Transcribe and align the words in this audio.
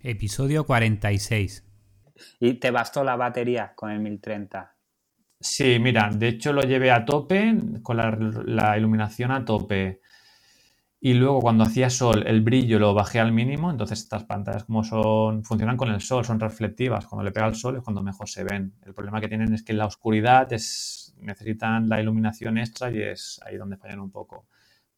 Episodio 0.00 0.64
46. 0.64 1.64
¿Y 2.38 2.54
te 2.54 2.70
bastó 2.70 3.02
la 3.02 3.16
batería 3.16 3.72
con 3.74 3.90
el 3.90 3.98
1030? 3.98 4.76
Sí, 5.40 5.78
mira, 5.80 6.10
de 6.12 6.28
hecho 6.28 6.52
lo 6.52 6.62
llevé 6.62 6.90
a 6.90 7.04
tope, 7.04 7.56
con 7.82 7.96
la, 7.96 8.16
la 8.44 8.78
iluminación 8.78 9.32
a 9.32 9.44
tope. 9.44 10.00
Y 11.00 11.14
luego 11.14 11.40
cuando 11.40 11.64
hacía 11.64 11.90
sol, 11.90 12.24
el 12.26 12.42
brillo 12.42 12.78
lo 12.78 12.94
bajé 12.94 13.18
al 13.18 13.32
mínimo. 13.32 13.70
Entonces 13.70 14.00
estas 14.00 14.24
pantallas 14.24 14.64
como 14.64 14.84
son, 14.84 15.44
funcionan 15.44 15.76
con 15.76 15.90
el 15.90 16.00
sol, 16.00 16.24
son 16.24 16.38
reflectivas. 16.38 17.06
Cuando 17.06 17.24
le 17.24 17.32
pega 17.32 17.46
el 17.46 17.54
sol 17.54 17.76
es 17.76 17.82
cuando 17.82 18.02
mejor 18.02 18.28
se 18.28 18.44
ven. 18.44 18.74
El 18.84 18.94
problema 18.94 19.20
que 19.20 19.28
tienen 19.28 19.52
es 19.52 19.62
que 19.62 19.72
en 19.72 19.78
la 19.78 19.86
oscuridad 19.86 20.52
es, 20.52 21.14
necesitan 21.20 21.88
la 21.88 22.00
iluminación 22.00 22.58
extra 22.58 22.90
y 22.90 23.02
es 23.02 23.40
ahí 23.44 23.56
donde 23.56 23.76
fallan 23.76 24.00
un 24.00 24.10
poco. 24.10 24.46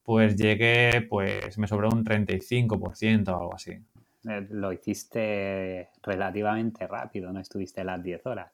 Pues 0.02 0.36
llegué, 0.36 1.06
pues 1.08 1.56
me 1.58 1.66
sobró 1.66 1.88
un 1.90 2.04
35% 2.04 3.28
o 3.28 3.40
algo 3.40 3.54
así. 3.54 3.78
Eh, 4.28 4.46
Lo 4.50 4.72
hiciste 4.72 5.90
relativamente 6.02 6.86
rápido, 6.86 7.32
no 7.32 7.40
estuviste 7.40 7.84
las 7.84 8.02
10 8.02 8.26
horas. 8.26 8.52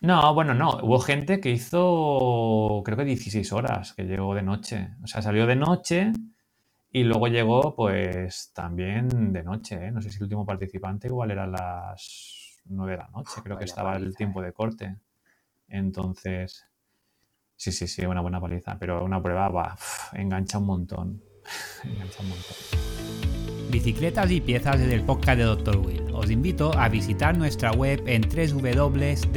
No, 0.00 0.32
bueno, 0.32 0.54
no. 0.54 0.78
Hubo 0.82 1.00
gente 1.00 1.40
que 1.40 1.50
hizo, 1.50 2.82
creo 2.84 2.96
que 2.96 3.04
16 3.04 3.52
horas, 3.52 3.94
que 3.94 4.04
llegó 4.04 4.34
de 4.34 4.42
noche. 4.42 4.90
O 5.02 5.06
sea, 5.06 5.22
salió 5.22 5.46
de 5.46 5.56
noche 5.56 6.12
y 6.90 7.02
luego 7.02 7.26
llegó, 7.26 7.74
pues, 7.74 8.52
también 8.54 9.32
de 9.32 9.42
noche. 9.42 9.86
¿eh? 9.86 9.90
No 9.90 10.00
sé 10.00 10.10
si 10.10 10.18
el 10.18 10.24
último 10.24 10.46
participante 10.46 11.08
igual 11.08 11.32
era 11.32 11.44
a 11.44 11.48
las 11.48 12.60
9 12.66 12.92
de 12.92 12.98
la 12.98 13.08
noche, 13.08 13.40
creo 13.42 13.58
que 13.58 13.64
estaba 13.64 13.96
el 13.96 14.14
tiempo 14.14 14.40
de 14.40 14.52
corte. 14.52 14.96
Entonces, 15.66 16.64
sí, 17.56 17.72
sí, 17.72 17.88
sí, 17.88 18.06
una 18.06 18.20
buena 18.20 18.40
paliza. 18.40 18.78
Pero 18.78 19.04
una 19.04 19.20
prueba, 19.22 19.48
va, 19.48 19.76
engancha 20.12 20.58
un 20.58 20.66
montón. 20.66 21.22
Engancha 21.84 22.22
un 22.22 22.28
montón. 22.28 23.07
Bicicletas 23.70 24.30
y 24.30 24.40
piezas 24.40 24.80
del 24.80 25.02
podcast 25.02 25.36
de 25.38 25.44
Dr. 25.44 25.76
Will. 25.76 26.02
Os 26.14 26.30
invito 26.30 26.72
a 26.78 26.88
visitar 26.88 27.36
nuestra 27.36 27.70
web 27.72 28.02
en 28.06 28.22
www.drwl.es. 28.22 29.34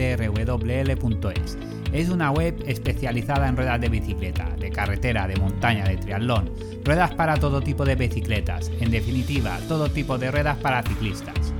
Es 1.92 2.08
una 2.08 2.32
web 2.32 2.64
especializada 2.66 3.50
en 3.50 3.58
ruedas 3.58 3.82
de 3.82 3.90
bicicleta, 3.90 4.56
de 4.58 4.70
carretera, 4.72 5.28
de 5.28 5.36
montaña, 5.36 5.84
de 5.84 5.98
triatlón, 5.98 6.50
ruedas 6.86 7.14
para 7.14 7.36
todo 7.36 7.60
tipo 7.60 7.84
de 7.84 7.96
bicicletas, 7.96 8.72
en 8.80 8.90
definitiva, 8.90 9.60
todo 9.68 9.90
tipo 9.90 10.18
de 10.18 10.32
ruedas 10.32 10.58
para 10.60 10.82
ciclistas. 10.84 11.54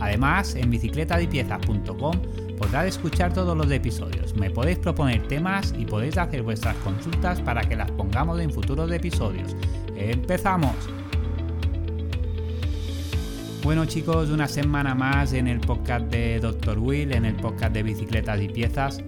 Además, 0.00 0.54
en 0.54 0.70
bicicletasypiezas.com 0.70 2.14
podrás 2.56 2.86
escuchar 2.86 3.34
todos 3.34 3.54
los 3.54 3.70
episodios. 3.70 4.34
Me 4.34 4.50
podéis 4.50 4.78
proponer 4.78 5.28
temas 5.28 5.74
y 5.78 5.84
podéis 5.84 6.16
hacer 6.16 6.42
vuestras 6.42 6.76
consultas 6.78 7.42
para 7.42 7.60
que 7.60 7.76
las 7.76 7.90
pongamos 7.90 8.40
en 8.40 8.50
futuros 8.50 8.90
episodios. 8.90 9.54
¡Empezamos! 9.94 10.74
Bueno 13.62 13.84
chicos, 13.86 14.30
una 14.30 14.48
semana 14.48 14.94
más 14.94 15.32
en 15.32 15.46
el 15.48 15.60
podcast 15.60 16.06
de 16.06 16.40
Dr. 16.40 16.78
Will, 16.78 17.12
en 17.12 17.24
el 17.24 17.34
podcast 17.34 17.72
de 17.74 17.82
bicicletas 17.82 18.40
y 18.40 18.48
piezas. 18.48 19.02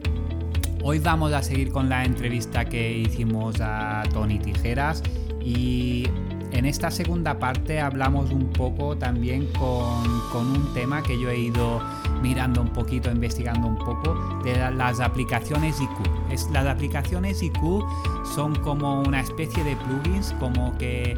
Hoy 0.82 0.98
vamos 0.98 1.32
a 1.32 1.42
seguir 1.42 1.70
con 1.70 1.88
la 1.88 2.04
entrevista 2.04 2.64
que 2.64 2.98
hicimos 2.98 3.56
a 3.60 4.02
Tony 4.12 4.38
Tijeras 4.38 5.02
y 5.42 6.06
en 6.52 6.66
esta 6.66 6.90
segunda 6.90 7.38
parte 7.38 7.80
hablamos 7.80 8.30
un 8.32 8.48
poco 8.50 8.96
también 8.96 9.46
con, 9.58 10.04
con 10.32 10.46
un 10.48 10.74
tema 10.74 11.02
que 11.02 11.18
yo 11.20 11.30
he 11.30 11.38
ido 11.38 11.80
mirando 12.22 12.60
un 12.60 12.68
poquito, 12.70 13.10
investigando 13.10 13.66
un 13.68 13.78
poco, 13.78 14.40
de 14.44 14.56
la- 14.58 14.70
las 14.70 15.00
aplicaciones 15.00 15.80
IQ. 15.80 15.90
Es, 16.32 16.50
las 16.50 16.66
aplicaciones 16.66 17.42
IQ 17.42 17.84
son 18.34 18.54
como 18.56 19.00
una 19.02 19.20
especie 19.20 19.62
de 19.64 19.76
plugins, 19.76 20.34
como 20.40 20.76
que 20.76 21.16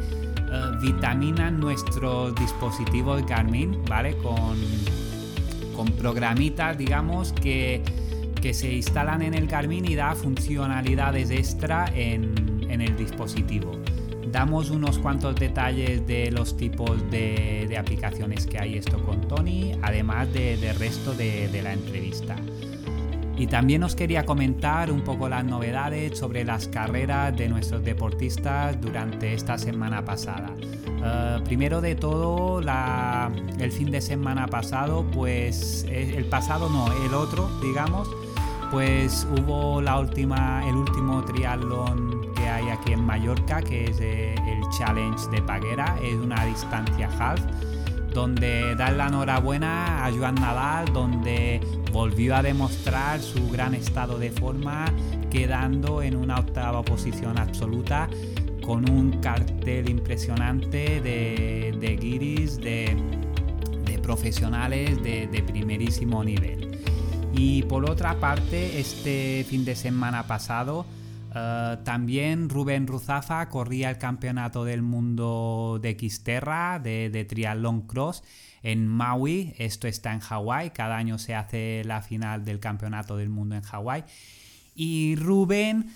eh, 0.53 0.77
vitaminan 0.81 1.59
nuestros 1.61 2.35
dispositivos 2.35 3.25
Garmin, 3.27 3.83
¿vale? 3.89 4.17
Con, 4.19 4.57
con 5.77 5.89
programitas, 5.93 6.77
digamos, 6.77 7.33
que, 7.33 7.83
que 8.41 8.53
se 8.55 8.73
instalan 8.73 9.23
en 9.23 9.35
el 9.35 9.47
Garmin 9.47 9.85
y 9.85 9.95
da 9.95 10.15
funcionalidades 10.15 11.31
extra 11.31 11.87
en, 11.95 12.67
en 12.69 12.81
el 12.81 12.97
dispositivo. 12.97 13.73
Damos 14.31 14.71
unos 14.71 14.99
cuantos 14.99 15.35
detalles 15.37 16.07
de 16.07 16.31
los 16.31 16.57
tipos 16.57 17.11
de, 17.11 17.67
de 17.69 17.77
aplicaciones 17.77 18.47
que 18.47 18.59
hay 18.59 18.79
esto 18.79 19.03
con 19.05 19.21
Tony, 19.29 19.73
además 19.83 20.33
de- 20.33 20.57
del 20.57 20.75
resto 20.79 21.13
de, 21.15 21.49
de 21.49 21.63
la 21.63 21.75
entrevista. 21.75 22.37
Y 23.43 23.49
también 23.49 23.83
os 23.83 23.97
quería 23.97 24.25
comentar 24.25 24.93
un 24.93 25.01
poco 25.01 25.29
las 25.29 25.45
novedades 25.45 26.17
sobre 26.17 26.45
las 26.45 26.69
carreras 26.69 27.37
de 27.37 27.49
nuestros 27.49 27.83
deportistas 27.83 28.81
durante 28.81 29.35
esta 29.35 29.59
semana 29.59 30.05
pasada. 30.05 30.55
Eh, 30.61 31.41
primero 31.45 31.81
de 31.81 31.97
todo, 31.97 32.61
el 32.61 33.73
fin 33.73 33.91
de 33.91 34.01
semana 34.01 34.47
pasado, 34.47 35.05
pues 35.13 35.85
eh, 35.89 36.15
el 36.17 36.27
pasado 36.27 36.69
no, 36.69 36.87
el 37.05 37.15
otro, 37.15 37.51
digamos, 37.61 38.09
pues 38.71 39.27
hubo 39.29 39.83
la 39.83 39.99
última, 39.99 40.63
el 40.69 40.77
último 40.77 41.25
triatlón 41.25 42.33
que 42.37 42.49
hay 42.49 42.69
aquí 42.69 42.93
en 42.93 43.05
Mallorca, 43.05 43.61
que 43.61 43.87
es 43.87 43.99
eh, 44.01 44.37
el 44.37 44.61
Challenge 44.79 45.21
de 45.33 45.43
Paguera, 45.43 45.97
es 46.01 46.15
una 46.15 46.45
distancia 46.45 47.11
half 47.19 47.41
donde 48.13 48.75
dar 48.77 48.93
la 48.95 49.09
enhorabuena 49.09 50.05
a 50.05 50.13
Joan 50.13 50.35
Nadal, 50.37 50.93
donde 50.93 51.61
volvió 51.93 52.37
a 52.37 52.43
demostrar 52.43 53.21
su 53.21 53.51
gran 53.51 53.75
estado 53.75 54.19
de 54.19 54.31
forma, 54.31 54.87
quedando 55.31 56.03
en 56.03 56.17
una 56.17 56.37
octava 56.37 56.83
posición 56.83 57.39
absoluta, 57.39 58.09
con 58.65 58.89
un 58.89 59.21
cartel 59.21 59.89
impresionante 59.89 61.01
de, 61.01 61.77
de 61.79 61.97
guiris, 61.97 62.59
de, 62.59 62.97
profesionales 64.03 65.01
de, 65.03 65.29
de 65.29 65.43
primerísimo 65.43 66.25
nivel. 66.25 66.77
Y 67.35 67.63
por 67.63 67.89
otra 67.89 68.19
parte, 68.19 68.81
este 68.81 69.47
fin 69.49 69.65
de 69.65 69.77
semana 69.77 70.27
pasado, 70.27 70.85
eh, 71.35 71.79
también 71.85 72.49
Rubén 72.49 72.87
Ruzafa 72.87 73.49
corría 73.49 73.91
el 73.91 73.99
campeonato 73.99 74.65
del 74.65 74.83
mundo 74.83 75.79
de 75.81 75.97
Xterra, 75.99 76.79
de, 76.79 77.11
de 77.11 77.25
triatlón 77.25 77.83
cross, 77.87 78.23
en 78.63 78.87
Maui. 78.87 79.55
Esto 79.59 79.89
está 79.89 80.13
en 80.13 80.21
Hawái. 80.21 80.71
Cada 80.71 80.97
año 80.97 81.19
se 81.19 81.35
hace 81.35 81.83
la 81.85 82.03
final 82.03 82.45
del 82.45 82.61
campeonato 82.61 83.17
del 83.17 83.29
mundo 83.29 83.55
en 83.57 83.63
Hawái. 83.63 84.05
Y 84.75 85.17
Rubén 85.17 85.93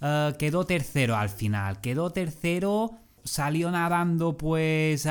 eh, 0.00 0.34
quedó 0.38 0.64
tercero 0.66 1.16
al 1.16 1.28
final. 1.28 1.80
Quedó 1.80 2.10
tercero. 2.10 2.98
Salió 3.24 3.72
nadando, 3.72 4.36
pues 4.36 5.08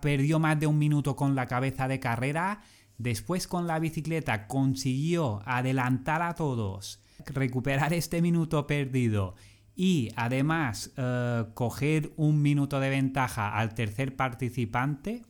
perdió 0.00 0.38
más 0.38 0.58
de 0.58 0.66
un 0.66 0.78
minuto 0.78 1.14
con 1.14 1.34
la 1.34 1.46
cabeza 1.46 1.88
de 1.88 2.00
carrera. 2.00 2.62
Después 2.96 3.46
con 3.46 3.66
la 3.66 3.78
bicicleta 3.78 4.46
consiguió 4.46 5.42
adelantar 5.44 6.22
a 6.22 6.34
todos, 6.34 7.00
recuperar 7.26 7.92
este 7.92 8.22
minuto 8.22 8.66
perdido 8.66 9.34
y 9.76 10.10
además 10.16 10.92
eh, 10.96 11.44
coger 11.54 12.12
un 12.16 12.42
minuto 12.42 12.80
de 12.80 12.90
ventaja 12.90 13.56
al 13.56 13.74
tercer 13.74 14.16
participante. 14.16 15.24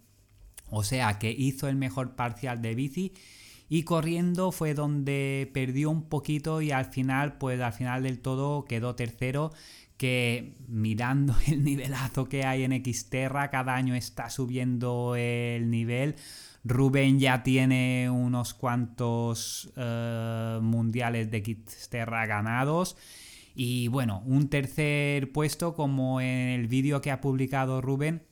O 0.69 0.83
sea 0.85 1.19
que 1.19 1.31
hizo 1.31 1.69
el 1.69 1.77
mejor 1.77 2.15
parcial 2.15 2.63
de 2.63 2.75
bici 2.75 3.13
y 3.69 3.85
corriendo 3.85 4.51
fue 4.51 4.75
donde 4.75 5.49
perdió 5.55 5.91
un 5.91 6.09
poquito 6.09 6.61
y 6.61 6.73
al 6.73 6.87
final, 6.87 7.39
pues 7.39 7.61
al 7.61 7.73
final 7.73 8.03
del 8.03 8.19
todo 8.19 8.65
quedó 8.65 8.97
tercero 8.97 9.53
que 9.97 10.57
mirando 10.67 11.37
el 11.47 11.63
nivelazo 11.63 12.29
que 12.29 12.45
hay 12.45 12.65
en 12.65 12.73
Xterra, 12.73 13.51
cada 13.51 13.77
año 13.77 13.95
está 13.95 14.31
subiendo 14.31 15.15
el 15.15 15.71
nivel. 15.71 16.17
Rubén 16.65 17.19
ya 17.19 17.43
tiene 17.43 18.11
unos 18.11 18.55
cuantos 18.55 19.73
eh, 19.77 20.59
mundiales 20.61 21.31
de 21.31 21.43
Xterra 21.43 22.27
ganados. 22.27 22.97
Y 23.55 23.89
bueno, 23.89 24.23
un 24.27 24.49
tercer 24.49 25.33
puesto 25.33 25.75
como 25.75 26.21
en 26.21 26.49
el 26.49 26.69
vídeo 26.69 27.01
que 27.01 27.11
ha 27.11 27.21
publicado 27.21 27.81
Rubén. 27.81 28.23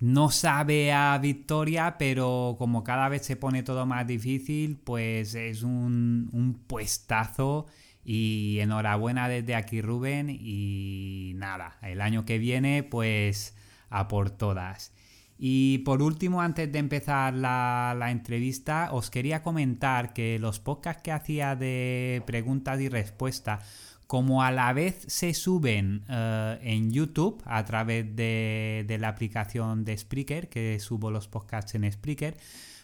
No 0.00 0.30
sabe 0.30 0.92
a 0.92 1.16
victoria, 1.18 1.96
pero 1.98 2.56
como 2.58 2.82
cada 2.84 3.08
vez 3.08 3.24
se 3.24 3.36
pone 3.36 3.62
todo 3.62 3.86
más 3.86 4.06
difícil, 4.06 4.76
pues 4.76 5.34
es 5.34 5.62
un, 5.62 6.30
un 6.32 6.54
puestazo. 6.66 7.66
Y 8.04 8.58
enhorabuena 8.60 9.28
desde 9.28 9.54
aquí 9.54 9.80
Rubén. 9.80 10.28
Y 10.30 11.32
nada, 11.36 11.78
el 11.82 12.00
año 12.00 12.24
que 12.24 12.38
viene 12.38 12.82
pues 12.82 13.56
a 13.90 14.08
por 14.08 14.30
todas. 14.30 14.92
Y 15.38 15.78
por 15.78 16.00
último, 16.02 16.40
antes 16.40 16.70
de 16.70 16.78
empezar 16.78 17.34
la, 17.34 17.94
la 17.98 18.10
entrevista, 18.10 18.90
os 18.92 19.10
quería 19.10 19.42
comentar 19.42 20.12
que 20.12 20.38
los 20.38 20.60
podcasts 20.60 21.02
que 21.02 21.12
hacía 21.12 21.56
de 21.56 22.22
preguntas 22.26 22.80
y 22.80 22.88
respuestas, 22.88 23.64
como 24.06 24.42
a 24.42 24.52
la 24.52 24.72
vez 24.72 25.04
se 25.08 25.34
suben 25.34 26.04
eh, 26.08 26.58
en 26.62 26.92
YouTube 26.92 27.42
a 27.46 27.64
través 27.64 28.14
de, 28.14 28.84
de 28.86 28.98
la 28.98 29.08
aplicación 29.08 29.84
de 29.84 29.96
Spreaker, 29.96 30.48
que 30.48 30.78
subo 30.78 31.10
los 31.10 31.26
podcasts 31.26 31.74
en 31.74 31.90
Spreaker, 31.90 32.36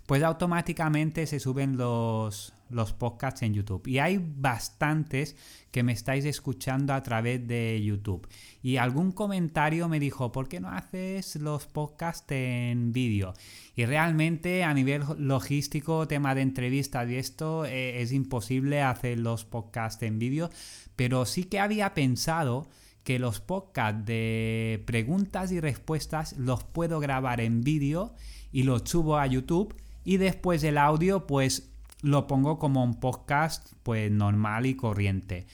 pues 0.06 0.23
automáticamente 0.25 1.26
se 1.26 1.38
suben 1.38 1.76
los, 1.76 2.52
los 2.71 2.93
podcasts 2.93 3.43
en 3.43 3.55
YouTube. 3.55 3.87
Y 3.87 3.99
hay 3.99 4.19
bastantes 4.19 5.37
que 5.71 5.83
me 5.83 5.93
estáis 5.93 6.25
escuchando 6.25 6.95
a 6.95 7.03
través 7.03 7.47
de 7.47 7.81
YouTube. 7.83 8.29
Y 8.63 8.77
algún 8.77 9.13
comentario 9.13 9.89
me 9.89 10.01
dijo, 10.01 10.33
¿por 10.33 10.49
qué 10.49 10.61
no 10.61 10.69
haces 10.69 11.37
los 11.37 11.67
podcasts 11.67 12.31
en 12.31 12.93
vídeo? 12.93 13.35
Y 13.77 13.85
realmente 13.85 14.65
a 14.65 14.75
nivel 14.75 15.03
logístico, 15.19 16.09
tema 16.09 16.35
de 16.35 16.43
entrevistas 16.43 17.09
y 17.09 17.17
esto, 17.17 17.65
eh, 17.65 18.03
es 18.03 18.13
imposible 18.13 18.83
hacer 18.83 19.19
los 19.19 19.45
podcasts 19.45 20.03
en 20.03 20.19
vídeo. 20.19 20.51
Pero 20.97 21.25
sí 21.27 21.45
que 21.45 21.61
había 21.61 21.95
pensado 21.95 22.69
que 23.05 23.19
los 23.19 23.41
podcasts 23.41 24.05
de 24.05 24.83
preguntas 24.87 25.53
y 25.53 25.61
respuestas 25.61 26.37
los 26.37 26.65
puedo 26.65 27.01
grabar 27.01 27.41
en 27.41 27.63
vídeo 27.63 28.15
y 28.53 28.65
los 28.65 28.83
subo 28.85 29.17
a 29.17 29.27
YouTube 29.27 29.75
y 30.05 30.17
después 30.17 30.63
el 30.65 30.79
audio 30.79 31.27
pues 31.27 31.70
lo 32.02 32.26
pongo 32.26 32.58
como 32.58 32.82
un 32.82 33.00
podcast 33.00 33.73
pues 33.82 34.11
normal 34.11 34.67
y 34.67 34.75
corriente. 34.75 35.47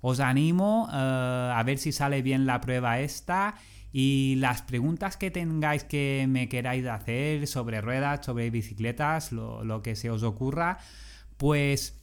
Os 0.00 0.20
animo 0.20 0.88
eh, 0.92 1.52
a 1.54 1.62
ver 1.64 1.78
si 1.78 1.92
sale 1.92 2.22
bien 2.22 2.46
la 2.46 2.60
prueba 2.60 3.00
esta 3.00 3.56
y 3.92 4.36
las 4.36 4.62
preguntas 4.62 5.16
que 5.16 5.30
tengáis 5.30 5.84
que 5.84 6.26
me 6.28 6.48
queráis 6.48 6.86
hacer 6.86 7.46
sobre 7.46 7.80
ruedas, 7.80 8.24
sobre 8.24 8.50
bicicletas, 8.50 9.32
lo, 9.32 9.64
lo 9.64 9.82
que 9.82 9.96
se 9.96 10.10
os 10.10 10.22
ocurra, 10.22 10.78
pues 11.36 11.98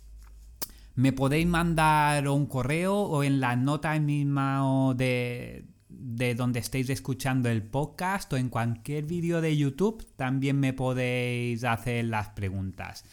me 0.96 1.14
podéis 1.14 1.48
mandar 1.48 2.28
un 2.28 2.48
correo 2.48 2.96
o 2.96 3.24
en 3.24 3.40
la 3.40 3.56
nota 3.56 3.98
misma 4.00 4.94
de, 4.96 5.66
de 5.90 6.36
donde 6.36 6.60
estéis 6.60 6.90
escuchando 6.90 7.50
el 7.50 7.64
podcast 7.64 8.32
o 8.34 8.38
en 8.38 8.50
cualquier 8.50 9.06
vídeo 9.06 9.42
de 9.42 9.56
YouTube 9.56 10.06
también 10.16 10.60
me 10.60 10.74
podéis 10.74 11.64
hacer 11.64 12.06
las 12.06 12.30
preguntas. 12.30 13.06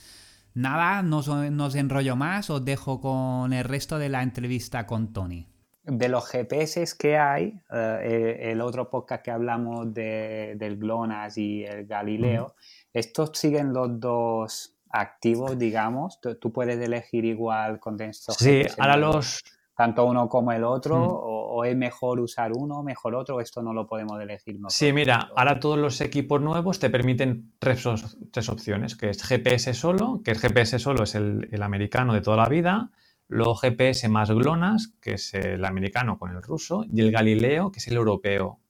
Nada, 0.55 1.03
no 1.03 1.19
os 1.19 1.75
enrollo 1.75 2.17
más, 2.17 2.51
os 2.51 2.65
dejo 2.65 3.01
con 3.01 3.53
el 3.53 3.65
resto 3.65 3.99
de 3.99 4.09
la 4.09 4.23
entrevista 4.23 4.87
con 4.87 5.13
Tony. 5.13 5.49
De 5.85 6.09
los 6.09 6.29
GPS 6.29 6.97
que 6.97 7.19
hay, 7.19 7.61
eh, 7.73 8.39
el, 8.53 8.61
otro 8.61 8.89
podcast 8.89 9.25
que 9.25 9.33
hablamos 9.33 9.93
de, 9.93 10.55
del 10.57 10.77
GLONASS 10.77 11.39
y 11.39 11.65
el 11.65 11.87
Galileo, 11.87 12.55
estos 12.93 13.33
siguen 13.35 13.73
los 13.73 13.99
dos 13.99 14.77
activos, 14.91 15.59
digamos. 15.59 16.21
Tú, 16.21 16.53
puedes 16.53 16.79
elegir 16.79 17.25
igual 17.25 17.81
con 17.81 18.01
estos. 18.01 18.37
Sí, 18.37 18.63
ahora 18.79 18.97
los. 18.97 19.43
Tanto 19.82 20.05
uno 20.05 20.29
como 20.29 20.52
el 20.52 20.62
otro, 20.62 20.96
mm. 20.96 21.08
o, 21.11 21.64
es 21.64 21.76
mejor 21.76 22.20
usar 22.20 22.52
uno, 22.55 22.84
mejor 22.84 23.17
otro, 23.17 23.40
esto 23.40 23.64
no 23.64 23.73
lo 23.73 23.84
podemos 23.84 24.20
elegir 24.23 24.55
nosotros. 24.55 24.75
Sí, 24.75 24.93
mira, 24.93 25.32
ahora 25.34 25.58
todos 25.58 25.76
los 25.76 26.00
equipos 26.00 26.40
nuevos 26.40 26.79
te 26.79 26.88
permiten 26.88 27.50
tres, 27.58 27.84
tres 28.31 28.49
opciones, 28.49 28.94
que 28.94 29.11
es 29.11 29.20
GPS 29.25 29.75
solo, 29.75 30.20
que 30.25 30.31
el 30.31 30.38
GPS 30.38 30.79
solo 30.79 31.02
es 31.02 31.17
el, 31.17 31.49
el 31.50 31.64
americano 31.64 32.14
de 32.14 32.20
toda 32.20 32.37
la 32.37 32.49
vida, 32.49 32.93
luego 33.26 33.56
GPS 33.56 34.08
más 34.08 34.31
GLONASS, 34.31 34.94
que 35.00 35.14
es 35.14 35.34
el 35.34 35.64
americano 35.64 36.17
con 36.17 36.31
el 36.31 36.40
ruso, 36.44 36.84
y 36.88 37.00
el 37.00 37.11
Galileo, 37.11 37.73
que 37.73 37.81
es 37.81 37.88
el 37.88 37.96
europeo, 37.96 38.61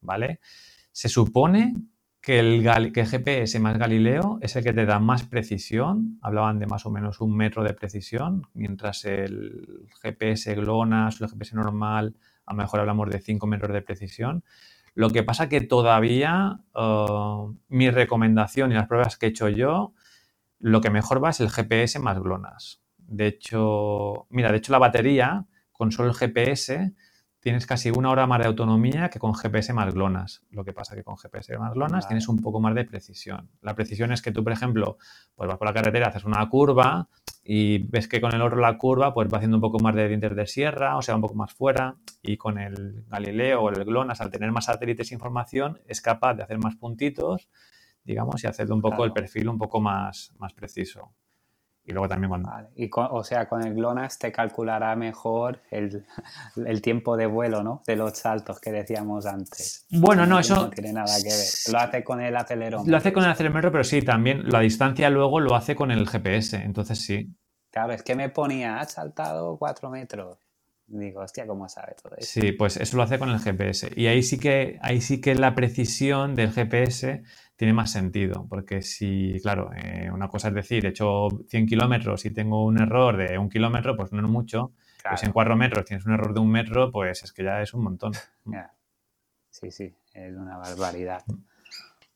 ¿vale? 0.00 0.40
Se 0.90 1.10
supone 1.10 1.74
que 2.22 2.38
el, 2.38 2.62
GPS 2.94 3.58
más 3.58 3.78
Galileo 3.78 4.38
es 4.40 4.54
el 4.54 4.62
que 4.62 4.72
te 4.72 4.86
da 4.86 5.00
más 5.00 5.24
precisión, 5.24 6.18
hablaban 6.22 6.60
de 6.60 6.66
más 6.66 6.86
o 6.86 6.90
menos 6.90 7.20
un 7.20 7.36
metro 7.36 7.64
de 7.64 7.74
precisión, 7.74 8.46
mientras 8.54 9.04
el 9.04 9.88
GPS 10.00 10.54
GLONASS 10.54 11.20
o 11.20 11.24
el 11.24 11.30
GPS 11.30 11.56
normal, 11.56 12.14
a 12.46 12.52
lo 12.52 12.58
mejor 12.58 12.78
hablamos 12.78 13.10
de 13.10 13.20
5 13.20 13.44
metros 13.48 13.72
de 13.72 13.82
precisión. 13.82 14.44
Lo 14.94 15.10
que 15.10 15.24
pasa 15.24 15.48
que 15.48 15.62
todavía 15.62 16.60
uh, 16.76 17.52
mi 17.68 17.90
recomendación 17.90 18.70
y 18.70 18.74
las 18.74 18.86
pruebas 18.86 19.16
que 19.16 19.26
he 19.26 19.28
hecho 19.30 19.48
yo, 19.48 19.92
lo 20.60 20.80
que 20.80 20.90
mejor 20.90 21.22
va 21.22 21.30
es 21.30 21.40
el 21.40 21.50
GPS 21.50 21.98
más 21.98 22.20
GLONASS. 22.20 22.82
De 22.98 23.26
hecho, 23.26 24.28
mira, 24.30 24.52
de 24.52 24.58
hecho 24.58 24.70
la 24.70 24.78
batería 24.78 25.46
con 25.72 25.90
solo 25.90 26.10
el 26.10 26.14
GPS 26.14 26.92
tienes 27.42 27.66
casi 27.66 27.90
una 27.90 28.08
hora 28.10 28.28
más 28.28 28.38
de 28.38 28.46
autonomía 28.46 29.10
que 29.10 29.18
con 29.18 29.34
GPS 29.34 29.72
más 29.72 29.92
GLONASS. 29.92 30.44
Lo 30.50 30.64
que 30.64 30.72
pasa 30.72 30.94
que 30.94 31.02
con 31.02 31.16
GPS 31.16 31.58
más 31.58 31.74
GLONASS 31.74 32.06
tienes 32.06 32.28
un 32.28 32.38
poco 32.38 32.60
más 32.60 32.72
de 32.76 32.84
precisión. 32.84 33.50
La 33.60 33.74
precisión 33.74 34.12
es 34.12 34.22
que 34.22 34.30
tú, 34.30 34.44
por 34.44 34.52
ejemplo, 34.52 34.96
pues 35.34 35.48
vas 35.48 35.58
por 35.58 35.66
la 35.66 35.74
carretera, 35.74 36.06
haces 36.06 36.24
una 36.24 36.48
curva 36.48 37.08
y 37.42 37.78
ves 37.88 38.06
que 38.06 38.20
con 38.20 38.32
el 38.32 38.40
otro 38.42 38.60
la 38.60 38.78
curva 38.78 39.12
pues 39.12 39.26
va 39.28 39.38
haciendo 39.38 39.56
un 39.56 39.60
poco 39.60 39.80
más 39.80 39.92
de 39.96 40.06
dientes 40.06 40.36
de 40.36 40.46
sierra, 40.46 40.96
o 40.96 41.02
sea, 41.02 41.16
un 41.16 41.20
poco 41.20 41.34
más 41.34 41.52
fuera. 41.52 41.96
Y 42.22 42.36
con 42.36 42.58
el 42.58 43.04
Galileo 43.08 43.62
o 43.62 43.70
el 43.70 43.84
GLONASS, 43.84 44.20
al 44.20 44.30
tener 44.30 44.52
más 44.52 44.66
satélites 44.66 45.10
e 45.10 45.14
información, 45.14 45.80
es 45.88 46.00
capaz 46.00 46.34
de 46.34 46.44
hacer 46.44 46.58
más 46.58 46.76
puntitos, 46.76 47.48
digamos, 48.04 48.44
y 48.44 48.46
hacer 48.46 48.70
un 48.70 48.80
poco 48.80 49.04
el 49.04 49.12
perfil 49.12 49.48
un 49.48 49.58
poco 49.58 49.80
más, 49.80 50.32
más 50.38 50.52
preciso. 50.52 51.12
Y 51.84 51.92
luego 51.92 52.08
también 52.08 52.28
cuando... 52.28 52.50
Y 52.76 52.88
o 52.94 53.24
sea, 53.24 53.48
con 53.48 53.66
el 53.66 53.74
GLONASS 53.74 54.18
te 54.18 54.30
calculará 54.30 54.94
mejor 54.94 55.60
el, 55.70 56.82
tiempo 56.82 57.16
de 57.16 57.26
vuelo, 57.26 57.62
¿no? 57.62 57.82
De 57.86 57.96
los 57.96 58.16
saltos 58.16 58.60
que 58.60 58.70
decíamos 58.70 59.26
antes. 59.26 59.86
Bueno, 59.90 60.24
no, 60.26 60.38
eso... 60.38 60.54
No 60.54 60.70
tiene 60.70 60.92
nada 60.92 61.16
que 61.16 61.28
ver. 61.28 61.46
Lo 61.72 61.78
hace 61.78 62.04
con 62.04 62.20
el 62.20 62.36
acelerómetro. 62.36 62.90
Lo 62.90 62.96
hace 62.96 63.12
con 63.12 63.24
el 63.24 63.30
acelerómetro, 63.30 63.72
pero 63.72 63.84
sí, 63.84 64.02
también 64.02 64.48
la 64.48 64.60
distancia 64.60 65.10
luego 65.10 65.40
lo 65.40 65.56
hace 65.56 65.74
con 65.74 65.90
el 65.90 66.08
GPS, 66.08 66.56
entonces 66.56 67.00
sí. 67.00 67.34
Claro, 67.70 67.94
es 67.94 68.02
que 68.02 68.14
me 68.14 68.28
ponía, 68.28 68.78
ha 68.78 68.84
saltado 68.84 69.56
cuatro 69.58 69.90
metros. 69.90 70.38
Digo, 70.86 71.22
hostia, 71.22 71.46
¿cómo 71.46 71.68
sabe 71.68 71.94
todo 72.00 72.14
eso? 72.18 72.40
Sí, 72.40 72.52
pues 72.52 72.76
eso 72.76 72.96
lo 72.98 73.02
hace 73.02 73.18
con 73.18 73.30
el 73.30 73.38
GPS. 73.38 73.90
Y 73.96 74.08
ahí 74.08 74.22
sí 74.22 74.38
que, 74.38 74.78
ahí 74.82 75.00
sí 75.00 75.20
que 75.20 75.34
la 75.34 75.54
precisión 75.54 76.34
del 76.34 76.52
GPS 76.52 77.22
tiene 77.56 77.72
más 77.72 77.92
sentido, 77.92 78.46
porque 78.48 78.82
si, 78.82 79.38
claro, 79.42 79.70
eh, 79.76 80.10
una 80.12 80.28
cosa 80.28 80.48
es 80.48 80.54
decir, 80.54 80.86
he 80.86 80.88
hecho 80.88 81.28
100 81.48 81.66
kilómetros 81.66 82.24
y 82.24 82.30
tengo 82.30 82.64
un 82.64 82.80
error 82.80 83.16
de 83.16 83.38
un 83.38 83.48
kilómetro, 83.48 83.96
pues 83.96 84.12
no 84.12 84.20
es 84.20 84.28
mucho. 84.28 84.72
Pues 85.08 85.24
en 85.24 85.32
cuatro 85.32 85.56
metros 85.56 85.84
tienes 85.84 86.06
un 86.06 86.12
error 86.12 86.32
de 86.32 86.40
un 86.40 86.50
metro, 86.50 86.92
pues 86.92 87.24
es 87.24 87.32
que 87.32 87.42
ya 87.44 87.60
es 87.60 87.74
un 87.74 87.82
montón. 87.82 88.12
Sí, 89.50 89.70
sí, 89.70 89.94
es 90.14 90.36
una 90.36 90.56
barbaridad. 90.58 91.24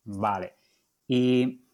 Vale. 0.04 0.54
Y 1.08 1.64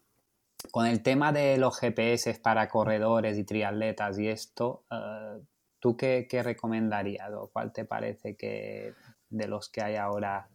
con 0.71 0.85
el 0.85 1.03
tema 1.03 1.31
de 1.31 1.57
los 1.57 1.79
GPS 1.79 2.33
para 2.39 2.67
corredores 2.67 3.37
y 3.37 3.43
triatletas 3.43 4.17
y 4.17 4.27
esto, 4.27 4.85
eh, 4.91 5.41
¿tú 5.79 5.95
qué, 5.95 6.27
qué 6.29 6.41
recomendarías 6.41 7.31
o 7.33 7.49
cuál 7.51 7.71
te 7.71 7.85
parece 7.85 8.35
que 8.35 8.93
de 9.29 9.47
los 9.47 9.69
que 9.69 9.81
hay 9.81 9.95
ahora 9.95 10.49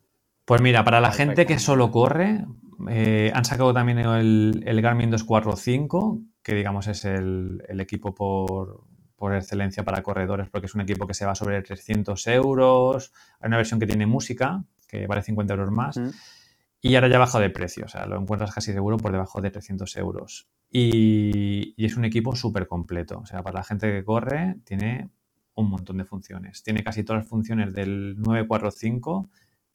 pues 0.49 0.63
mira, 0.63 0.83
para 0.83 1.03
la 1.03 1.13
gente 1.13 1.45
que 1.45 1.59
solo 1.59 1.91
corre, 1.91 2.47
eh, 2.89 3.31
han 3.35 3.45
sacado 3.45 3.75
también 3.75 3.99
el, 3.99 4.81
Garmin 4.81 5.11
245, 5.11 6.23
que 6.43 6.55
digamos 6.55 6.87
es 6.87 7.05
el, 7.05 7.61
equipo 7.79 8.15
por, 8.15 9.35
excelencia 9.35 9.85
para 9.85 10.03
corredores, 10.03 10.49
porque 10.49 10.65
es 10.65 10.75
un 10.75 10.81
equipo 10.81 11.07
que 11.07 11.13
se 11.13 11.27
va 11.27 11.35
sobre 11.35 11.61
300 11.61 12.27
euros. 12.29 13.13
Hay 13.41 13.49
una 13.49 13.59
versión 13.59 13.79
que 13.79 13.87
tiene 13.87 14.07
música, 14.07 14.65
que 14.87 15.07
vale 15.07 15.21
50 15.21 15.53
euros 15.53 15.71
más. 15.71 16.01
Y 16.81 16.95
ahora 16.95 17.09
ya 17.09 17.17
ha 17.17 17.19
bajado 17.19 17.43
de 17.43 17.51
precio, 17.51 17.85
o 17.85 17.89
sea, 17.89 18.07
lo 18.07 18.19
encuentras 18.19 18.51
casi 18.55 18.73
seguro 18.73 18.97
por 18.97 19.13
debajo 19.13 19.43
de 19.43 19.51
300 19.51 19.95
euros. 19.99 20.49
Y, 20.71 21.75
y 21.77 21.85
es 21.85 21.95
un 21.99 22.07
equipo 22.07 22.35
súper 22.35 22.67
completo, 22.67 23.19
o 23.19 23.27
sea, 23.27 23.43
para 23.43 23.59
la 23.59 23.65
gente 23.65 23.93
que 23.93 24.03
corre 24.03 24.57
tiene 24.65 25.11
un 25.57 25.69
montón 25.69 25.99
de 25.99 26.07
funciones. 26.07 26.63
Tiene 26.63 26.83
casi 26.83 27.05
todas 27.05 27.25
las 27.25 27.29
funciones 27.29 27.75
del 27.75 28.15
945 28.17 29.29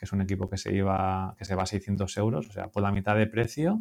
que 0.03 0.05
es 0.05 0.11
un 0.11 0.21
equipo 0.21 0.49
que 0.49 0.57
se 0.57 0.73
iba, 0.75 1.33
que 1.37 1.45
se 1.45 1.55
va 1.55 1.63
a 1.63 1.65
600 1.65 2.17
euros, 2.17 2.49
o 2.49 2.51
sea, 2.51 2.67
por 2.67 2.83
la 2.83 2.91
mitad 2.91 3.15
de 3.15 3.25
precio. 3.25 3.79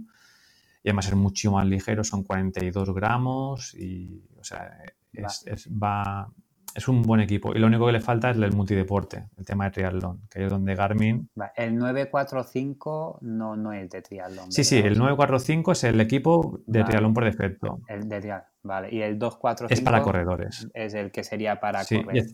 Y 0.85 0.89
además 0.89 1.09
es 1.09 1.17
mucho 1.17 1.51
más 1.51 1.67
ligero, 1.67 2.05
son 2.05 2.23
42 2.23 2.95
gramos 2.95 3.75
y, 3.75 4.25
o 4.39 4.45
sea, 4.45 4.71
es, 5.13 5.69
va, 5.69 6.33
es 6.77 6.87
un 6.87 7.03
buen 7.03 7.21
equipo. 7.21 7.57
Y 7.57 7.59
lo 7.59 7.67
único 7.67 7.87
que 7.87 7.93
le 7.93 8.01
falta 8.01 8.31
es 8.31 8.37
el 8.37 8.53
multideporte, 8.53 9.31
el 9.37 9.45
tema 9.45 9.65
de 9.65 9.71
triatlón, 9.73 10.21
que 10.31 10.45
es 10.45 10.51
donde 10.51 10.77
Garmin... 10.77 11.29
El 11.57 11.77
945 11.77 13.19
no, 13.23 13.57
no 13.57 13.73
es 13.73 13.91
de 13.91 14.03
triatlón. 14.03 14.53
Sí, 14.53 14.63
sí, 14.63 14.79
el 14.79 14.97
945 14.99 15.73
es 15.73 15.83
el 15.83 16.01
equipo 16.01 16.61
de 16.67 16.85
triatlón 16.85 17.15
por 17.15 17.25
defecto. 17.25 17.81
El 17.89 18.09
de 18.09 18.21
triatlón, 18.21 18.52
vale. 18.63 18.89
Y 18.93 19.03
el 19.03 19.19
245 19.19 19.73
es 19.73 19.81
para 19.81 20.03
corredores. 20.03 20.69
Es 20.75 20.95
el 20.95 21.11
que 21.11 21.25
sería 21.25 21.61
para 21.61 21.85
correr. 21.85 22.25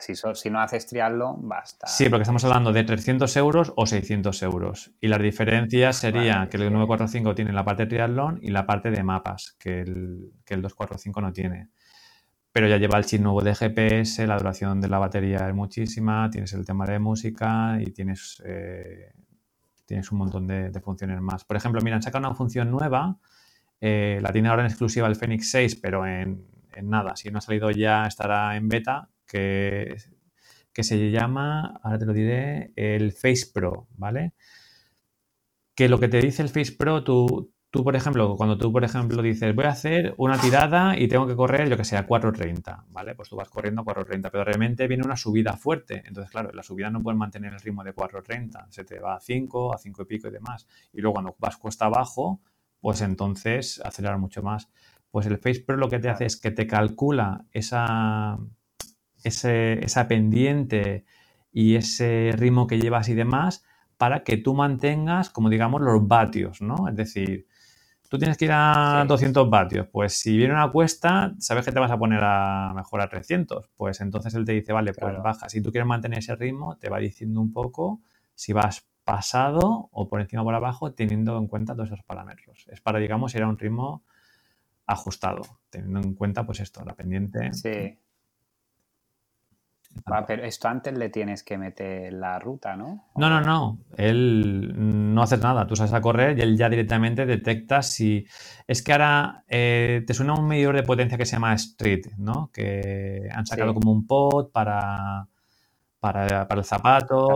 si, 0.00 0.14
si, 0.14 0.50
no 0.50 0.60
haces 0.60 0.86
triatlón, 0.86 1.48
basta. 1.48 1.86
Sí, 1.86 2.08
porque 2.08 2.22
estamos 2.22 2.44
hablando 2.44 2.72
de 2.72 2.84
300 2.84 3.36
euros 3.36 3.72
o 3.76 3.86
600 3.86 4.42
euros. 4.42 4.92
Y 5.00 5.08
las 5.08 5.20
diferencias 5.20 5.96
serían 5.96 6.48
que 6.48 6.56
el 6.56 6.64
945 6.64 7.34
tiene 7.34 7.52
la 7.52 7.64
parte 7.64 7.84
de 7.84 7.90
triatlón 7.90 8.38
y 8.42 8.50
la 8.50 8.66
parte 8.66 8.90
de 8.90 9.02
mapas, 9.02 9.56
que 9.58 9.80
el, 9.80 10.32
que 10.44 10.54
el 10.54 10.62
245 10.62 11.20
no 11.20 11.32
tiene 11.32 11.70
pero 12.54 12.68
ya 12.68 12.76
lleva 12.76 12.98
el 12.98 13.04
chip 13.04 13.20
nuevo 13.20 13.42
de 13.42 13.52
GPS, 13.52 14.28
la 14.28 14.36
duración 14.36 14.80
de 14.80 14.88
la 14.88 15.00
batería 15.00 15.48
es 15.48 15.54
muchísima, 15.56 16.30
tienes 16.30 16.52
el 16.52 16.64
tema 16.64 16.86
de 16.86 17.00
música 17.00 17.80
y 17.80 17.90
tienes, 17.90 18.40
eh, 18.46 19.12
tienes 19.84 20.12
un 20.12 20.18
montón 20.18 20.46
de, 20.46 20.70
funciones 20.80 21.20
más. 21.20 21.44
Por 21.44 21.56
ejemplo, 21.56 21.80
mira, 21.82 21.96
han 21.96 22.02
sacado 22.02 22.24
una 22.24 22.36
función 22.36 22.70
nueva, 22.70 23.18
eh, 23.86 24.18
la 24.22 24.32
tiene 24.32 24.48
ahora 24.48 24.62
en 24.62 24.68
exclusiva 24.68 25.06
el 25.06 25.14
Fenix 25.14 25.50
6, 25.50 25.76
pero 25.76 26.06
en, 26.06 26.42
nada, 26.84 27.16
si 27.16 27.30
no 27.30 27.36
ha 27.36 27.42
salido 27.42 27.70
ya 27.70 28.06
estará 28.06 28.56
en 28.56 28.66
beta, 28.66 29.10
que, 29.26 29.98
que 30.72 30.82
se 30.82 31.10
llama, 31.10 31.78
ahora 31.82 31.98
te 31.98 32.06
lo 32.06 32.14
diré, 32.14 32.72
el 32.76 33.12
Face 33.12 33.50
Pro, 33.52 33.86
¿vale? 33.98 34.32
Que 35.74 35.90
lo 35.90 36.00
que 36.00 36.08
te 36.08 36.18
dice 36.22 36.40
el 36.40 36.48
Face 36.48 36.72
Pro, 36.72 37.04
tú, 37.04 37.52
tú, 37.68 37.84
por 37.84 37.94
ejemplo, 37.94 38.36
cuando 38.36 38.56
tú, 38.56 38.72
por 38.72 38.84
ejemplo, 38.84 39.20
dices, 39.20 39.54
voy 39.54 39.66
a 39.66 39.72
hacer 39.72 40.14
una 40.16 40.38
tirada 40.38 40.98
y 40.98 41.06
tengo 41.06 41.26
que 41.26 41.36
correr, 41.36 41.68
yo 41.68 41.76
que 41.76 41.84
sé, 41.84 41.98
a 41.98 42.06
4.30, 42.06 42.86
¿vale? 42.88 43.14
Pues 43.14 43.28
tú 43.28 43.36
vas 43.36 43.50
corriendo 43.50 43.82
a 43.82 43.84
4.30, 43.84 44.30
pero 44.32 44.44
realmente 44.44 44.88
viene 44.88 45.04
una 45.04 45.18
subida 45.18 45.58
fuerte. 45.58 46.04
Entonces, 46.06 46.30
claro, 46.30 46.52
la 46.52 46.62
subida 46.62 46.88
no 46.88 47.02
puedes 47.02 47.18
mantener 47.18 47.52
el 47.52 47.60
ritmo 47.60 47.84
de 47.84 47.94
4.30, 47.94 48.68
se 48.70 48.84
te 48.84 48.98
va 48.98 49.16
a 49.16 49.20
5, 49.20 49.74
a 49.74 49.76
5 49.76 50.02
y 50.02 50.04
pico 50.06 50.28
y 50.28 50.30
demás. 50.30 50.66
Y 50.94 51.02
luego 51.02 51.16
cuando 51.16 51.36
vas 51.38 51.58
cuesta 51.58 51.84
abajo, 51.84 52.40
pues 52.84 53.00
entonces 53.00 53.80
acelerar 53.82 54.18
mucho 54.18 54.42
más. 54.42 54.68
Pues 55.10 55.24
el 55.24 55.38
Face 55.38 55.64
Pro 55.66 55.78
lo 55.78 55.88
que 55.88 55.98
te 56.00 56.10
hace 56.10 56.26
es 56.26 56.36
que 56.36 56.50
te 56.50 56.66
calcula 56.66 57.46
esa, 57.50 58.36
esa 59.22 60.06
pendiente 60.06 61.06
y 61.50 61.76
ese 61.76 62.32
ritmo 62.36 62.66
que 62.66 62.78
llevas 62.78 63.08
y 63.08 63.14
demás 63.14 63.64
para 63.96 64.22
que 64.22 64.36
tú 64.36 64.52
mantengas, 64.52 65.30
como 65.30 65.48
digamos, 65.48 65.80
los 65.80 66.06
vatios, 66.06 66.60
¿no? 66.60 66.86
Es 66.86 66.94
decir, 66.94 67.46
tú 68.10 68.18
tienes 68.18 68.36
que 68.36 68.44
ir 68.44 68.52
a 68.52 69.06
200 69.08 69.48
vatios, 69.48 69.88
pues 69.90 70.12
si 70.18 70.36
viene 70.36 70.52
una 70.52 70.70
cuesta, 70.70 71.34
sabes 71.38 71.64
que 71.64 71.72
te 71.72 71.80
vas 71.80 71.90
a 71.90 71.96
poner 71.98 72.20
a 72.22 72.74
mejor 72.76 73.00
a 73.00 73.08
300, 73.08 73.70
pues 73.78 74.02
entonces 74.02 74.34
él 74.34 74.44
te 74.44 74.52
dice, 74.52 74.74
vale, 74.74 74.92
pues 74.92 75.22
baja. 75.22 75.48
Si 75.48 75.62
tú 75.62 75.70
quieres 75.72 75.88
mantener 75.88 76.18
ese 76.18 76.36
ritmo, 76.36 76.76
te 76.76 76.90
va 76.90 76.98
diciendo 76.98 77.40
un 77.40 77.50
poco 77.50 78.02
si 78.34 78.52
vas 78.52 78.86
pasado 79.04 79.88
o 79.92 80.08
por 80.08 80.20
encima 80.20 80.42
o 80.42 80.44
por 80.44 80.54
abajo, 80.54 80.92
teniendo 80.92 81.36
en 81.38 81.46
cuenta 81.46 81.74
todos 81.74 81.90
esos 81.90 82.04
parámetros. 82.04 82.66
Es 82.68 82.80
para, 82.80 82.98
digamos, 82.98 83.34
ir 83.34 83.42
a 83.42 83.48
un 83.48 83.58
ritmo 83.58 84.04
ajustado, 84.86 85.42
teniendo 85.70 86.00
en 86.00 86.14
cuenta, 86.14 86.44
pues 86.44 86.60
esto, 86.60 86.84
la 86.84 86.94
pendiente. 86.94 87.52
Sí. 87.52 87.98
pero 90.26 90.44
esto 90.44 90.68
antes 90.68 90.96
le 90.96 91.08
tienes 91.08 91.42
que 91.42 91.56
meter 91.56 92.12
la 92.12 92.38
ruta, 92.38 92.76
¿no? 92.76 93.10
No, 93.16 93.30
no, 93.30 93.40
no. 93.40 93.78
Él 93.96 94.72
no 95.14 95.22
hace 95.22 95.38
nada. 95.38 95.66
Tú 95.66 95.76
sales 95.76 95.92
a 95.92 96.00
correr 96.00 96.38
y 96.38 96.42
él 96.42 96.56
ya 96.56 96.68
directamente 96.68 97.26
detecta 97.26 97.82
si. 97.82 98.26
Es 98.66 98.82
que 98.82 98.92
ahora 98.92 99.44
eh, 99.48 100.02
te 100.06 100.14
suena 100.14 100.34
un 100.34 100.46
medidor 100.46 100.74
de 100.74 100.82
potencia 100.82 101.16
que 101.16 101.26
se 101.26 101.36
llama 101.36 101.54
Street, 101.54 102.06
¿no? 102.18 102.50
Que 102.52 103.28
han 103.32 103.46
sacado 103.46 103.74
como 103.74 103.92
un 103.92 104.06
pod 104.06 104.50
para 104.50 105.28
para, 106.04 106.46
el 106.50 106.64
zapato. 106.64 107.28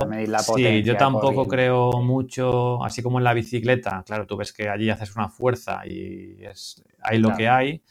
sí, 0.55 0.83
yo 0.83 0.95
tampoco 0.99 1.49
creo 1.49 2.03
mucho, 2.03 2.85
así 2.85 3.03
como 3.03 3.17
en 3.17 3.25
la 3.25 3.33
bicicleta, 3.33 4.03
claro, 4.05 4.27
tú 4.27 4.37
ves 4.37 4.53
que 4.53 4.69
allí 4.69 4.91
haces 4.91 5.17
una 5.17 5.31
fuerza 5.31 5.87
y 5.87 6.45
es, 6.45 6.85
hay 7.01 7.19
lo 7.19 7.35
que 7.35 7.49
hay. 7.49 7.83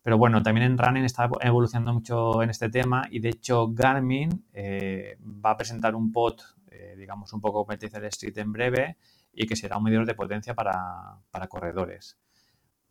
Pero 0.00 0.18
bueno, 0.18 0.40
también 0.40 0.66
en 0.66 0.78
running 0.78 1.04
está 1.04 1.28
evolucionando 1.40 1.92
mucho 1.92 2.40
en 2.40 2.50
este 2.50 2.68
tema 2.68 3.08
y 3.10 3.18
de 3.18 3.30
hecho 3.30 3.72
Garmin 3.72 4.46
eh, 4.52 5.18
va 5.44 5.50
a 5.50 5.56
presentar 5.56 5.96
un 5.96 6.12
pod, 6.12 6.40
eh, 6.70 6.94
digamos, 6.96 7.32
un 7.32 7.40
poco 7.40 7.64
competencia 7.64 7.98
de 7.98 8.06
Street 8.06 8.38
en 8.38 8.52
breve 8.52 8.98
y 9.32 9.48
que 9.48 9.56
será 9.56 9.76
un 9.76 9.82
medidor 9.82 10.06
de 10.06 10.14
potencia 10.14 10.54
para, 10.54 11.18
corredores. 11.48 12.16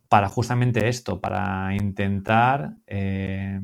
Para 0.06 0.28
justamente 0.28 0.86
esto, 0.86 1.18
para 1.18 1.74
intentar 1.74 2.74
eh, 2.86 3.58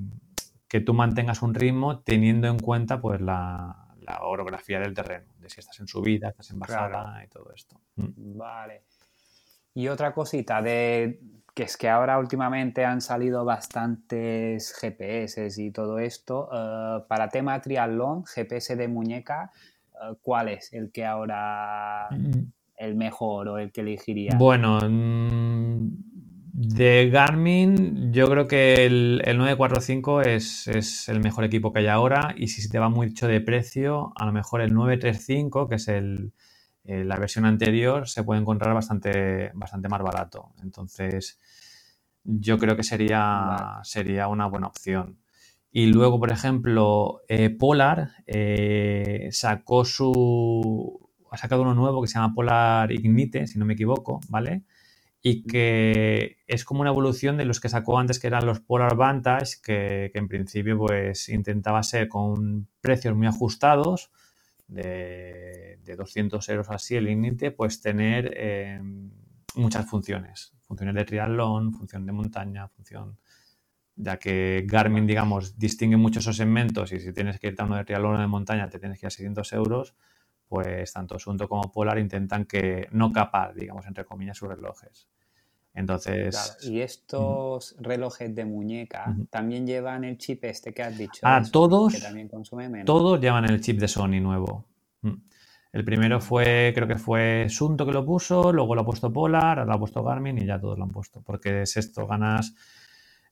que 0.69 0.81
tú 0.81 0.95
mantengas 0.95 1.43
un 1.43 1.55
ritmo 1.55 2.01
teniendo 2.01 2.47
en 2.49 2.59
cuenta 2.59 3.01
pues 3.01 3.21
la, 3.21 3.85
orografía 4.21 4.81
del 4.81 4.95
terreno, 4.95 5.27
de 5.39 5.51
si 5.51 5.61
estás 5.61 5.81
en 5.81 5.87
subida, 5.87 6.31
estás 6.31 6.51
en 6.51 6.59
bajada 6.59 7.23
y 7.25 7.29
todo 7.29 7.53
esto. 7.55 7.79
Mm. 7.97 8.39
Vale. 8.39 8.85
Y 9.75 9.89
otra 9.89 10.15
cosita 10.15 10.63
de 10.63 11.21
que 11.59 11.65
es 11.65 11.77
que 11.77 11.89
ahora 11.89 12.19
últimamente 12.19 12.85
han 12.85 13.01
salido 13.01 13.45
bastantes 13.45 14.73
GPS 14.81 15.49
y 15.57 15.73
todo 15.73 15.99
esto. 15.99 16.49
Eh, 16.53 17.05
para 17.09 17.29
tema 17.29 17.61
triatlón, 17.61 18.25
GPS 18.25 18.77
de 18.77 18.87
muñeca, 18.87 19.51
eh, 19.93 20.15
¿cuál 20.23 20.51
es 20.51 20.73
el 20.73 20.93
que 20.93 21.05
ahora 21.05 22.09
mm. 22.11 22.53
el 22.77 22.95
mejor 22.95 23.49
o 23.49 23.59
el 23.59 23.73
que 23.73 23.81
elegiría? 23.81 24.37
Bueno, 24.39 24.79
mm, 24.81 26.08
de 26.61 27.09
Garmin, 27.09 28.13
yo 28.13 28.29
creo 28.29 28.49
que 28.49 28.85
el, 28.85 29.23
945 29.25 30.23
es, 30.23 31.07
el 31.07 31.21
mejor 31.21 31.45
equipo 31.45 31.73
que 31.73 31.79
hay 31.79 31.87
ahora 31.87 32.35
y 32.37 32.49
si 32.49 32.63
se 32.63 32.69
te 32.69 32.81
va 32.81 32.89
mucho 32.89 33.29
de 33.29 33.41
precio, 33.41 34.13
a 34.17 34.27
lo 34.27 34.33
mejor 34.33 34.61
el 34.63 34.75
935, 34.75 35.69
que 35.69 35.77
es 35.77 35.87
el, 35.87 36.33
eh, 36.83 37.05
la 37.05 37.17
versión 37.17 37.45
anterior, 37.45 38.09
se 38.09 38.25
puede 38.25 38.41
encontrar 38.41 38.75
bastante, 38.75 39.53
bastante 39.55 39.89
más 39.89 40.03
barato. 40.03 40.53
Entonces, 40.61 41.39
yo 42.25 42.59
creo 42.59 42.75
que 42.75 42.83
sería, 42.83 43.79
sería 43.85 44.27
una 44.27 44.47
buena 44.47 44.67
opción. 44.67 45.21
Y 45.71 45.87
luego, 45.87 46.19
por 46.19 46.33
ejemplo, 46.33 47.21
eh, 47.29 47.51
Polar 47.51 48.11
eh, 48.27 49.29
sacó 49.31 49.85
su... 49.85 51.09
ha 51.31 51.37
sacado 51.37 51.63
uno 51.63 51.75
nuevo 51.75 52.03
que 52.03 52.09
se 52.09 52.15
llama 52.15 52.35
Polar 52.35 52.91
Ignite, 52.91 53.47
si 53.47 53.61
no 53.61 53.65
me 53.65 53.75
equivoco, 53.75 54.19
¿vale? 54.29 54.65
Y 55.21 55.45
que 55.45 56.39
es 56.47 56.65
como 56.65 56.83
una 56.83 56.91
evolución 56.91 57.37
de 57.37 57.45
los 57.45 57.61
que 57.61 57.69
sacó 57.69 57.99
antes 57.99 58.21
que 58.21 58.29
eran 58.29 58.47
los 58.47 58.61
Polar 58.61 58.97
Vantage, 58.97 59.57
que, 59.63 60.11
en 60.15 60.29
principio 60.29 60.79
pues 60.79 61.29
intentaba 61.29 61.83
ser 61.83 62.09
con 62.09 62.69
precios 62.81 63.17
muy 63.17 63.27
ajustados, 63.27 64.11
de, 64.69 65.79
200 65.97 66.49
euros 66.51 66.71
así 66.71 66.97
el 66.97 67.07
límite, 67.07 67.51
pues 67.51 67.81
tener 67.81 68.31
eh, 68.37 68.81
muchas 69.55 69.87
funciones, 69.87 70.53
funciones 70.61 70.95
de 70.95 71.05
triatlón, 71.05 71.73
función 71.73 72.05
de 72.07 72.13
montaña, 72.13 72.69
función, 72.69 73.19
ya 73.97 74.19
que 74.19 74.65
Garmin, 74.69 75.07
digamos, 75.07 75.59
distingue 75.59 75.97
mucho 75.97 76.21
esos 76.21 76.37
segmentos 76.37 76.93
y 76.93 77.01
si 77.01 77.13
tienes 77.13 77.41
que 77.41 77.49
ir 77.49 77.55
a 77.59 77.65
uno 77.65 77.77
de 77.77 77.85
triatlón 77.85 78.17
o 78.17 78.21
de 78.21 78.27
montaña 78.27 78.69
te 78.69 78.79
tienes 78.79 79.01
que 79.01 79.07
ir 79.07 79.09
a 79.09 79.11
600 79.11 79.53
euros, 79.55 79.95
pues 80.49 80.93
tanto 80.93 81.19
Sunto 81.19 81.49
como 81.49 81.71
Polar 81.71 81.99
intentan 81.99 82.45
que 82.47 82.89
no 82.93 83.13
capar, 83.13 83.55
digamos, 83.55 83.87
entre 83.87 84.05
comillas, 84.05 84.37
sus 84.37 84.49
relojes. 84.49 85.09
Entonces. 85.75 86.59
Y 86.63 86.81
estos 86.81 87.77
relojes 87.79 88.35
de 88.35 88.45
muñeca 88.45 89.15
también 89.31 89.67
llevan 89.67 90.05
el 90.05 90.19
chip 90.19 90.45
este 90.45 90.75
que 90.75 90.83
has 90.83 90.97
dicho. 90.97 91.21
Ah, 91.23 91.43
todos. 91.53 91.95
Todos 92.85 93.21
llevan 93.21 93.45
el 93.45 93.61
chip 93.61 93.79
de 93.79 93.87
Sony 93.87 94.21
nuevo. 94.21 94.65
Mm. 95.03 95.15
El 95.71 95.85
primero 95.85 96.21
fue, 96.21 96.73
creo 96.75 96.89
que 96.89 96.97
fue 96.97 97.47
Sunto 97.49 97.85
que 97.85 97.93
lo 97.93 98.05
puso, 98.05 98.53
luego 98.53 98.75
lo 98.75 98.81
ha 98.81 98.85
puesto 98.87 99.13
Polar, 99.13 99.61
ahora 99.61 99.67
lo 99.67 99.75
ha 99.75 99.79
puesto 99.79 100.03
Garmin 100.03 100.39
y 100.39 100.47
ya 100.47 100.59
todos 100.59 100.79
lo 100.79 100.85
han 100.85 100.91
puesto. 100.91 101.23
Porque 101.23 101.63
es 101.63 101.77
esto, 101.77 102.07
ganas. 102.07 102.55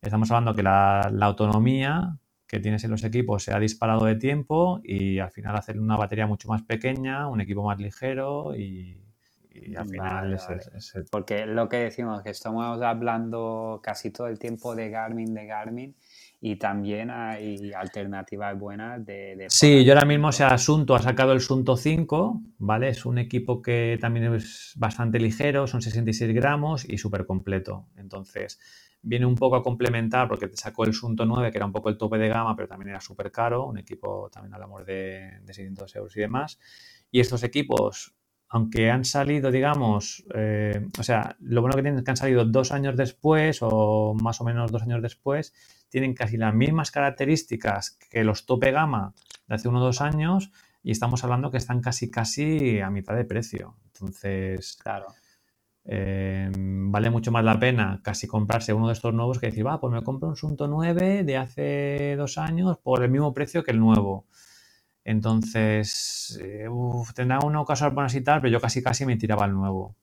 Estamos 0.01 0.31
hablando 0.31 0.55
que 0.55 0.63
la, 0.63 1.11
la 1.13 1.27
autonomía 1.27 2.19
que 2.47 2.61
tienes 2.61 2.85
en 2.85 2.91
los 2.91 3.05
equipos 3.05 3.43
se 3.43 3.53
ha 3.53 3.59
disparado 3.59 4.05
de 4.07 4.17
tiempo 4.17 4.81
y 4.85 5.19
al 5.19 5.31
final 5.31 5.57
hacer 5.57 5.79
una 5.79 5.97
batería 5.97 6.27
mucho 6.27 6.49
más 6.49 6.63
pequeña, 6.63 7.29
un 7.29 7.41
equipo 7.41 7.65
más 7.65 7.79
ligero 7.79 8.55
y, 8.57 9.03
al 9.77 9.89
final 9.89 10.35
es, 10.35 10.95
Porque 11.11 11.47
lo 11.47 11.69
que 11.69 11.79
decimos, 11.79 12.23
que 12.23 12.31
estamos 12.31 12.81
hablando 12.83 13.81
casi 13.83 14.11
todo 14.11 14.29
el 14.29 14.39
tiempo 14.39 14.75
de 14.75 14.91
Garmin, 14.91 15.33
de 15.33 15.47
Garmin 15.47 15.97
y 16.41 16.57
también 16.57 17.11
hay 17.11 17.73
alternativas 17.73 18.59
buenas 18.59 19.05
de... 19.05 19.47
sí, 19.49 19.85
yo 19.85 19.95
ahora 19.95 20.05
mismo, 20.05 20.29
o 20.29 20.33
sea, 20.33 20.49
Asunto 20.49 20.95
ha 20.95 21.01
sacado 21.01 21.33
el 21.33 21.41
Sunto 21.41 21.77
5, 21.77 22.43
¿vale? 22.59 22.91
Es 22.91 23.07
un 23.07 23.19
equipo 23.19 23.63
que 23.63 23.99
también 24.01 24.35
es 24.35 24.75
bastante 24.77 25.19
ligero, 25.19 25.67
son 25.67 25.81
66 25.81 26.35
gramos 26.35 26.85
y 26.87 26.99
súper 26.99 27.25
completo. 27.25 27.87
Entonces, 27.97 28.61
viene 29.03 29.27
un 29.27 29.37
poco 29.37 29.57
a 29.57 29.63
complementar 29.63 30.29
porque 30.29 30.49
te 30.49 30.57
sacó 30.57 30.85
el 30.85 30.95
Sunto 30.95 31.25
9, 31.25 31.51
que 31.51 31.59
era 31.59 31.67
un 31.67 31.73
poco 31.73 31.89
el 31.89 31.99
tope 31.99 32.19
de 32.19 32.29
gama, 32.29 32.57
pero 32.57 32.69
también 32.69 32.91
era 32.91 33.01
súper 33.01 33.31
caro, 33.31 33.67
un 33.67 33.79
equipo 33.79 34.29
también 34.31 34.55
al 34.55 34.63
amor 34.63 34.85
de, 34.85 35.41
de 35.43 35.55
600 35.55 35.95
euros 35.97 36.17
y 36.17 36.21
demás. 36.21 36.59
Y 37.11 37.21
estos 37.21 37.43
equipos, 37.43 38.15
aunque 38.49 38.91
han 38.91 39.05
salido, 39.05 39.51
digamos, 39.51 40.25
eh, 40.35 40.87
o 40.99 41.03
sea, 41.03 41.37
lo 41.41 41.61
bueno 41.61 41.77
que 41.77 41.83
tienen 41.83 41.99
es 41.99 42.05
que 42.05 42.11
han 42.11 42.17
salido 42.17 42.45
dos 42.45 42.73
años 42.73 42.97
después 42.97 43.59
o 43.63 44.15
más 44.21 44.41
o 44.41 44.45
menos 44.45 44.73
dos 44.73 44.83
años 44.83 45.03
después, 45.03 45.55
tienen 45.89 46.15
casi 46.15 46.37
las 46.37 46.55
mismas 46.55 46.91
características 46.91 47.99
que 48.11 48.25
los 48.25 48.47
tope 48.47 48.73
gama 48.73 49.15
de 49.47 49.55
hace 49.55 49.69
uno 49.69 49.81
o 49.81 49.85
dos 49.85 50.01
años 50.01 50.51
y 50.83 50.91
estamos 50.91 51.25
hablando 51.25 51.51
que 51.51 51.57
están 51.59 51.81
casi, 51.81 52.11
casi 52.11 52.81
a 52.81 52.91
mitad 52.91 53.17
de 53.17 53.25
precio. 53.25 53.77
Entonces, 53.87 54.77
claro. 54.77 55.07
Eh, 55.89 56.51
vale 56.57 57.11
mucho 57.11 57.31
más 57.31 57.45
la 57.45 57.61
pena 57.61 58.01
casi 58.03 58.27
comprarse 58.27 58.73
uno 58.73 58.89
de 58.89 58.95
estos 58.95 59.15
nuevos 59.15 59.39
que 59.39 59.47
decir, 59.47 59.67
va, 59.67 59.81
pues 59.81 59.93
me 59.93 60.03
compro 60.03 60.29
un 60.29 60.37
Sunto 60.37 60.67
9 60.67 61.23
de 61.23 61.37
hace 61.37 62.17
dos 62.17 62.39
años 62.39 62.79
por 62.79 63.05
el 63.05 63.11
mismo 63.11 63.33
precio 63.33 63.63
que 63.63 63.71
el 63.71 63.79
nuevo. 63.79 64.27
Entonces, 65.05 66.39
eh, 66.43 66.67
tendrá 67.15 67.39
uno 67.39 67.65
buenas 67.93 68.15
y 68.17 68.23
tal, 68.23 68.41
pero 68.41 68.53
yo 68.53 68.61
casi 68.61 68.83
casi 68.83 69.07
me 69.07 69.17
tiraba 69.17 69.45
el 69.47 69.53
nuevo. 69.53 69.97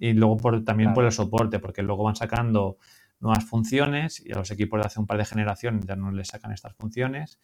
Y 0.00 0.12
luego 0.14 0.36
por, 0.36 0.64
también 0.64 0.94
por 0.94 1.04
el 1.04 1.12
soporte, 1.12 1.60
porque 1.60 1.82
luego 1.82 2.04
van 2.04 2.16
sacando 2.16 2.78
nuevas 3.20 3.44
funciones 3.44 4.24
y 4.24 4.32
a 4.32 4.36
los 4.36 4.50
equipos 4.50 4.80
de 4.80 4.86
hace 4.86 5.00
un 5.00 5.06
par 5.06 5.18
de 5.18 5.24
generaciones 5.24 5.84
ya 5.86 5.96
no 5.96 6.10
les 6.10 6.28
sacan 6.28 6.52
estas 6.52 6.74
funciones 6.74 7.40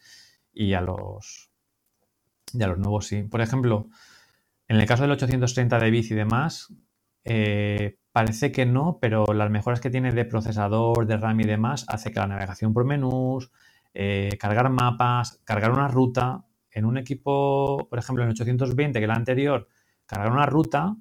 y 0.53 0.73
a 0.73 0.81
los, 0.81 1.49
y 2.53 2.63
a 2.63 2.67
los 2.67 2.77
nuevos 2.77 3.07
sí. 3.07 3.23
Por 3.23 3.41
ejemplo, 3.41 3.89
en 4.67 4.77
el 4.77 4.85
caso 4.85 5.03
del 5.03 5.11
830 5.11 5.79
de 5.79 5.91
bici 5.91 6.13
y 6.13 6.17
demás, 6.17 6.73
eh, 7.25 7.97
parece 8.11 8.51
que 8.51 8.65
no, 8.65 8.97
pero 9.01 9.25
las 9.33 9.49
mejoras 9.49 9.81
que 9.81 9.89
tiene 9.89 10.11
de 10.11 10.25
procesador, 10.25 11.05
de 11.05 11.17
RAM 11.17 11.41
y 11.41 11.43
demás 11.43 11.85
hace 11.89 12.11
que 12.11 12.19
la 12.19 12.27
navegación 12.27 12.73
por 12.73 12.85
menús, 12.85 13.51
eh, 13.93 14.37
cargar 14.39 14.69
mapas, 14.69 15.41
cargar 15.43 15.71
una 15.71 15.87
ruta 15.87 16.45
en 16.71 16.85
un 16.85 16.97
equipo, 16.97 17.87
por 17.89 17.99
ejemplo, 17.99 18.23
en 18.23 18.29
820, 18.29 18.99
que 18.99 19.05
el 19.05 19.11
anterior, 19.11 19.67
cargar 20.05 20.31
una 20.31 20.45
ruta 20.45 20.95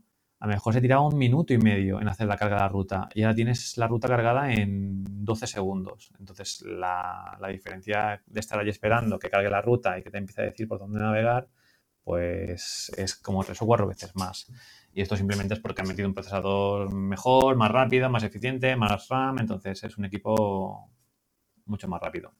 a 0.45 0.47
lo 0.47 0.53
mejor 0.53 0.75
se 0.75 0.83
tiraba 0.83 1.01
un 1.01 1.17
minuto 1.17 1.55
y 1.55 1.59
medio 1.59 2.03
en 2.03 2.07
hacer 2.07 2.27
la 2.27 2.37
carga 2.37 2.57
de 2.57 2.61
la 2.61 2.69
ruta 2.69 3.09
y 3.15 3.23
ahora 3.23 3.35
tienes 3.35 3.79
la 3.79 3.87
ruta 3.87 4.09
cargada 4.09 4.53
en 4.53 5.03
12 5.25 5.47
segundos. 5.47 6.13
Entonces 6.19 6.61
la, 6.67 7.39
diferencia 7.51 8.23
de 8.27 8.41
estar 8.41 8.59
allí 8.59 8.69
esperando 8.69 9.19
que 9.19 9.31
cargue 9.31 9.49
la 9.49 9.63
ruta 9.63 9.99
y 9.99 10.03
que 10.03 10.11
te 10.11 10.19
empiece 10.19 10.43
a 10.43 10.45
decir 10.45 10.69
por 10.69 10.79
dónde 10.79 11.01
navegar, 11.01 11.49
pues 12.05 12.93
es 12.97 13.15
como 13.17 13.43
tres 13.45 13.61
o 13.63 13.67
cuatro 13.67 13.87
veces 13.87 14.15
más. 14.15 14.53
Y 14.93 15.03
esto 15.03 15.17
simplemente 15.17 15.55
es 15.55 15.61
porque 15.61 15.83
han 15.83 15.89
metido 15.89 16.09
un 16.09 16.15
procesador 16.15 16.93
mejor, 16.93 17.57
más 17.57 17.71
rápido, 17.71 18.09
más 18.11 18.23
eficiente, 18.23 18.77
más 18.77 19.09
RAM, 19.09 19.39
entonces 19.39 19.83
es 19.83 19.99
un 19.99 20.05
equipo 20.05 20.91
mucho 21.67 21.89
más 21.89 22.01
rápido 22.01 22.33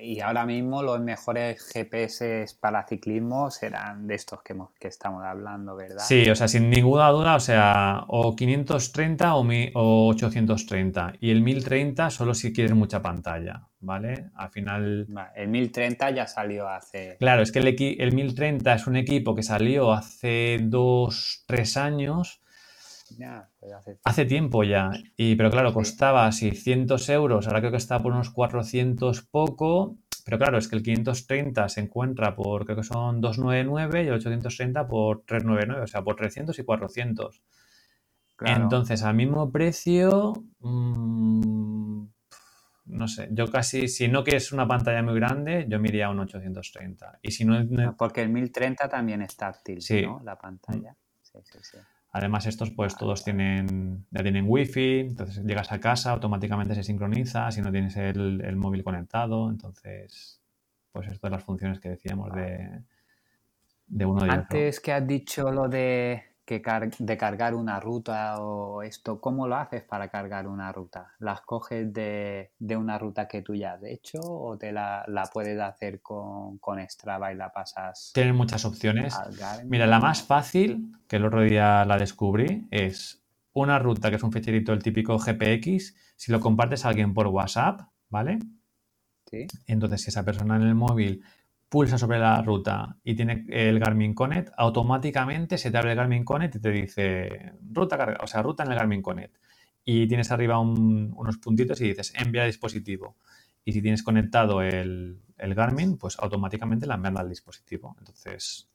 y 0.00 0.20
ahora 0.20 0.46
mismo 0.46 0.82
los 0.82 1.00
mejores 1.00 1.62
GPS 1.72 2.46
para 2.60 2.86
ciclismo 2.86 3.50
serán 3.50 4.06
de 4.06 4.14
estos 4.14 4.42
que, 4.42 4.54
que 4.78 4.88
estamos 4.88 5.24
hablando, 5.24 5.76
¿verdad? 5.76 6.04
Sí, 6.04 6.28
o 6.28 6.34
sea, 6.34 6.48
sin 6.48 6.70
ninguna 6.70 7.08
duda, 7.10 7.36
o 7.36 7.40
sea, 7.40 8.04
o 8.08 8.34
530 8.34 9.34
o, 9.34 9.46
o 9.74 10.08
830. 10.08 11.14
Y 11.20 11.30
el 11.30 11.42
1030 11.42 12.10
solo 12.10 12.34
si 12.34 12.52
quieres 12.52 12.74
mucha 12.74 13.02
pantalla, 13.02 13.68
¿vale? 13.80 14.30
Al 14.34 14.50
final... 14.50 15.06
el 15.34 15.48
1030 15.48 16.10
ya 16.10 16.26
salió 16.26 16.68
hace... 16.68 17.16
Claro, 17.18 17.42
es 17.42 17.52
que 17.52 17.60
el, 17.60 17.76
el 17.98 18.14
1030 18.14 18.74
es 18.74 18.86
un 18.86 18.96
equipo 18.96 19.34
que 19.34 19.42
salió 19.42 19.92
hace 19.92 20.58
dos, 20.62 21.44
tres 21.46 21.76
años 21.76 22.43
hace... 24.04 24.24
tiempo 24.24 24.64
ya. 24.64 24.90
Y, 25.16 25.36
pero 25.36 25.50
claro, 25.50 25.72
costaba 25.72 26.30
600 26.30 27.08
euros, 27.10 27.46
ahora 27.46 27.60
creo 27.60 27.70
que 27.70 27.78
está 27.78 28.02
por 28.02 28.12
unos 28.12 28.30
400 28.30 29.22
poco. 29.22 29.98
Pero 30.24 30.38
claro, 30.38 30.56
es 30.56 30.68
que 30.68 30.76
el 30.76 30.82
530 30.82 31.68
se 31.68 31.80
encuentra 31.82 32.34
por, 32.34 32.64
creo 32.64 32.78
que 32.78 32.82
son 32.82 33.20
299 33.20 34.04
y 34.04 34.06
el 34.06 34.14
830 34.14 34.88
por 34.88 35.22
399, 35.26 35.82
o 35.82 35.86
sea, 35.86 36.02
por 36.02 36.16
300 36.16 36.58
y 36.58 36.64
400. 36.64 37.42
Entonces, 38.40 39.02
al 39.02 39.14
mismo 39.14 39.50
precio, 39.52 40.32
mm, 40.60 42.04
no 42.86 43.08
sé, 43.08 43.28
yo 43.32 43.50
casi, 43.50 43.88
si 43.88 44.08
no 44.08 44.24
quieres 44.24 44.52
una 44.52 44.66
pantalla 44.66 45.02
muy 45.02 45.14
grande, 45.14 45.66
yo 45.68 45.78
me 45.78 45.88
iría 45.88 46.06
a 46.06 46.10
un 46.10 46.20
830. 46.20 47.18
Y 47.22 47.30
si 47.30 47.44
no, 47.44 47.56
ah, 47.56 47.94
Porque 47.96 48.22
el 48.22 48.30
1030 48.30 48.88
también 48.88 49.22
es 49.22 49.36
táctil, 49.36 49.78
¿no? 50.04 50.20
La 50.24 50.36
pantalla. 50.36 50.92
Mm. 50.92 50.96
Sí, 51.22 51.38
sí, 51.44 51.58
sí. 51.62 51.78
Además, 52.16 52.46
estos 52.46 52.70
pues 52.70 52.96
todos 52.96 53.24
tienen, 53.24 54.06
ya 54.12 54.22
tienen 54.22 54.44
wifi, 54.46 55.00
entonces 55.00 55.44
llegas 55.44 55.72
a 55.72 55.80
casa, 55.80 56.12
automáticamente 56.12 56.72
se 56.76 56.84
sincroniza 56.84 57.50
si 57.50 57.60
no 57.60 57.72
tienes 57.72 57.96
el, 57.96 58.54
móvil 58.54 58.84
conectado. 58.84 59.50
Entonces, 59.50 60.40
pues 60.92 61.08
estas 61.08 61.20
son 61.20 61.32
las 61.32 61.42
funciones 61.42 61.80
que 61.80 61.88
decíamos 61.88 62.32
de, 62.32 62.82
de 63.88 64.06
uno 64.06 64.20
de 64.20 64.26
ellos. 64.26 64.38
Antes 64.38 64.78
que 64.78 64.92
has 64.92 65.04
dicho 65.04 65.50
lo 65.50 65.68
de 65.68 66.22
que 66.44 66.62
de 66.98 67.16
cargar 67.16 67.54
una 67.54 67.80
ruta 67.80 68.38
o 68.40 68.82
esto, 68.82 69.20
¿cómo 69.20 69.48
lo 69.48 69.56
haces 69.56 69.82
para 69.82 70.08
cargar 70.08 70.46
una 70.46 70.70
ruta? 70.72 71.12
¿Las 71.18 71.40
coges 71.40 71.92
de, 71.92 72.50
una 72.76 72.98
ruta 72.98 73.26
que 73.26 73.42
tú 73.42 73.54
ya 73.54 73.74
has 73.74 73.84
hecho 73.84 74.20
o 74.20 74.58
te 74.58 74.72
la, 74.72 75.04
puedes 75.32 75.58
hacer 75.58 76.02
con, 76.02 76.58
con, 76.58 76.78
Strava 76.88 77.32
y 77.32 77.36
la 77.36 77.52
pasas? 77.52 78.10
Tienen 78.14 78.36
muchas 78.36 78.64
opciones. 78.64 79.16
Mira, 79.64 79.86
la 79.86 80.00
más 80.00 80.22
fácil, 80.22 80.92
que 81.08 81.16
el 81.16 81.24
otro 81.24 81.40
día 81.42 81.84
la 81.84 81.96
descubrí, 81.96 82.68
es 82.70 83.22
una 83.54 83.78
ruta 83.78 84.10
que 84.10 84.16
es 84.16 84.22
un 84.22 84.32
ficherito 84.32 84.72
el 84.72 84.82
típico 84.82 85.18
GPX. 85.18 85.94
Si 86.16 86.30
lo 86.30 86.40
compartes 86.40 86.84
a 86.84 86.90
alguien 86.90 87.14
por 87.14 87.28
WhatsApp, 87.28 87.80
¿vale? 88.10 88.38
Sí. 89.30 89.46
Entonces, 89.66 90.02
si 90.02 90.10
esa 90.10 90.24
persona 90.24 90.56
en 90.56 90.62
el 90.62 90.74
móvil 90.74 91.24
pulsa 91.68 91.98
sobre 91.98 92.18
la 92.18 92.40
ruta 92.42 92.98
y 93.02 93.14
tiene 93.14 93.46
el 93.48 93.78
Garmin 93.80 94.14
Connect, 94.14 94.52
automáticamente 94.56 95.58
se 95.58 95.70
te 95.70 95.78
abre 95.78 95.92
el 95.92 95.96
Garmin 95.96 96.24
Connect 96.24 96.56
y 96.56 96.60
te 96.60 96.70
dice 96.70 97.52
ruta 97.72 97.96
carga, 97.96 98.18
o 98.22 98.26
sea, 98.26 98.42
ruta 98.42 98.64
en 98.64 98.72
el 98.72 98.78
Garmin 98.78 99.02
Connect. 99.02 99.36
Y 99.84 100.06
tienes 100.06 100.30
arriba 100.30 100.58
unos 100.60 101.38
puntitos 101.38 101.80
y 101.80 101.88
dices 101.88 102.14
envía 102.16 102.44
dispositivo. 102.44 103.16
Y 103.64 103.72
si 103.72 103.82
tienes 103.82 104.02
conectado 104.02 104.62
el, 104.62 105.20
el 105.36 105.54
Garmin, 105.54 105.98
pues 105.98 106.18
automáticamente 106.18 106.86
la 106.86 106.94
envían 106.94 107.18
al 107.18 107.28
dispositivo. 107.28 107.94
Entonces. 107.98 108.68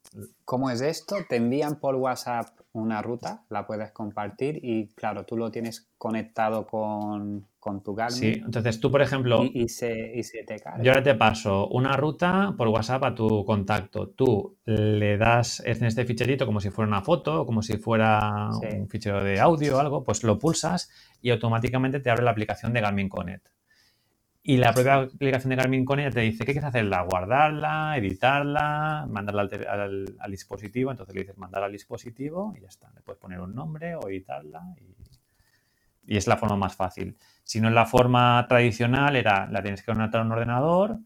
¿Cómo 0.44 0.70
es 0.70 0.80
esto? 0.80 1.16
Te 1.28 1.36
envían 1.36 1.78
por 1.78 1.94
WhatsApp 1.94 2.48
una 2.72 3.00
ruta, 3.02 3.44
la 3.48 3.66
puedes 3.66 3.92
compartir 3.92 4.58
y 4.62 4.88
claro, 4.88 5.24
tú 5.24 5.36
lo 5.36 5.50
tienes 5.50 5.88
conectado 5.98 6.66
con, 6.66 7.46
tu 7.84 7.94
Garmin. 7.94 8.18
Sí, 8.18 8.42
entonces 8.44 8.80
tú, 8.80 8.90
por 8.90 9.02
ejemplo. 9.02 9.44
Y, 9.44 9.68
se, 9.68 10.12
y 10.14 10.22
se, 10.24 10.42
te 10.42 10.58
carga. 10.58 10.82
Yo 10.82 10.90
ahora 10.90 11.02
te 11.02 11.14
paso 11.14 11.68
una 11.68 11.96
ruta 11.96 12.54
por 12.56 12.68
WhatsApp 12.68 13.04
a 13.04 13.14
tu 13.14 13.44
contacto. 13.44 14.08
Tú 14.08 14.56
le 14.64 15.16
das 15.16 15.62
en 15.64 15.84
este 15.84 16.04
ficherito 16.04 16.46
como 16.46 16.60
si 16.60 16.70
fuera 16.70 16.88
una 16.88 17.02
foto, 17.02 17.46
como 17.46 17.62
si 17.62 17.76
fuera 17.78 18.48
un 18.50 18.88
fichero 18.88 19.22
de 19.22 19.38
audio 19.38 19.76
o 19.76 19.80
algo, 19.80 20.02
pues 20.02 20.24
lo 20.24 20.38
pulsas 20.38 20.90
y 21.22 21.30
automáticamente 21.30 22.00
te 22.00 22.10
abre 22.10 22.24
la 22.24 22.32
aplicación 22.32 22.72
de 22.72 22.80
Garmin 22.80 23.08
Connect. 23.08 23.46
Y 24.50 24.56
la 24.56 24.72
propia 24.72 24.94
aplicación 24.94 25.50
de 25.50 25.54
Garmin 25.54 25.84
Connect 25.84 26.12
te 26.12 26.22
dice 26.22 26.38
qué 26.44 26.50
quieres 26.50 26.64
hacerla, 26.64 27.02
guardarla, 27.02 27.96
editarla, 27.96 29.06
mandarla 29.08 29.42
al, 29.42 30.30
dispositivo. 30.32 30.90
Entonces 30.90 31.14
le 31.14 31.20
dices 31.20 31.38
mandar 31.38 31.62
al 31.62 31.70
dispositivo 31.70 32.52
y 32.56 32.62
ya 32.62 32.66
está. 32.66 32.90
Le 32.96 33.00
puedes 33.00 33.20
poner 33.20 33.38
un 33.38 33.54
nombre 33.54 33.94
o 33.94 34.08
editarla 34.08 34.60
y, 36.04 36.16
es 36.16 36.26
la 36.26 36.36
forma 36.36 36.56
más 36.56 36.74
fácil. 36.74 37.16
Si 37.44 37.60
no 37.60 37.68
es 37.68 37.74
la 37.74 37.86
forma 37.86 38.44
tradicional, 38.48 39.14
era 39.14 39.46
la 39.46 39.62
tienes 39.62 39.84
que 39.84 39.92
conectar 39.92 40.20
a 40.20 40.24
un 40.24 40.32
ordenador 40.32 40.98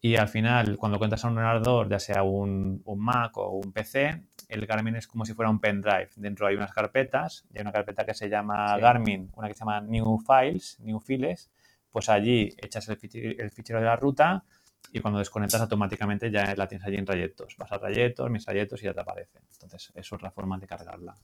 y 0.00 0.16
al 0.16 0.26
final 0.26 0.76
cuando 0.76 0.98
cuentas 0.98 1.24
a 1.24 1.28
un 1.28 1.38
ordenador, 1.38 1.88
ya 1.88 2.00
sea 2.00 2.24
un, 2.24 2.82
Mac 2.96 3.36
o 3.36 3.50
un 3.50 3.72
PC, 3.72 4.20
el 4.48 4.66
Garmin 4.66 4.96
es 4.96 5.06
como 5.06 5.24
si 5.24 5.32
fuera 5.32 5.48
un 5.48 5.60
pendrive. 5.60 6.10
Dentro 6.16 6.48
hay 6.48 6.56
unas 6.56 6.72
carpetas, 6.72 7.46
y 7.52 7.58
hay 7.58 7.62
una 7.62 7.70
carpeta 7.70 8.04
que 8.04 8.14
se 8.14 8.28
llama 8.28 8.76
Garmin, 8.78 9.30
una 9.36 9.46
que 9.46 9.54
se 9.54 9.60
llama 9.60 9.80
New 9.80 10.18
Files, 10.26 10.80
New 10.80 10.98
Files 10.98 11.52
pues 11.94 12.08
allí 12.08 12.52
echas 12.60 12.88
el 12.88 12.96
fichero, 12.96 13.78
de 13.78 13.86
la 13.86 13.94
ruta 13.94 14.42
y 14.90 14.98
cuando 14.98 15.20
desconectas 15.20 15.60
automáticamente 15.60 16.28
ya 16.28 16.52
la 16.56 16.66
tienes 16.66 16.84
allí 16.84 16.96
en 16.96 17.04
trayectos. 17.04 17.54
Vas 17.56 17.70
a 17.70 17.78
trayectos, 17.78 18.28
mis 18.32 18.44
trayectos 18.44 18.82
y 18.82 18.86
ya 18.86 18.92
te 18.92 19.00
aparece. 19.00 19.38
Entonces, 19.52 19.92
eso 19.94 20.16
es 20.16 20.22
la 20.22 20.32
forma 20.32 20.58
de 20.58 20.66
cargarla. 20.66 21.14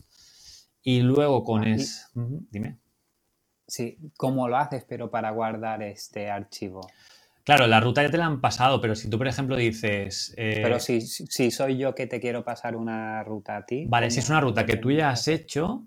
Y 0.81 1.01
luego 1.01 1.43
con 1.43 1.65
es... 1.65 2.09
dime. 2.15 2.79
Sí, 3.67 3.99
¿cómo 4.17 4.47
lo 4.47 4.59
haces 4.59 4.85
pero 4.89 5.11
para 5.11 5.33
guardar 5.33 5.83
este 5.83 6.31
archivo? 6.31 6.89
Claro, 7.43 7.67
la 7.67 7.81
ruta 7.81 8.05
ya 8.05 8.11
te 8.13 8.19
la 8.19 8.27
han 8.27 8.41
pasado, 8.41 8.81
pero 8.81 8.95
si 8.95 9.11
tú, 9.11 9.19
por 9.19 9.27
ejemplo, 9.27 9.57
dices... 9.57 10.33
Eh, 10.37 10.61
pero 10.63 10.79
si, 10.79 11.01
si, 11.01 11.51
soy 11.51 11.79
yo 11.79 11.97
que 11.97 12.07
te 12.07 12.21
quiero 12.21 12.45
pasar 12.45 12.77
una 12.77 13.25
ruta 13.25 13.57
a 13.57 13.67
ti... 13.67 13.87
Vale, 13.89 14.13
si 14.13 14.21
es 14.21 14.31
una 14.31 14.41
ruta 14.41 14.65
que 14.65 14.77
tú 14.77 14.93
ya 14.93 15.11
has 15.11 15.27
hecho, 15.27 15.85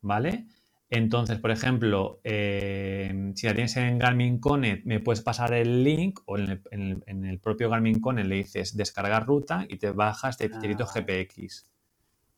¿vale? 0.00 0.46
Entonces, 0.88 1.38
por 1.40 1.50
ejemplo, 1.50 2.20
eh, 2.22 3.32
si 3.34 3.46
la 3.46 3.54
tienes 3.54 3.76
en 3.76 3.98
Garmin 3.98 4.38
Connect, 4.38 4.86
me 4.86 5.00
puedes 5.00 5.20
pasar 5.20 5.52
el 5.52 5.82
link 5.82 6.20
o 6.26 6.38
en 6.38 6.62
el, 6.70 7.40
propio 7.40 7.68
Garmin 7.68 8.00
Connect 8.00 8.28
le 8.28 8.36
dices 8.36 8.76
descargar 8.76 9.26
ruta 9.26 9.66
y 9.68 9.78
te 9.78 9.90
baja 9.90 10.28
este 10.28 10.48
ah, 10.52 10.60
GPX. 10.60 11.66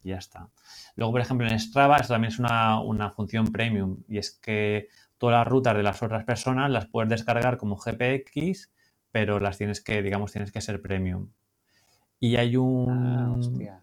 Y 0.02 0.10
ya 0.10 0.16
está. 0.16 0.48
Luego, 0.96 1.12
por 1.12 1.20
ejemplo, 1.20 1.46
en 1.46 1.58
Strava, 1.60 1.96
esto 1.96 2.14
también 2.14 2.32
es 2.32 2.38
una, 2.38 2.80
una, 2.80 3.10
función 3.10 3.48
premium 3.48 3.98
y 4.08 4.16
es 4.16 4.30
que 4.30 4.88
todas 5.18 5.34
las 5.34 5.46
rutas 5.46 5.76
de 5.76 5.82
las 5.82 6.02
otras 6.02 6.24
personas 6.24 6.70
las 6.70 6.86
puedes 6.86 7.10
descargar 7.10 7.58
como 7.58 7.76
GPX, 7.76 8.70
pero 9.10 9.40
las 9.40 9.58
tienes 9.58 9.82
que, 9.82 10.00
digamos, 10.00 10.32
tienes 10.32 10.52
que 10.52 10.62
ser 10.62 10.80
premium. 10.80 11.28
Y 12.18 12.36
hay 12.36 12.56
un... 12.56 13.38
Ah, 13.68 13.82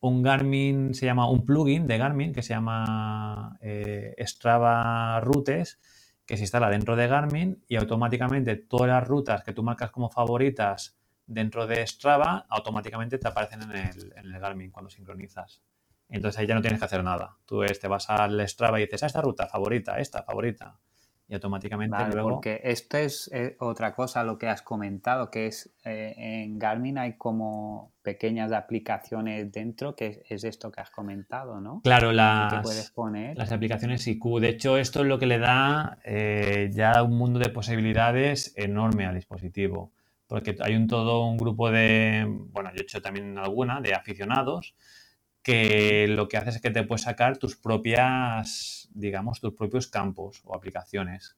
un 0.00 0.22
Garmin, 0.22 0.94
se 0.94 1.06
llama 1.06 1.30
un 1.30 1.44
plugin 1.44 1.86
de 1.86 1.98
Garmin 1.98 2.32
que 2.32 2.42
se 2.42 2.54
llama 2.54 3.56
eh, 3.60 4.14
Strava 4.26 5.20
Routes, 5.20 5.78
que 6.26 6.36
se 6.36 6.42
instala 6.42 6.70
dentro 6.70 6.96
de 6.96 7.06
Garmin 7.06 7.62
y 7.68 7.76
automáticamente 7.76 8.56
todas 8.56 8.88
las 8.88 9.06
rutas 9.06 9.44
que 9.44 9.52
tú 9.52 9.62
marcas 9.62 9.90
como 9.90 10.10
favoritas 10.10 10.98
dentro 11.26 11.66
de 11.66 11.86
Strava, 11.86 12.46
automáticamente 12.48 13.18
te 13.18 13.28
aparecen 13.28 13.62
en 13.62 13.72
el, 13.72 14.40
Garmin 14.40 14.70
cuando 14.70 14.90
sincronizas. 14.90 15.62
Entonces 16.08 16.38
ahí 16.38 16.46
ya 16.46 16.54
no 16.54 16.60
tienes 16.60 16.78
que 16.78 16.84
hacer 16.84 17.02
nada. 17.02 17.36
Tú 17.44 17.62
te 17.64 17.88
vas 17.88 18.10
al 18.10 18.46
Strava 18.48 18.78
y 18.78 18.84
dices, 18.84 19.02
a 19.02 19.06
ah, 19.06 19.08
esta 19.08 19.20
ruta, 19.22 19.46
favorita, 19.46 19.98
esta, 19.98 20.22
favorita 20.22 20.78
y 21.26 21.34
automáticamente 21.34 21.96
luego... 22.12 22.30
Porque 22.30 22.60
esto 22.64 22.98
es 22.98 23.30
eh, 23.32 23.56
otra 23.58 23.94
cosa, 23.94 24.24
lo 24.24 24.36
que 24.38 24.48
has 24.48 24.62
comentado, 24.62 25.30
que 25.30 25.46
es 25.46 25.74
eh, 25.84 26.14
en 26.16 26.58
Garmin 26.58 26.98
hay 26.98 27.14
como 27.14 27.92
pequeñas 28.02 28.52
aplicaciones 28.52 29.50
dentro, 29.50 29.96
que 29.96 30.22
es, 30.28 30.44
esto 30.44 30.70
que 30.70 30.82
has 30.82 30.90
comentado, 30.90 31.60
¿no? 31.60 31.80
Claro, 31.82 32.12
las, 32.12 32.62
puedes 32.62 32.90
poner. 32.90 33.36
las 33.38 33.52
aplicaciones 33.52 34.06
IQ. 34.06 34.40
De 34.40 34.50
hecho, 34.50 34.76
esto 34.76 35.00
es 35.00 35.06
lo 35.06 35.18
que 35.18 35.26
le 35.26 35.38
da 35.38 35.98
eh, 36.04 36.70
ya 36.72 37.02
un 37.02 37.16
mundo 37.16 37.38
de 37.38 37.48
posibilidades 37.48 38.52
enorme 38.56 39.06
al 39.06 39.14
dispositivo. 39.14 39.92
Porque 40.26 40.56
hay 40.60 40.74
un 40.74 40.86
todo 40.88 41.26
un 41.26 41.36
grupo 41.36 41.70
de, 41.70 42.26
bueno, 42.26 42.70
yo 42.70 42.80
he 42.80 42.82
hecho 42.82 43.00
también 43.00 43.38
alguna, 43.38 43.80
de 43.80 43.94
aficionados, 43.94 44.74
que 45.42 46.06
lo 46.08 46.28
que 46.28 46.38
hace 46.38 46.50
es 46.50 46.60
que 46.60 46.70
te 46.70 46.82
puedes 46.84 47.02
sacar 47.02 47.36
tus 47.36 47.56
propias, 47.56 48.83
digamos, 48.94 49.40
tus 49.40 49.54
propios 49.54 49.88
campos 49.88 50.40
o 50.44 50.54
aplicaciones. 50.54 51.36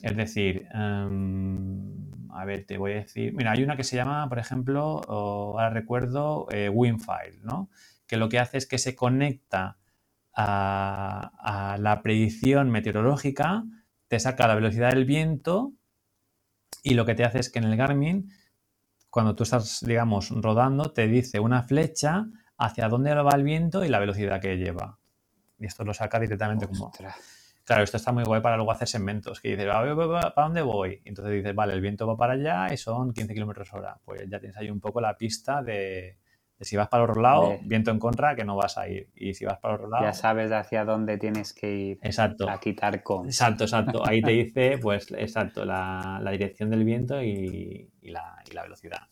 Es 0.00 0.16
decir, 0.16 0.68
em, 0.74 2.30
a 2.30 2.44
ver, 2.44 2.66
te 2.66 2.78
voy 2.78 2.92
a 2.92 2.96
decir, 2.96 3.32
mira, 3.34 3.52
hay 3.52 3.62
una 3.62 3.76
que 3.76 3.84
se 3.84 3.96
llama, 3.96 4.28
por 4.28 4.38
ejemplo, 4.38 5.02
ahora 5.08 5.70
recuerdo, 5.70 6.46
eh, 6.50 6.68
WinFile, 6.68 7.40
¿no? 7.42 7.70
que 8.06 8.16
lo 8.16 8.28
que 8.28 8.38
hace 8.38 8.58
es 8.58 8.66
que 8.66 8.78
se 8.78 8.94
conecta 8.94 9.78
a, 10.34 11.32
a 11.72 11.78
la 11.78 12.02
predicción 12.02 12.70
meteorológica, 12.70 13.64
te 14.08 14.20
saca 14.20 14.46
la 14.46 14.54
velocidad 14.54 14.90
del 14.90 15.04
viento 15.04 15.72
y 16.82 16.94
lo 16.94 17.04
que 17.04 17.14
te 17.14 17.24
hace 17.24 17.40
es 17.40 17.50
que 17.50 17.58
en 17.58 17.64
el 17.64 17.76
Garmin, 17.76 18.30
cuando 19.10 19.34
tú 19.34 19.42
estás, 19.42 19.80
digamos, 19.84 20.30
rodando, 20.30 20.92
te 20.92 21.08
dice 21.08 21.40
una 21.40 21.62
flecha 21.62 22.26
hacia 22.58 22.88
dónde 22.88 23.14
va 23.14 23.34
el 23.34 23.42
viento 23.42 23.84
y 23.84 23.88
la 23.88 23.98
velocidad 23.98 24.40
que 24.40 24.56
lleva. 24.56 24.98
Y 25.58 25.66
esto 25.66 25.84
lo 25.84 25.94
saca 25.94 26.18
directamente 26.20 26.66
como... 26.66 26.92
Claro, 27.66 27.82
esto 27.82 27.96
está 27.96 28.12
muy 28.12 28.22
guay 28.22 28.40
para 28.40 28.54
luego 28.54 28.70
hacer 28.70 28.86
segmentos, 28.86 29.40
que 29.40 29.48
dices, 29.48 29.66
¿para 29.66 30.32
dónde 30.36 30.62
voy? 30.62 31.02
Y 31.04 31.08
entonces 31.08 31.34
dices, 31.34 31.52
vale, 31.52 31.72
el 31.72 31.80
viento 31.80 32.06
va 32.06 32.16
para 32.16 32.34
allá 32.34 32.72
y 32.72 32.76
son 32.76 33.12
15 33.12 33.34
kilómetros 33.34 33.72
hora. 33.74 33.98
Pues 34.04 34.30
ya 34.30 34.38
tienes 34.38 34.56
ahí 34.56 34.70
un 34.70 34.78
poco 34.78 35.00
la 35.00 35.16
pista 35.16 35.64
de, 35.64 36.16
si 36.60 36.76
vas 36.76 36.86
para 36.86 37.02
otro 37.02 37.20
lado, 37.20 37.58
viento 37.64 37.90
en 37.90 37.98
contra, 37.98 38.36
que 38.36 38.44
no 38.44 38.54
vas 38.54 38.78
a 38.78 38.88
ir. 38.88 39.10
Y 39.16 39.34
si 39.34 39.44
vas 39.44 39.58
para 39.58 39.74
otro 39.74 39.88
lado... 39.88 40.04
Ya 40.04 40.12
sabes 40.12 40.52
hacia 40.52 40.84
dónde 40.84 41.18
tienes 41.18 41.52
que 41.52 41.74
ir 41.74 41.98
exacto. 42.02 42.48
a 42.48 42.60
quitar 42.60 43.02
con. 43.02 43.26
Exacto, 43.26 43.64
exacto. 43.64 44.06
Ahí 44.06 44.22
te 44.22 44.30
dice, 44.44 44.78
pues, 44.80 45.10
exacto, 45.18 45.64
la, 45.64 46.20
dirección 46.30 46.70
del 46.70 46.84
viento 46.84 47.20
y, 47.20 47.90
la, 48.02 48.36
y 48.48 48.54
la, 48.54 48.62
velocidad. 48.62 49.08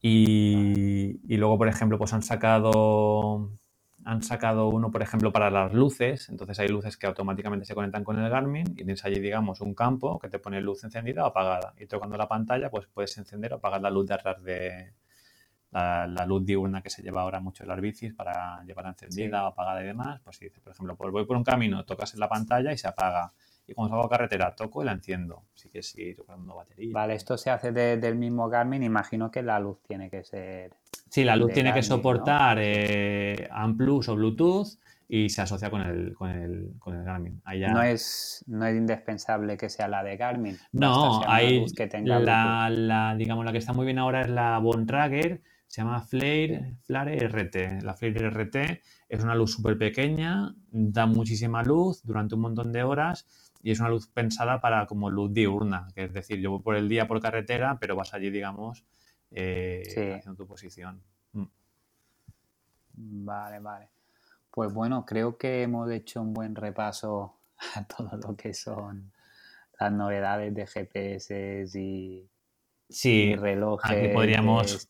Y, 0.00 1.20
y, 1.28 1.36
luego, 1.36 1.58
por 1.58 1.68
ejemplo, 1.68 1.98
pues 1.98 2.14
han 2.14 2.22
sacado 2.22 3.50
han 4.04 4.22
sacado 4.22 4.68
uno, 4.68 4.90
por 4.90 5.02
ejemplo, 5.02 5.32
para 5.32 5.50
las 5.50 5.72
luces. 5.72 6.28
Entonces 6.28 6.58
hay 6.60 6.68
luces 6.68 6.96
que 6.96 7.06
automáticamente 7.06 7.64
se 7.64 7.74
conectan 7.74 8.04
con 8.04 8.18
el 8.18 8.28
Garmin 8.30 8.66
y 8.70 8.74
tienes 8.74 9.04
allí, 9.04 9.20
digamos, 9.20 9.60
un 9.60 9.74
campo 9.74 10.18
que 10.18 10.28
te 10.28 10.38
pone 10.38 10.60
luz 10.60 10.84
encendida 10.84 11.24
o 11.24 11.26
apagada. 11.28 11.74
Y 11.78 11.86
tocando 11.86 12.16
la 12.16 12.28
pantalla, 12.28 12.70
pues 12.70 12.86
puedes 12.86 13.16
encender 13.18 13.52
o 13.52 13.56
apagar 13.56 13.80
la 13.80 13.90
luz 13.90 14.06
de 14.06 14.14
atrás 14.14 14.42
de 14.42 14.92
la, 15.70 16.24
luz 16.26 16.44
diurna 16.44 16.82
que 16.82 16.90
se 16.90 17.02
lleva 17.02 17.22
ahora 17.22 17.40
mucho 17.40 17.64
en 17.64 17.68
las 17.70 17.80
bicis 17.80 18.14
para 18.14 18.62
llevar 18.64 18.86
encendida 18.86 19.44
o 19.44 19.46
apagada 19.48 19.82
y 19.82 19.86
demás. 19.86 20.20
Pues 20.22 20.36
si 20.36 20.44
dices, 20.44 20.60
por 20.60 20.72
ejemplo, 20.72 20.96
pues 20.96 21.10
voy 21.10 21.24
por 21.24 21.36
un 21.36 21.44
camino, 21.44 21.84
tocas 21.84 22.14
en 22.14 22.20
la 22.20 22.28
pantalla 22.28 22.72
y 22.72 22.78
se 22.78 22.88
apaga. 22.88 23.32
Y 23.66 23.74
cuando 23.74 23.94
salgo 23.94 24.06
a 24.06 24.10
carretera, 24.10 24.54
toco 24.54 24.82
y 24.82 24.86
la 24.86 24.92
enciendo. 24.92 25.44
Si 25.54 25.68
quieres 25.68 25.90
seguir 25.90 26.16
tocando 26.16 26.54
batería. 26.54 26.90
Vale, 26.92 27.14
esto 27.14 27.36
se 27.38 27.50
hace 27.50 27.72
del 27.72 28.16
mismo 28.16 28.48
Garmin. 28.48 28.82
Imagino 28.82 29.30
que 29.30 29.42
la 29.42 29.58
luz 29.58 29.78
tiene 29.86 30.10
que 30.10 30.22
ser 30.24 30.76
Sí, 31.14 31.22
la 31.22 31.36
luz 31.36 31.52
tiene 31.52 31.72
que 31.72 31.84
soportar 31.84 32.58
eh, 32.60 33.48
Amplus 33.52 34.08
o 34.08 34.16
Bluetooth 34.16 34.66
y 35.08 35.28
se 35.28 35.42
asocia 35.42 35.70
con 35.70 35.80
el, 35.82 36.12
con 36.12 36.28
el, 36.28 36.72
con 36.80 36.96
el 36.96 37.04
Garmin. 37.04 37.40
No, 37.70 37.82
es, 37.82 38.44
no 38.48 38.66
es 38.66 38.76
indispensable 38.76 39.56
que 39.56 39.68
sea 39.68 39.86
la 39.86 40.02
de 40.02 40.16
Garmin. 40.16 40.58
No, 40.72 41.22
hay 41.28 41.66
que 41.66 41.86
tenga 41.86 42.18
la, 42.18 42.68
la, 42.68 43.14
digamos, 43.16 43.44
la 43.44 43.52
que 43.52 43.58
está 43.58 43.72
muy 43.72 43.84
bien 43.84 44.00
ahora 44.00 44.22
es 44.22 44.28
la 44.28 44.58
Bontrager, 44.58 45.40
se 45.68 45.82
llama 45.82 46.00
Flare, 46.00 46.78
Flare 46.82 47.28
RT. 47.28 47.84
La 47.84 47.94
Flare 47.94 48.30
RT 48.30 48.56
es 49.08 49.22
una 49.22 49.36
luz 49.36 49.52
súper 49.52 49.78
pequeña, 49.78 50.52
da 50.72 51.06
muchísima 51.06 51.62
luz 51.62 52.02
durante 52.02 52.34
un 52.34 52.40
montón 52.40 52.72
de 52.72 52.82
horas 52.82 53.43
y 53.64 53.70
es 53.70 53.80
una 53.80 53.88
luz 53.88 54.06
pensada 54.08 54.60
para 54.60 54.86
como 54.86 55.08
luz 55.08 55.32
diurna, 55.32 55.88
que 55.94 56.04
es 56.04 56.12
decir, 56.12 56.38
yo 56.38 56.50
voy 56.50 56.60
por 56.60 56.76
el 56.76 56.86
día 56.86 57.08
por 57.08 57.18
carretera, 57.18 57.78
pero 57.80 57.96
vas 57.96 58.12
allí, 58.12 58.28
digamos, 58.28 58.84
eh, 59.30 59.82
haciendo 59.86 60.36
tu 60.36 60.46
posición. 60.46 61.02
Mm. 61.32 61.46
Vale, 63.24 63.60
vale. 63.60 63.88
Pues 64.50 64.70
bueno, 64.70 65.06
creo 65.06 65.38
que 65.38 65.62
hemos 65.62 65.90
hecho 65.90 66.20
un 66.20 66.34
buen 66.34 66.54
repaso 66.54 67.38
a 67.74 67.86
todo 67.86 68.18
lo 68.18 68.36
que 68.36 68.52
son 68.52 69.10
las 69.80 69.90
novedades 69.90 70.54
de 70.54 70.66
GPS 70.66 71.64
y, 71.74 72.28
sí, 72.88 73.34
relojes. 73.36 73.90
Aquí 73.90 74.08
podríamos 74.08 74.88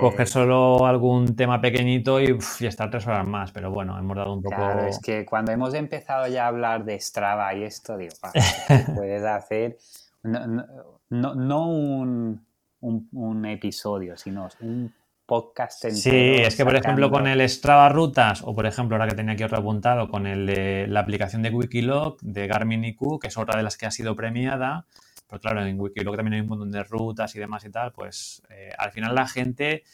coger 0.00 0.26
solo 0.26 0.86
algún 0.86 1.36
tema 1.36 1.60
pequeñito 1.60 2.20
y, 2.20 2.38
estar 2.60 2.90
tres 2.90 3.06
horas 3.06 3.26
más, 3.26 3.52
pero 3.52 3.70
bueno, 3.70 3.98
hemos 3.98 4.16
dado 4.16 4.34
un 4.34 4.42
poco. 4.42 4.56
Claro, 4.56 4.86
es 4.86 4.98
que 5.00 5.24
cuando 5.24 5.52
hemos 5.52 5.74
empezado 5.74 6.26
ya 6.26 6.44
a 6.44 6.48
hablar 6.48 6.84
de 6.84 6.98
Strava 7.00 7.54
y 7.54 7.64
esto, 7.64 7.96
digo, 7.96 8.14
puedes 8.96 9.24
hacer 9.24 9.78
no 10.22 11.68
un 11.68 12.48
un, 12.80 13.44
episodio, 13.46 14.16
sino 14.16 14.48
un 14.60 14.92
podcast 15.26 15.84
entero. 15.84 16.00
Sí, 16.00 16.42
es 16.42 16.56
que 16.56 16.64
por 16.64 16.76
ejemplo 16.76 17.10
con 17.10 17.26
el 17.26 17.46
Strava 17.48 17.88
Rutas 17.88 18.42
o 18.44 18.54
por 18.54 18.66
ejemplo 18.66 18.96
ahora 18.96 19.08
que 19.08 19.16
tenía 19.16 19.34
aquí 19.34 19.42
otro 19.42 19.58
apuntado 19.58 20.08
con 20.08 20.26
el 20.26 20.46
de 20.46 20.86
la 20.88 21.00
aplicación 21.00 21.42
de 21.42 21.50
Wikilog 21.50 22.18
de 22.20 22.46
Garmin 22.46 22.84
IQ, 22.84 23.20
que 23.20 23.28
es 23.28 23.36
otra 23.36 23.56
de 23.56 23.62
las 23.62 23.76
que 23.76 23.86
ha 23.86 23.90
sido 23.90 24.16
premiada, 24.16 24.86
pero 25.28 25.40
claro, 25.40 25.64
en 25.64 25.78
Wikilog 25.78 26.16
también 26.16 26.34
hay 26.34 26.40
un 26.40 26.48
montón 26.48 26.70
de 26.70 26.82
rutas 26.82 27.34
y 27.36 27.38
demás 27.38 27.64
y 27.64 27.70
tal, 27.70 27.92
pues 27.92 28.42
eh, 28.50 28.72
al 28.78 28.90
final 28.90 29.14
la 29.14 29.28
gente 29.28 29.84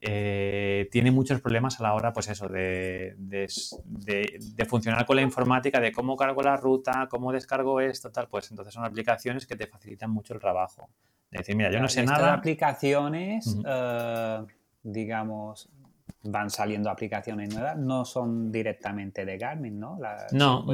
eh, 0.00 0.88
tiene 0.92 1.10
muchos 1.10 1.40
problemas 1.40 1.80
a 1.80 1.82
la 1.82 1.94
hora, 1.94 2.12
pues 2.12 2.28
eso, 2.28 2.48
de, 2.48 3.14
de, 3.16 4.64
funcionar 4.66 5.06
con 5.06 5.16
la 5.16 5.22
informática, 5.22 5.80
de 5.80 5.90
cómo 5.90 6.16
cargo 6.16 6.42
la 6.42 6.56
ruta, 6.56 7.08
cómo 7.10 7.32
descargo 7.32 7.80
esto, 7.80 8.10
tal, 8.12 8.28
pues 8.28 8.50
entonces 8.50 8.74
son 8.74 8.84
aplicaciones 8.84 9.46
que 9.46 9.56
te 9.56 9.66
facilitan 9.66 10.10
mucho 10.10 10.34
el 10.34 10.40
trabajo. 10.40 10.90
Es 11.30 11.38
decir, 11.38 11.56
mira, 11.56 11.72
yo 11.72 11.80
no 11.80 11.88
sé 11.88 12.04
nada. 12.04 12.34
Aplicaciones, 12.34 13.58
eh, 13.66 14.44
digamos, 14.82 15.68
van 16.30 16.50
saliendo 16.50 16.90
aplicaciones 16.90 17.52
nuevas, 17.54 17.76
no 17.76 18.04
son 18.04 18.50
directamente 18.50 19.24
de 19.24 19.38
Garmin, 19.38 19.78
¿no? 19.78 19.98
no. 20.32 20.66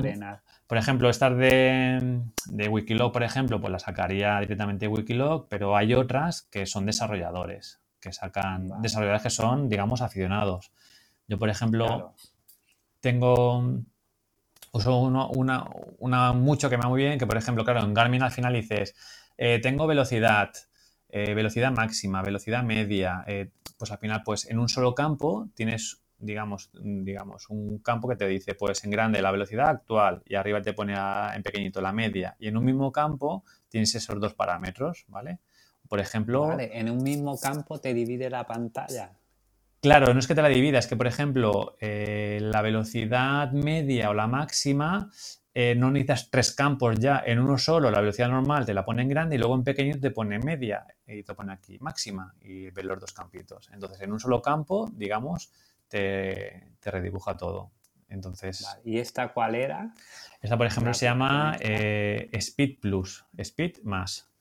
Por 0.66 0.78
ejemplo, 0.78 1.10
estas 1.10 1.36
de, 1.36 2.22
de, 2.46 2.68
Wikilog, 2.68 3.12
por 3.12 3.22
ejemplo, 3.22 3.60
pues 3.60 3.70
las 3.70 3.82
sacaría 3.82 4.40
directamente 4.40 4.86
de 4.86 4.88
Wikilog, 4.88 5.48
pero 5.48 5.76
hay 5.76 5.94
otras 5.94 6.42
que 6.42 6.64
son 6.66 6.86
desarrolladores, 6.86 7.80
que 8.00 8.12
sacan 8.12 8.80
desarrolladores 8.80 9.22
que 9.22 9.30
son, 9.30 9.68
digamos, 9.68 10.00
aficionados. 10.00 10.72
Yo, 11.28 11.38
por 11.38 11.50
ejemplo, 11.50 12.14
tengo 13.00 13.82
uso 14.72 14.98
una, 14.98 15.66
una, 15.98 16.32
mucho 16.32 16.70
que 16.70 16.76
me 16.76 16.84
va 16.84 16.88
muy 16.88 17.02
bien, 17.02 17.18
que 17.18 17.26
por 17.26 17.36
ejemplo, 17.36 17.64
claro, 17.64 17.80
en 17.80 17.92
Garmin 17.92 18.22
al 18.22 18.30
final 18.30 18.54
dices, 18.54 18.94
eh, 19.36 19.60
tengo 19.60 19.86
velocidad, 19.86 20.50
eh, 21.14 21.34
velocidad 21.34 21.70
máxima, 21.72 22.22
velocidad 22.22 22.64
media, 22.64 23.22
eh, 23.26 23.50
pues 23.76 23.92
al 23.92 23.98
final, 23.98 24.22
pues 24.24 24.48
en 24.48 24.58
un 24.58 24.70
solo 24.70 24.94
campo 24.94 25.46
tienes, 25.54 26.02
digamos, 26.16 26.70
digamos, 26.72 27.50
un 27.50 27.80
campo 27.80 28.08
que 28.08 28.16
te 28.16 28.26
dice, 28.26 28.54
pues 28.54 28.82
en 28.84 28.90
grande 28.90 29.20
la 29.20 29.30
velocidad 29.30 29.68
actual 29.68 30.22
y 30.24 30.36
arriba 30.36 30.62
te 30.62 30.72
pone 30.72 30.94
en 31.34 31.42
pequeñito 31.42 31.82
la 31.82 31.92
media. 31.92 32.34
Y 32.38 32.48
en 32.48 32.56
un 32.56 32.64
mismo 32.64 32.90
campo 32.90 33.44
tienes 33.68 33.94
esos 33.94 34.18
dos 34.20 34.32
parámetros, 34.32 35.04
¿vale? 35.08 35.40
Por 35.86 36.00
ejemplo... 36.00 36.46
Vale, 36.46 36.70
en 36.72 36.88
un 36.88 37.02
mismo 37.02 37.38
campo 37.38 37.78
te 37.78 37.92
divide 37.92 38.30
la 38.30 38.46
pantalla. 38.46 39.12
Claro, 39.82 40.14
no 40.14 40.18
es 40.18 40.26
que 40.26 40.34
te 40.34 40.40
la 40.40 40.48
divida, 40.48 40.78
es 40.78 40.86
que, 40.86 40.96
por 40.96 41.08
ejemplo, 41.08 41.76
la 41.78 42.62
velocidad 42.62 43.52
media 43.52 44.08
o 44.08 44.14
la 44.14 44.28
máxima 44.28 45.10
eh, 45.54 45.74
no 45.74 45.90
necesitas 45.90 46.30
tres 46.30 46.52
campos 46.52 46.98
ya 46.98 47.22
en 47.26 47.38
uno 47.38 47.58
solo, 47.58 47.90
la 47.90 48.00
velocidad 48.00 48.28
normal 48.28 48.64
te 48.64 48.72
la 48.72 48.84
pone 48.84 49.02
en 49.02 49.08
grande 49.08 49.36
y 49.36 49.38
luego 49.38 49.54
en 49.54 49.64
pequeño 49.64 50.00
te 50.00 50.10
pone 50.10 50.38
media 50.38 50.86
y 51.06 51.22
te 51.22 51.34
pone 51.34 51.52
aquí 51.52 51.78
máxima 51.78 52.34
y 52.40 52.70
ves 52.70 52.84
los 52.84 52.98
dos 52.98 53.12
campitos. 53.12 53.68
Entonces, 53.72 54.00
en 54.00 54.12
un 54.12 54.20
solo 54.20 54.40
campo, 54.40 54.90
digamos, 54.94 55.52
te, 55.88 56.68
redibuja 56.82 57.36
todo. 57.36 57.70
Entonces, 58.08 58.66
¿Y 58.84 58.98
esta 58.98 59.32
cuál 59.32 59.54
era? 59.54 59.94
Esta, 60.40 60.56
por 60.56 60.66
ejemplo, 60.66 60.94
se 60.94 61.06
llama 61.06 61.56
eh, 61.60 62.30
Speed 62.32 62.80
Plus, 62.80 63.24
Speed 63.36 63.82
más. 63.82 64.31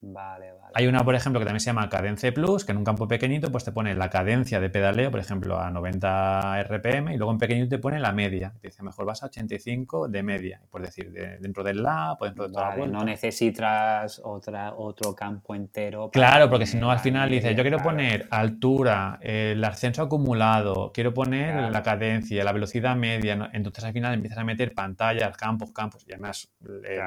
Vale, 0.00 0.52
vale. 0.52 0.72
Hay 0.74 0.86
una, 0.86 1.04
por 1.04 1.16
ejemplo, 1.16 1.40
que 1.40 1.44
también 1.44 1.60
se 1.60 1.66
llama 1.66 1.88
Cadence 1.88 2.30
Plus, 2.30 2.64
que 2.64 2.70
en 2.70 2.78
un 2.78 2.84
campo 2.84 3.08
pequeñito 3.08 3.50
pues 3.50 3.64
te 3.64 3.72
pone 3.72 3.94
la 3.96 4.10
cadencia 4.10 4.60
de 4.60 4.70
pedaleo, 4.70 5.10
por 5.10 5.18
ejemplo, 5.18 5.58
a 5.58 5.70
90 5.70 6.62
RPM, 6.62 7.12
y 7.12 7.16
luego 7.16 7.32
en 7.32 7.38
pequeñito 7.38 7.68
te 7.68 7.78
pone 7.78 7.98
la 7.98 8.12
media. 8.12 8.52
Te 8.60 8.68
dice, 8.68 8.84
mejor 8.84 9.06
vas 9.06 9.24
a 9.24 9.26
85 9.26 10.08
de 10.08 10.22
media, 10.22 10.60
por 10.70 10.82
decir, 10.82 11.10
dentro 11.40 11.64
del 11.64 11.82
lab 11.82 12.16
o 12.20 12.24
dentro 12.26 12.46
de 12.46 12.54
toda 12.54 12.76
la 12.76 12.86
No 12.86 13.04
necesitas 13.04 14.20
otra, 14.24 14.74
otro 14.74 15.16
campo 15.16 15.56
entero. 15.56 16.10
Claro, 16.12 16.48
porque 16.48 16.66
si 16.66 16.76
no 16.76 16.92
al 16.92 17.00
final 17.00 17.28
dices, 17.28 17.56
yo 17.56 17.62
quiero 17.62 17.78
poner 17.78 18.28
altura, 18.30 19.18
el 19.20 19.62
ascenso 19.64 20.02
acumulado, 20.02 20.92
quiero 20.92 21.12
poner 21.12 21.72
la 21.72 21.82
cadencia, 21.82 22.44
la 22.44 22.52
velocidad 22.52 22.94
media, 22.94 23.50
entonces 23.52 23.82
al 23.82 23.92
final 23.92 24.14
empiezas 24.14 24.38
a 24.38 24.44
meter 24.44 24.74
pantallas, 24.74 25.36
campos, 25.36 25.72
campos, 25.72 26.04
y 26.06 26.12
además 26.12 26.52
eh, 26.84 27.00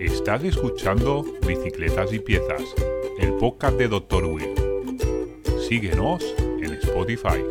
Estás 0.00 0.42
escuchando 0.44 1.26
Bicicletas 1.46 2.10
y 2.14 2.20
Piezas, 2.20 2.62
el 3.18 3.34
podcast 3.34 3.76
de 3.76 3.86
Dr. 3.86 4.24
Will. 4.24 4.54
Síguenos 5.68 6.24
en 6.38 6.72
Spotify. 6.72 7.44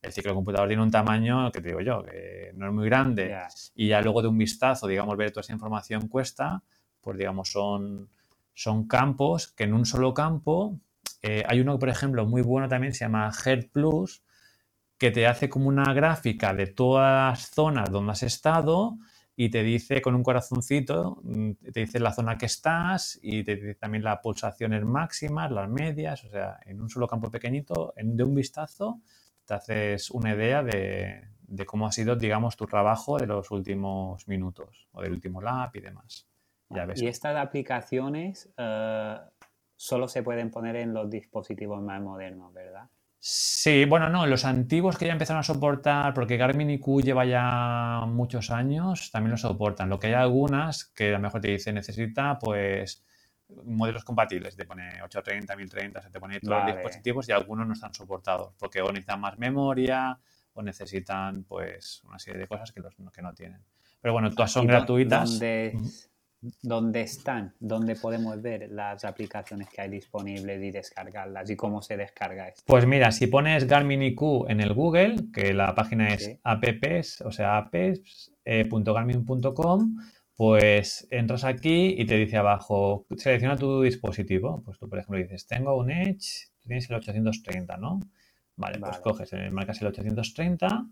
El 0.00 0.10
ciclo 0.10 0.34
computador 0.34 0.68
tiene 0.68 0.82
un 0.82 0.90
tamaño 0.90 1.52
que 1.52 1.60
te 1.60 1.68
digo 1.68 1.82
yo, 1.82 2.02
que 2.02 2.52
no 2.54 2.68
es 2.68 2.72
muy 2.72 2.86
grande. 2.86 3.36
Y 3.74 3.88
ya 3.88 4.00
luego 4.00 4.22
de 4.22 4.28
un 4.28 4.38
vistazo, 4.38 4.86
digamos, 4.86 5.18
ver 5.18 5.32
toda 5.32 5.42
esa 5.42 5.52
información 5.52 6.08
cuesta, 6.08 6.62
pues 7.02 7.18
digamos, 7.18 7.50
son, 7.50 8.08
son 8.54 8.88
campos 8.88 9.48
que 9.48 9.64
en 9.64 9.74
un 9.74 9.84
solo 9.84 10.14
campo, 10.14 10.80
eh, 11.20 11.44
hay 11.46 11.60
uno, 11.60 11.78
por 11.78 11.90
ejemplo, 11.90 12.24
muy 12.24 12.40
bueno 12.40 12.70
también, 12.70 12.94
se 12.94 13.04
llama 13.04 13.30
Head 13.44 13.66
Plus, 13.70 14.22
que 14.96 15.10
te 15.10 15.26
hace 15.26 15.50
como 15.50 15.68
una 15.68 15.92
gráfica 15.92 16.54
de 16.54 16.68
todas 16.68 17.38
las 17.38 17.50
zonas 17.50 17.90
donde 17.90 18.12
has 18.12 18.22
estado 18.22 18.96
y 19.36 19.50
te 19.50 19.62
dice 19.62 20.00
con 20.00 20.14
un 20.14 20.22
corazoncito, 20.22 21.18
mm, 21.22 21.52
te 21.72 21.80
dice 21.80 21.98
la 21.98 22.12
zona 22.12 22.38
que 22.38 22.46
estás 22.46 23.18
y 23.22 23.42
te 23.42 23.56
dice 23.56 23.74
también 23.74 24.04
las 24.04 24.20
pulsaciones 24.20 24.84
máximas, 24.84 25.50
las 25.50 25.68
medias, 25.68 26.24
o 26.24 26.30
sea, 26.30 26.60
en 26.64 26.80
un 26.80 26.88
solo 26.88 27.08
campo 27.08 27.30
pequeñito, 27.30 27.92
en, 27.96 28.16
de 28.16 28.24
un 28.24 28.34
vistazo, 28.34 29.00
te 29.44 29.54
haces 29.54 30.10
una 30.10 30.34
idea 30.34 30.62
de, 30.62 31.28
cómo 31.66 31.86
ha 31.86 31.92
sido, 31.92 32.16
digamos, 32.16 32.56
tu 32.56 32.66
trabajo 32.66 33.18
de 33.18 33.26
los 33.26 33.50
últimos 33.50 34.26
minutos 34.28 34.88
o 34.92 35.02
del 35.02 35.12
último 35.12 35.42
lap 35.42 35.74
y 35.76 35.80
demás. 35.80 36.28
Ya 36.70 36.86
ves. 36.86 37.02
Y 37.02 37.08
estas 37.08 37.36
aplicaciones 37.36 38.52
eh, 38.56 39.18
solo 39.76 40.08
se 40.08 40.22
pueden 40.22 40.50
poner 40.50 40.76
en 40.76 40.94
los 40.94 41.10
dispositivos 41.10 41.82
más 41.82 42.00
modernos, 42.00 42.52
¿verdad? 42.52 42.88
Sí, 43.26 43.86
bueno, 43.86 44.10
no, 44.10 44.26
los 44.26 44.44
antiguos 44.44 44.98
que 44.98 45.06
ya 45.06 45.12
empezaron 45.12 45.40
a 45.40 45.44
soportar, 45.44 46.12
porque 46.12 46.36
Garmin 46.36 46.68
IQ 46.68 47.00
lleva 47.02 47.24
ya 47.24 48.04
muchos 48.06 48.50
años, 48.50 49.10
también 49.10 49.30
lo 49.30 49.38
soportan. 49.38 49.88
Lo 49.88 49.98
que 49.98 50.08
hay 50.08 50.12
algunas 50.12 50.84
que 50.84 51.08
a 51.08 51.12
lo 51.12 51.20
mejor 51.20 51.40
te 51.40 51.48
dice 51.48 51.72
necesita, 51.72 52.38
pues, 52.38 53.02
modelos 53.64 54.04
compatibles, 54.04 54.56
te 54.56 54.66
pone 54.66 55.00
830, 55.02 55.56
1030, 55.56 56.02
se 56.02 56.10
te 56.10 56.20
pone 56.20 56.38
todos 56.38 56.66
los 56.66 56.74
dispositivos 56.74 57.26
y 57.30 57.32
algunos 57.32 57.66
no 57.66 57.72
están 57.72 57.94
soportados, 57.94 58.52
porque 58.58 58.82
o 58.82 58.88
necesitan 58.88 59.22
más 59.22 59.38
memoria 59.38 60.18
o 60.52 60.62
necesitan, 60.62 61.44
pues, 61.44 62.02
una 62.04 62.18
serie 62.18 62.40
de 62.40 62.46
cosas 62.46 62.72
que, 62.72 62.80
los, 62.80 62.94
que 62.94 63.22
no 63.22 63.32
tienen. 63.32 63.64
Pero 64.02 64.12
bueno, 64.12 64.30
todas 64.34 64.52
son 64.52 64.66
gratuitas 64.66 65.40
dónde 66.62 67.02
están, 67.02 67.52
dónde 67.60 67.94
podemos 67.96 68.40
ver 68.40 68.70
las 68.70 69.04
aplicaciones 69.04 69.68
que 69.68 69.80
hay 69.80 69.90
disponibles 69.90 70.62
y 70.62 70.70
descargarlas 70.70 71.50
y 71.50 71.56
cómo 71.56 71.82
se 71.82 71.96
descarga 71.96 72.46
esto. 72.48 72.62
Pues 72.66 72.86
mira, 72.86 73.10
si 73.12 73.26
pones 73.26 73.66
Garmin 73.66 74.02
IQ 74.02 74.46
en 74.48 74.60
el 74.60 74.74
Google, 74.74 75.16
que 75.32 75.54
la 75.54 75.74
página 75.74 76.08
es 76.08 76.38
apps, 76.42 77.22
o 77.22 77.32
sea, 77.32 77.56
apps.garmin.com, 77.58 79.96
pues 80.36 81.06
entras 81.10 81.44
aquí 81.44 81.94
y 81.96 82.04
te 82.06 82.16
dice 82.16 82.36
abajo, 82.36 83.06
selecciona 83.16 83.56
tu 83.56 83.82
dispositivo. 83.82 84.62
Pues 84.64 84.78
tú, 84.78 84.88
por 84.88 84.98
ejemplo, 84.98 85.18
dices, 85.18 85.46
tengo 85.46 85.76
un 85.76 85.90
Edge, 85.90 86.48
tienes 86.60 86.88
el 86.90 86.96
830, 86.96 87.76
¿no? 87.76 88.00
Vale, 88.56 88.78
pues 88.78 88.98
coges, 88.98 89.32
eh, 89.32 89.50
marcas 89.50 89.80
el 89.80 89.88
830 89.88 90.86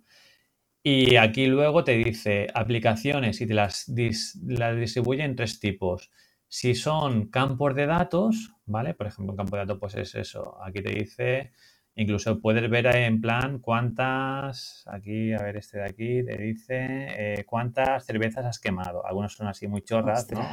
y 0.82 1.16
aquí 1.16 1.46
luego 1.46 1.84
te 1.84 1.92
dice 1.92 2.48
aplicaciones 2.52 3.40
y 3.40 3.46
te 3.46 3.54
las, 3.54 3.92
distribuye 3.94 5.22
en 5.22 5.36
tres 5.36 5.60
tipos. 5.60 6.10
Si 6.48 6.74
son 6.74 7.28
campos 7.28 7.74
de 7.76 7.86
datos, 7.86 8.54
¿vale? 8.66 8.92
Por 8.94 9.06
ejemplo, 9.06 9.32
un 9.32 9.36
campo 9.36 9.56
de 9.56 9.62
datos 9.62 9.78
pues 9.78 9.94
es 9.94 10.14
eso. 10.16 10.60
Aquí 10.62 10.82
te 10.82 10.90
dice, 10.90 11.52
incluso 11.94 12.40
puedes 12.40 12.68
ver 12.68 12.86
en 12.96 13.20
plan 13.20 13.60
cuántas, 13.60 14.84
aquí, 14.88 15.32
a 15.32 15.38
ver 15.38 15.56
este 15.56 15.78
de 15.78 15.84
aquí, 15.84 16.24
te 16.24 16.36
dice 16.36 16.78
eh, 16.80 17.44
cuántas 17.46 18.04
cervezas 18.04 18.44
has 18.44 18.58
quemado. 18.58 19.06
Algunos 19.06 19.34
son 19.34 19.46
así 19.46 19.68
muy 19.68 19.82
chorras, 19.82 20.30
¿no? 20.32 20.46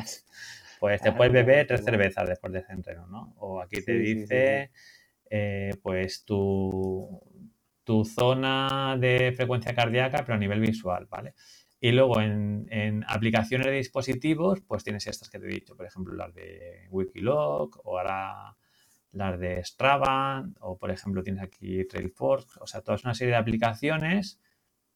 Pues 0.79 1.01
te 1.01 1.11
puedes 1.11 1.33
beber 1.33 1.67
tres 1.67 1.83
cervezas 1.83 2.29
después 2.29 2.53
de 2.53 2.59
ese 2.59 2.71
entreno, 2.71 3.07
¿no? 3.07 3.33
O 3.39 3.61
aquí 3.61 3.81
te 3.83 3.93
dice, 3.93 4.71
eh, 5.29 5.71
pues 5.81 6.23
tu 6.23 7.21
tu 7.89 8.05
zona 8.05 8.95
de 8.99 9.33
frecuencia 9.35 9.73
cardíaca, 9.73 10.19
pero 10.23 10.35
a 10.35 10.37
nivel 10.37 10.59
visual, 10.59 11.07
¿vale? 11.09 11.33
Y 11.81 11.91
luego 11.91 12.21
en, 12.21 13.03
aplicaciones 13.07 13.65
de 13.65 13.73
dispositivos, 13.73 14.61
pues 14.61 14.83
tienes 14.83 15.07
estas 15.07 15.27
que 15.27 15.39
te 15.39 15.47
he 15.47 15.49
dicho, 15.49 15.75
por 15.75 15.87
ejemplo, 15.87 16.13
las 16.13 16.31
de 16.35 16.85
Wikiloc 16.91 17.79
o 17.83 17.97
ahora 17.97 18.55
las 19.13 19.39
de 19.39 19.63
Strava 19.63 20.47
o 20.59 20.77
por 20.77 20.91
ejemplo 20.91 21.23
tienes 21.23 21.41
aquí 21.41 21.83
Trailforce, 21.85 22.59
o 22.61 22.67
sea, 22.67 22.81
toda 22.81 22.99
una 23.03 23.15
serie 23.15 23.31
de 23.31 23.39
aplicaciones 23.39 24.39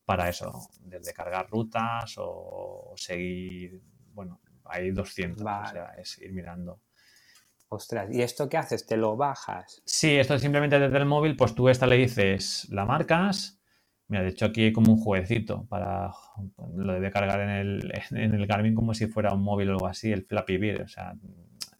para 0.05 0.29
eso, 0.29 0.51
desde 0.81 1.13
cargar 1.13 1.49
rutas 1.49 2.13
o 2.19 2.93
seguir, 2.95 3.81
bueno, 4.13 4.39
hay 4.65 4.91
200, 4.91 5.41
o 5.41 5.45
sea, 5.71 5.95
es 5.97 6.19
ir 6.19 6.31
mirando. 6.31 6.79
Ostras, 7.73 8.07
¿y 8.11 8.21
esto 8.21 8.47
qué 8.47 8.57
haces? 8.57 8.85
¿Te 8.85 8.97
lo 8.97 9.17
bajas? 9.17 9.81
Sí, 9.83 10.15
esto 10.15 10.35
es 10.35 10.41
simplemente 10.43 10.77
desde 10.77 10.95
el 10.95 11.05
móvil, 11.05 11.35
pues 11.35 11.55
tú 11.55 11.69
esta 11.69 11.87
le 11.87 11.97
dices, 11.97 12.67
la 12.69 12.85
marcas. 12.85 13.59
Mira, 14.07 14.21
de 14.21 14.29
hecho 14.29 14.45
aquí 14.45 14.65
hay 14.65 14.73
como 14.73 14.93
un 14.93 14.99
jueguecito 14.99 15.65
para 15.65 16.11
lo 16.75 16.99
de 16.99 17.09
cargar 17.09 17.41
en 17.41 17.49
el, 17.49 17.91
en 18.11 18.35
el 18.35 18.45
Garmin 18.45 18.75
como 18.75 18.93
si 18.93 19.07
fuera 19.07 19.33
un 19.33 19.41
móvil 19.41 19.69
o 19.69 19.71
algo 19.71 19.87
así, 19.87 20.11
el 20.11 20.23
Flappy 20.23 20.57
Bird. 20.57 20.83
O 20.83 20.87
sea, 20.87 21.15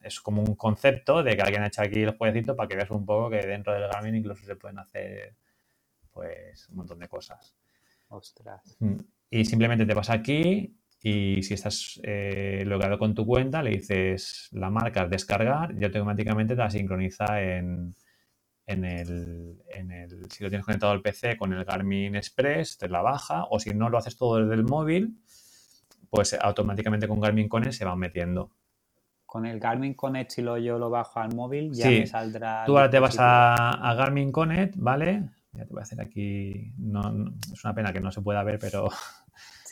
es 0.02 0.20
como 0.20 0.42
un 0.42 0.56
concepto 0.56 1.22
de 1.22 1.36
que 1.36 1.44
alguien 1.44 1.62
ha 1.62 1.68
hecho 1.68 1.84
aquí 1.84 2.02
el 2.02 2.18
jueguecito 2.18 2.56
para 2.56 2.68
que 2.68 2.76
veas 2.76 2.90
un 2.90 3.06
poco 3.06 3.30
que 3.30 3.46
dentro 3.46 3.72
del 3.72 3.88
Garmin 3.88 4.16
incluso 4.16 4.44
se 4.48 4.56
pueden 4.56 4.80
hacer 4.80 5.36
pues 6.12 6.70
un 6.70 6.78
montón 6.78 6.98
de 6.98 7.08
cosas. 7.08 7.56
Ostras. 8.10 8.78
Mm. 8.80 8.98
Y 9.30 9.46
simplemente 9.46 9.86
te 9.86 9.94
vas 9.94 10.10
aquí 10.10 10.76
y 11.06 11.44
si 11.44 11.54
estás 11.54 12.00
eh, 12.02 12.64
logrado 12.66 12.98
con 12.98 13.14
tu 13.14 13.26
cuenta, 13.26 13.62
le 13.62 13.72
dices 13.72 14.48
la 14.54 14.70
marca 14.70 15.06
descargar 15.06 15.76
y 15.78 15.84
automáticamente 15.84 16.56
te 16.56 16.62
la 16.62 16.70
sincroniza 16.70 17.42
en, 17.42 17.94
en, 18.66 18.86
el, 18.86 19.62
en 19.68 19.92
el, 19.92 20.32
si 20.32 20.46
lo 20.46 20.50
tienes 20.50 20.66
conectado 20.66 20.94
al 20.94 21.02
PC 21.02 21.38
con 21.38 21.52
el 21.52 21.66
Garmin 21.66 22.16
Express, 22.16 22.78
te 22.78 22.88
la 22.88 23.02
baja, 23.02 23.44
o 23.50 23.60
si 23.60 23.72
no 23.72 23.90
lo 23.90 23.98
haces 23.98 24.16
todo 24.16 24.38
desde 24.38 24.54
el 24.54 24.64
móvil, 24.64 25.18
pues 26.10 26.38
automáticamente 26.40 27.06
con 27.06 27.20
Garmin 27.20 27.50
Connect 27.50 27.74
se 27.74 27.84
va 27.84 27.98
metiendo. 27.98 28.52
Con 29.26 29.46
el 29.46 29.60
Garmin 29.60 29.96
Connect, 29.96 30.32
si 30.32 30.42
lo, 30.42 30.58
yo 30.58 30.80
lo 30.80 30.90
bajo 30.90 31.20
al 31.20 31.36
móvil, 31.36 31.74
ya 31.74 31.90
me 31.90 32.08
saldrá. 32.08 32.64
Tú 32.66 32.78
ahora 32.78 32.90
te 32.90 33.00
vas 33.00 33.18
a, 33.20 33.94
Garmin 33.98 34.32
Connect, 34.32 34.76
¿vale? 34.78 35.24
Ya 35.52 35.66
te 35.66 35.74
voy 35.74 35.82
a 35.82 35.84
hacer 35.84 36.00
aquí. 36.00 36.72
no, 36.78 37.34
es 37.52 37.64
una 37.66 37.76
pena 37.76 37.92
que 37.92 38.00
no 38.00 38.10
se 38.10 38.22
pueda 38.22 38.42
ver, 38.44 38.58
pero 38.58 38.90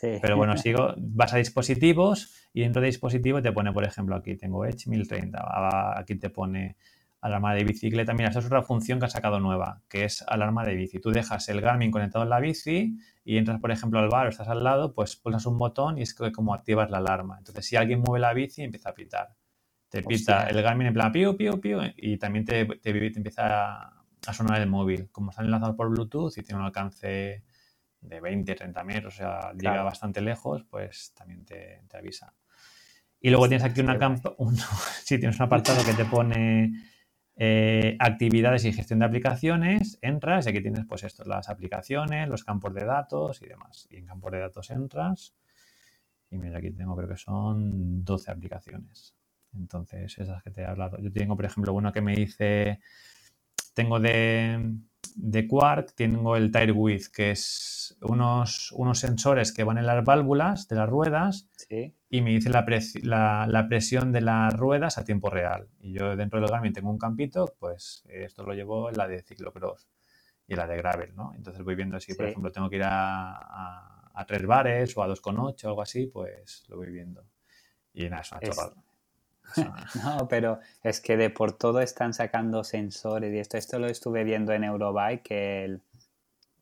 pero 0.01 0.35
bueno, 0.37 0.57
sigo, 0.57 0.93
vas 0.97 1.33
a 1.33 1.37
dispositivos 1.37 2.49
y 2.53 2.61
dentro 2.61 2.81
de 2.81 2.87
dispositivo 2.87 3.41
te 3.41 3.51
pone, 3.51 3.71
por 3.71 3.83
ejemplo, 3.83 4.15
aquí 4.15 4.35
tengo 4.35 4.65
Edge 4.65 4.87
1030, 4.87 5.99
aquí 5.99 6.15
te 6.15 6.29
pone 6.29 6.75
alarma 7.21 7.53
de 7.53 7.63
bicicleta. 7.63 8.13
Mira, 8.13 8.29
esta 8.29 8.39
es 8.39 8.45
otra 8.47 8.63
función 8.63 8.99
que 8.99 9.05
ha 9.05 9.09
sacado 9.09 9.39
nueva, 9.39 9.81
que 9.87 10.05
es 10.05 10.23
alarma 10.27 10.65
de 10.65 10.75
bici. 10.75 10.99
Tú 10.99 11.11
dejas 11.11 11.47
el 11.49 11.61
Garmin 11.61 11.91
conectado 11.91 12.23
en 12.23 12.29
la 12.29 12.39
bici 12.39 12.97
y 13.23 13.37
entras, 13.37 13.59
por 13.59 13.71
ejemplo, 13.71 13.99
al 13.99 14.09
bar 14.09 14.25
o 14.25 14.29
estás 14.29 14.47
al 14.47 14.63
lado, 14.63 14.93
pues 14.93 15.15
pulsas 15.15 15.45
un 15.45 15.57
botón 15.57 15.99
y 15.99 16.01
es 16.01 16.15
como 16.33 16.53
activas 16.53 16.89
la 16.89 16.97
alarma. 16.97 17.37
Entonces, 17.37 17.65
si 17.65 17.75
alguien 17.75 18.01
mueve 18.01 18.19
la 18.19 18.33
bici, 18.33 18.63
empieza 18.63 18.89
a 18.89 18.93
pitar. 18.93 19.35
Te 19.89 20.03
pita 20.03 20.47
el 20.47 20.61
Garmin 20.61 20.87
en 20.87 20.93
plan 20.93 21.11
piu, 21.11 21.35
piu, 21.35 21.59
piu 21.59 21.79
y 21.97 22.17
también 22.17 22.45
te, 22.45 22.65
te, 22.65 22.89
empieza 22.89 23.87
a 24.25 24.33
sonar 24.33 24.61
el 24.61 24.69
móvil. 24.69 25.09
Como 25.11 25.29
están 25.29 25.45
enlazados 25.45 25.75
por 25.75 25.89
Bluetooth 25.89 26.37
y 26.37 26.43
tiene 26.43 26.59
un 26.59 26.65
alcance 26.65 27.43
de 28.01 28.19
20, 28.19 28.55
30 28.55 28.83
metros, 28.83 29.13
o 29.15 29.17
sea, 29.17 29.53
llega 29.53 29.83
bastante 29.83 30.21
lejos, 30.21 30.65
pues 30.69 31.13
también 31.13 31.45
te, 31.45 31.81
avisa. 31.93 32.33
Y 33.19 33.29
luego 33.29 33.47
tienes 33.47 33.63
aquí 33.63 33.81
una 33.81 33.97
campo, 33.97 34.35
un, 34.39 34.57
sí, 35.03 35.19
tienes 35.19 35.37
un 35.39 35.43
apartado 35.43 35.85
que 35.85 35.93
te 35.93 36.05
pone 36.05 36.73
eh, 37.35 37.95
actividades 37.99 38.65
y 38.65 38.73
gestión 38.73 38.99
de 38.99 39.05
aplicaciones, 39.05 39.99
entras 40.01 40.45
y 40.45 40.49
aquí 40.49 40.61
tienes 40.61 40.85
pues 40.87 41.03
esto, 41.03 41.23
las 41.25 41.49
aplicaciones, 41.49 42.27
los 42.27 42.43
campos 42.43 42.73
de 42.73 42.85
datos 42.85 43.41
y 43.41 43.47
demás. 43.47 43.87
Y 43.89 43.97
en 43.97 44.07
campos 44.07 44.31
de 44.31 44.39
datos 44.39 44.71
entras 44.71 45.35
y 46.31 46.37
mira, 46.37 46.59
aquí 46.59 46.71
tengo 46.71 46.95
creo 46.95 47.09
que 47.09 47.17
son 47.17 48.03
12 48.05 48.31
aplicaciones. 48.31 49.13
Entonces, 49.53 50.17
esas 50.17 50.41
que 50.41 50.49
te 50.49 50.61
he 50.61 50.65
hablado. 50.65 50.97
Yo 50.97 51.11
tengo, 51.11 51.35
por 51.35 51.45
ejemplo, 51.45 51.73
uno 51.73 51.91
que 51.91 52.01
me 52.01 52.15
dice, 52.15 52.79
tengo 53.73 53.99
de, 53.99 54.73
de 55.15 55.47
Quark, 55.47 55.93
tengo 55.93 56.35
el 56.35 56.51
Tire 56.51 56.71
Width, 56.71 57.11
que 57.11 57.31
es 57.31 57.97
unos, 58.01 58.71
unos 58.73 58.99
sensores 58.99 59.51
que 59.51 59.63
van 59.63 59.77
en 59.77 59.85
las 59.85 60.03
válvulas 60.03 60.67
de 60.67 60.75
las 60.75 60.89
ruedas 60.89 61.49
y 62.09 62.21
me 62.21 62.31
dice 62.31 62.49
la, 62.49 63.45
la, 63.47 63.67
presión 63.67 64.11
de 64.11 64.21
las 64.21 64.53
ruedas 64.55 64.97
a 64.97 65.03
tiempo 65.03 65.29
real. 65.29 65.67
Y 65.79 65.93
yo 65.93 66.15
dentro 66.15 66.39
del 66.39 66.49
Garmin 66.49 66.73
tengo 66.73 66.89
un 66.89 66.97
campito, 66.97 67.53
pues 67.59 68.03
esto 68.09 68.43
lo 68.43 68.53
llevo 68.53 68.89
en 68.89 68.97
la 68.97 69.07
de 69.07 69.21
ciclocross 69.21 69.87
y 70.47 70.55
la 70.55 70.67
de 70.67 70.77
gravel, 70.77 71.15
¿no? 71.15 71.33
Entonces 71.35 71.63
voy 71.63 71.75
viendo 71.75 71.99
si, 71.99 72.13
por 72.13 72.25
ejemplo, 72.25 72.51
tengo 72.51 72.69
que 72.69 72.77
ir 72.77 72.83
a, 72.83 73.31
a, 73.35 74.11
a 74.13 74.25
3 74.25 74.45
bares 74.45 74.97
o 74.97 75.03
a 75.03 75.07
2,8 75.07 75.65
o 75.65 75.67
algo 75.69 75.81
así, 75.81 76.07
pues 76.07 76.63
lo 76.67 76.77
voy 76.77 76.91
viendo. 76.91 77.23
Y 77.93 78.09
nada, 78.09 78.21
es 78.21 78.31
una 78.31 78.41
chorrada. 78.41 78.73
No, 80.03 80.27
pero 80.27 80.59
es 80.83 81.01
que 81.01 81.17
de 81.17 81.29
por 81.29 81.53
todo 81.53 81.81
están 81.81 82.13
sacando 82.13 82.63
sensores 82.63 83.33
y 83.33 83.39
esto, 83.39 83.57
esto 83.57 83.79
lo 83.79 83.87
estuve 83.87 84.23
viendo 84.23 84.53
en 84.53 84.63
Eurobike, 84.63 85.23
que 85.23 85.65
el, 85.65 85.81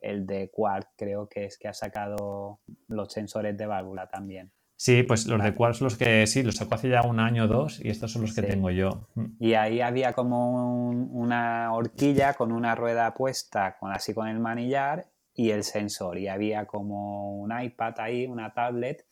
el 0.01 0.25
de 0.25 0.49
Quark 0.49 0.89
creo 0.95 1.27
que 1.27 1.45
es 1.45 1.57
que 1.57 1.67
ha 1.67 1.73
sacado 1.73 2.59
los 2.87 3.11
sensores 3.11 3.57
de 3.57 3.65
válvula 3.65 4.07
también. 4.07 4.51
Sí, 4.81 5.03
pues 5.03 5.27
los 5.27 5.43
de 5.43 5.53
Quark 5.53 5.75
son 5.75 5.85
los 5.85 5.97
que 5.97 6.25
sí, 6.25 6.41
los 6.41 6.55
sacó 6.55 6.75
hace 6.75 6.87
ya 6.87 7.01
un 7.01 7.19
año 7.19 7.43
o 7.43 7.47
dos 7.47 7.83
y 7.83 7.89
estos 7.89 8.13
son 8.13 8.21
los 8.21 8.33
que 8.33 8.43
tengo 8.43 8.71
yo. 8.71 9.09
Mm. 9.15 9.25
Y 9.37 9.53
ahí 9.55 9.81
había 9.81 10.13
como 10.13 10.89
una 10.89 11.73
horquilla 11.73 12.33
con 12.35 12.53
una 12.53 12.75
rueda 12.75 13.13
puesta, 13.13 13.75
con, 13.77 13.91
así 13.91 14.13
con 14.13 14.29
el 14.29 14.39
manillar 14.39 15.07
y 15.33 15.51
el 15.51 15.65
sensor. 15.65 16.17
Y 16.17 16.29
había 16.29 16.65
como 16.65 17.41
un 17.41 17.51
iPad 17.61 17.95
ahí, 17.99 18.25
una 18.25 18.53
tablet 18.53 19.05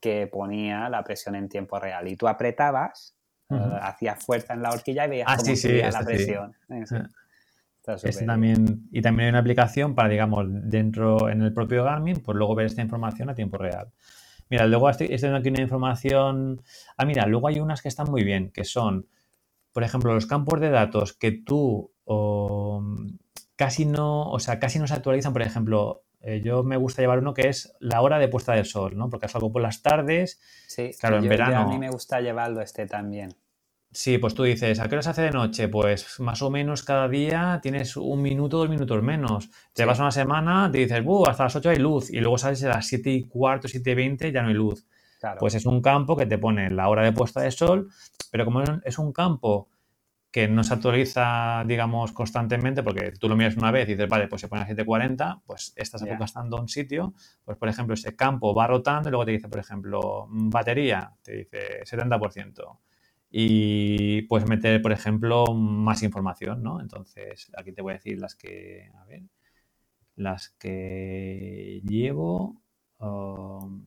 que 0.00 0.26
ponía 0.26 0.90
la 0.90 1.02
presión 1.02 1.34
en 1.34 1.48
tiempo 1.48 1.80
real. 1.80 2.08
Y 2.08 2.16
tú 2.16 2.28
apretabas, 2.28 3.15
eh, 3.50 3.78
hacías 3.80 4.24
fuerza 4.24 4.54
en 4.54 4.62
la 4.62 4.70
horquilla 4.70 5.06
y 5.06 5.10
veías 5.10 5.28
ah, 5.30 5.36
cómo 5.36 5.56
subía 5.56 5.90
la 5.90 6.04
presión. 6.04 6.54
Ah. 6.68 7.08
Este 8.02 8.26
también, 8.26 8.88
y 8.90 9.00
también 9.00 9.26
hay 9.26 9.30
una 9.30 9.38
aplicación 9.38 9.94
para, 9.94 10.08
digamos, 10.08 10.44
dentro 10.48 11.28
en 11.28 11.42
el 11.42 11.52
propio 11.52 11.84
Garmin, 11.84 12.20
pues 12.20 12.36
luego 12.36 12.56
ver 12.56 12.66
esta 12.66 12.82
información 12.82 13.30
a 13.30 13.34
tiempo 13.34 13.58
real. 13.58 13.92
Mira, 14.48 14.66
luego 14.66 14.90
estoy, 14.90 15.06
estoy 15.12 15.28
viendo 15.28 15.38
aquí 15.38 15.48
una 15.50 15.62
información. 15.62 16.62
Ah, 16.96 17.04
mira, 17.04 17.26
luego 17.26 17.48
hay 17.48 17.60
unas 17.60 17.82
que 17.82 17.88
están 17.88 18.10
muy 18.10 18.24
bien, 18.24 18.50
que 18.50 18.64
son, 18.64 19.06
por 19.72 19.84
ejemplo, 19.84 20.14
los 20.14 20.26
campos 20.26 20.60
de 20.60 20.70
datos 20.70 21.12
que 21.12 21.32
tú 21.32 21.92
o, 22.04 22.82
casi 23.56 23.84
no, 23.84 24.30
o 24.30 24.38
sea, 24.38 24.58
casi 24.58 24.78
no 24.78 24.86
se 24.86 24.94
actualizan. 24.94 25.32
Por 25.32 25.42
ejemplo, 25.42 26.04
eh, 26.20 26.40
yo 26.44 26.62
me 26.62 26.76
gusta 26.76 27.02
llevar 27.02 27.18
uno 27.18 27.34
que 27.34 27.48
es 27.48 27.72
la 27.80 28.00
hora 28.02 28.18
de 28.18 28.28
puesta 28.28 28.52
del 28.54 28.64
sol, 28.64 28.96
¿no? 28.96 29.08
Porque 29.10 29.28
salgo 29.28 29.52
por 29.52 29.62
las 29.62 29.82
tardes. 29.82 30.40
Sí, 30.66 30.90
Claro, 30.98 31.16
en 31.18 31.24
yo 31.24 31.28
verano. 31.30 31.60
a 31.60 31.66
mí 31.66 31.78
me 31.78 31.90
gusta 31.90 32.20
llevarlo 32.20 32.60
este 32.60 32.86
también. 32.86 33.34
Sí, 33.92 34.18
pues 34.18 34.34
tú 34.34 34.42
dices, 34.42 34.78
¿a 34.80 34.88
qué 34.88 34.96
hora 34.96 35.02
se 35.02 35.10
hace 35.10 35.22
de 35.22 35.30
noche? 35.30 35.68
Pues 35.68 36.20
más 36.20 36.42
o 36.42 36.50
menos 36.50 36.82
cada 36.82 37.08
día 37.08 37.60
tienes 37.62 37.96
un 37.96 38.20
minuto, 38.20 38.58
dos 38.58 38.68
minutos 38.68 39.02
menos. 39.02 39.48
Te 39.72 39.82
Sí. 39.84 39.86
vas 39.88 39.98
una 40.00 40.10
semana, 40.10 40.68
te 40.70 40.78
dices, 40.78 41.02
"Buh, 41.02 41.26
hasta 41.26 41.44
las 41.44 41.56
8 41.56 41.70
hay 41.70 41.76
luz. 41.78 42.10
Y 42.10 42.20
luego 42.20 42.36
sales 42.36 42.62
a 42.64 42.68
las 42.68 42.86
7 42.86 43.08
y 43.10 43.22
cuarto, 43.24 43.68
7 43.68 43.92
y 43.92 43.94
20, 43.94 44.32
ya 44.32 44.42
no 44.42 44.48
hay 44.48 44.54
luz. 44.54 44.84
Claro. 45.18 45.38
Pues 45.40 45.54
es 45.54 45.64
un 45.64 45.80
campo 45.80 46.14
que 46.14 46.26
te 46.26 46.36
pone 46.36 46.68
la 46.70 46.88
hora 46.90 47.04
de 47.04 47.12
puesta 47.12 47.40
de 47.40 47.50
sol, 47.50 47.88
pero 48.30 48.44
como 48.44 48.60
es 48.62 48.70
es 48.84 48.98
un 48.98 49.12
campo 49.12 49.68
que 50.36 50.48
no 50.48 50.62
se 50.62 50.74
actualiza, 50.74 51.64
digamos, 51.66 52.12
constantemente, 52.12 52.82
porque 52.82 53.12
tú 53.12 53.26
lo 53.26 53.36
miras 53.36 53.56
una 53.56 53.70
vez 53.70 53.88
y 53.88 53.92
dices, 53.92 54.06
vale, 54.06 54.28
pues 54.28 54.42
se 54.42 54.48
pone 54.48 54.60
a 54.60 54.66
7.40, 54.66 55.40
pues 55.46 55.72
estás 55.76 56.02
Ya. 56.04 56.18
gastando 56.18 56.58
un 56.60 56.68
sitio, 56.68 57.14
pues 57.42 57.56
por 57.56 57.70
ejemplo, 57.70 57.94
ese 57.94 58.14
campo 58.16 58.54
va 58.54 58.66
rotando 58.66 59.08
y 59.08 59.12
luego 59.12 59.24
te 59.24 59.30
dice, 59.32 59.48
por 59.48 59.60
ejemplo, 59.60 60.26
mm, 60.28 60.50
batería, 60.50 61.10
te 61.22 61.32
dice 61.38 61.86
70%. 61.86 62.80
Y 63.30 64.22
puedes 64.28 64.46
meter, 64.46 64.82
por 64.82 64.92
ejemplo, 64.92 65.46
más 65.54 66.02
información, 66.02 66.62
¿no? 66.62 66.82
Entonces, 66.82 67.50
aquí 67.56 67.72
te 67.72 67.80
voy 67.80 67.92
a 67.92 67.94
decir 67.94 68.18
las 68.18 68.34
que, 68.36 68.90
a 68.94 69.06
ver, 69.06 69.22
las 70.16 70.50
que 70.58 71.80
llevo. 71.84 72.62
um, 72.98 73.86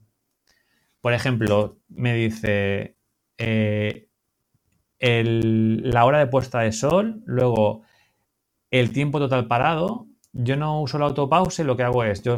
por 1.02 1.14
ejemplo, 1.14 1.80
me 1.90 2.14
dice 2.14 2.98
eh, 3.38 4.09
la 5.00 6.06
hora 6.06 6.20
de 6.20 6.28
puesta 6.28 6.60
de 6.60 6.72
sol, 6.72 7.22
luego 7.26 7.84
el 8.72 8.92
tiempo 8.92 9.20
total 9.20 9.48
parado. 9.48 10.08
Yo 10.32 10.56
no 10.56 10.82
uso 10.82 11.00
la 11.00 11.06
autopause, 11.06 11.60
lo 11.60 11.76
que 11.76 11.84
hago 11.84 12.04
es, 12.04 12.22
yo 12.22 12.36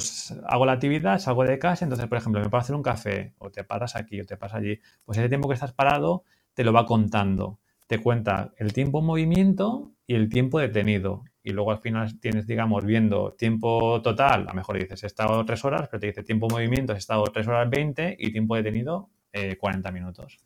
hago 0.48 0.66
la 0.66 0.72
actividad, 0.74 1.20
salgo 1.20 1.44
de 1.44 1.60
casa, 1.60 1.84
entonces, 1.84 2.08
por 2.08 2.18
ejemplo, 2.18 2.42
me 2.42 2.50
puedo 2.50 2.62
hacer 2.62 2.76
un 2.76 2.84
café, 2.84 3.34
o 3.38 3.52
te 3.52 3.66
paras 3.66 3.98
aquí, 3.98 4.22
o 4.22 4.26
te 4.26 4.38
paras 4.38 4.56
allí. 4.56 4.80
Pues 5.04 5.18
ese 5.18 5.28
tiempo 5.28 5.50
que 5.50 5.56
estás 5.56 5.74
parado 5.74 6.24
te 6.54 6.64
lo 6.64 6.72
va 6.72 6.86
contando. 6.86 7.60
Te 7.88 8.00
cuenta 8.00 8.54
el 8.58 8.72
tiempo 8.72 9.00
en 9.00 9.06
movimiento 9.06 9.92
y 10.08 10.16
el 10.16 10.30
tiempo 10.30 10.60
detenido. 10.60 11.26
Y 11.44 11.52
luego 11.52 11.72
al 11.72 11.80
final 11.80 12.20
tienes, 12.20 12.48
digamos, 12.48 12.86
viendo 12.86 13.34
tiempo 13.34 14.02
total, 14.02 14.44
a 14.44 14.52
lo 14.52 14.54
mejor 14.54 14.78
dices, 14.80 15.04
he 15.04 15.08
estado 15.08 15.44
tres 15.46 15.66
horas, 15.66 15.90
pero 15.90 16.00
te 16.00 16.08
dice 16.08 16.24
tiempo 16.24 16.48
en 16.48 16.54
movimiento, 16.54 16.94
he 16.94 16.98
estado 16.98 17.24
tres 17.26 17.48
horas 17.48 17.70
20 17.70 18.16
y 18.20 18.32
tiempo 18.32 18.56
detenido, 18.56 19.10
eh, 19.34 19.58
40 19.58 19.92
minutos. 19.92 20.40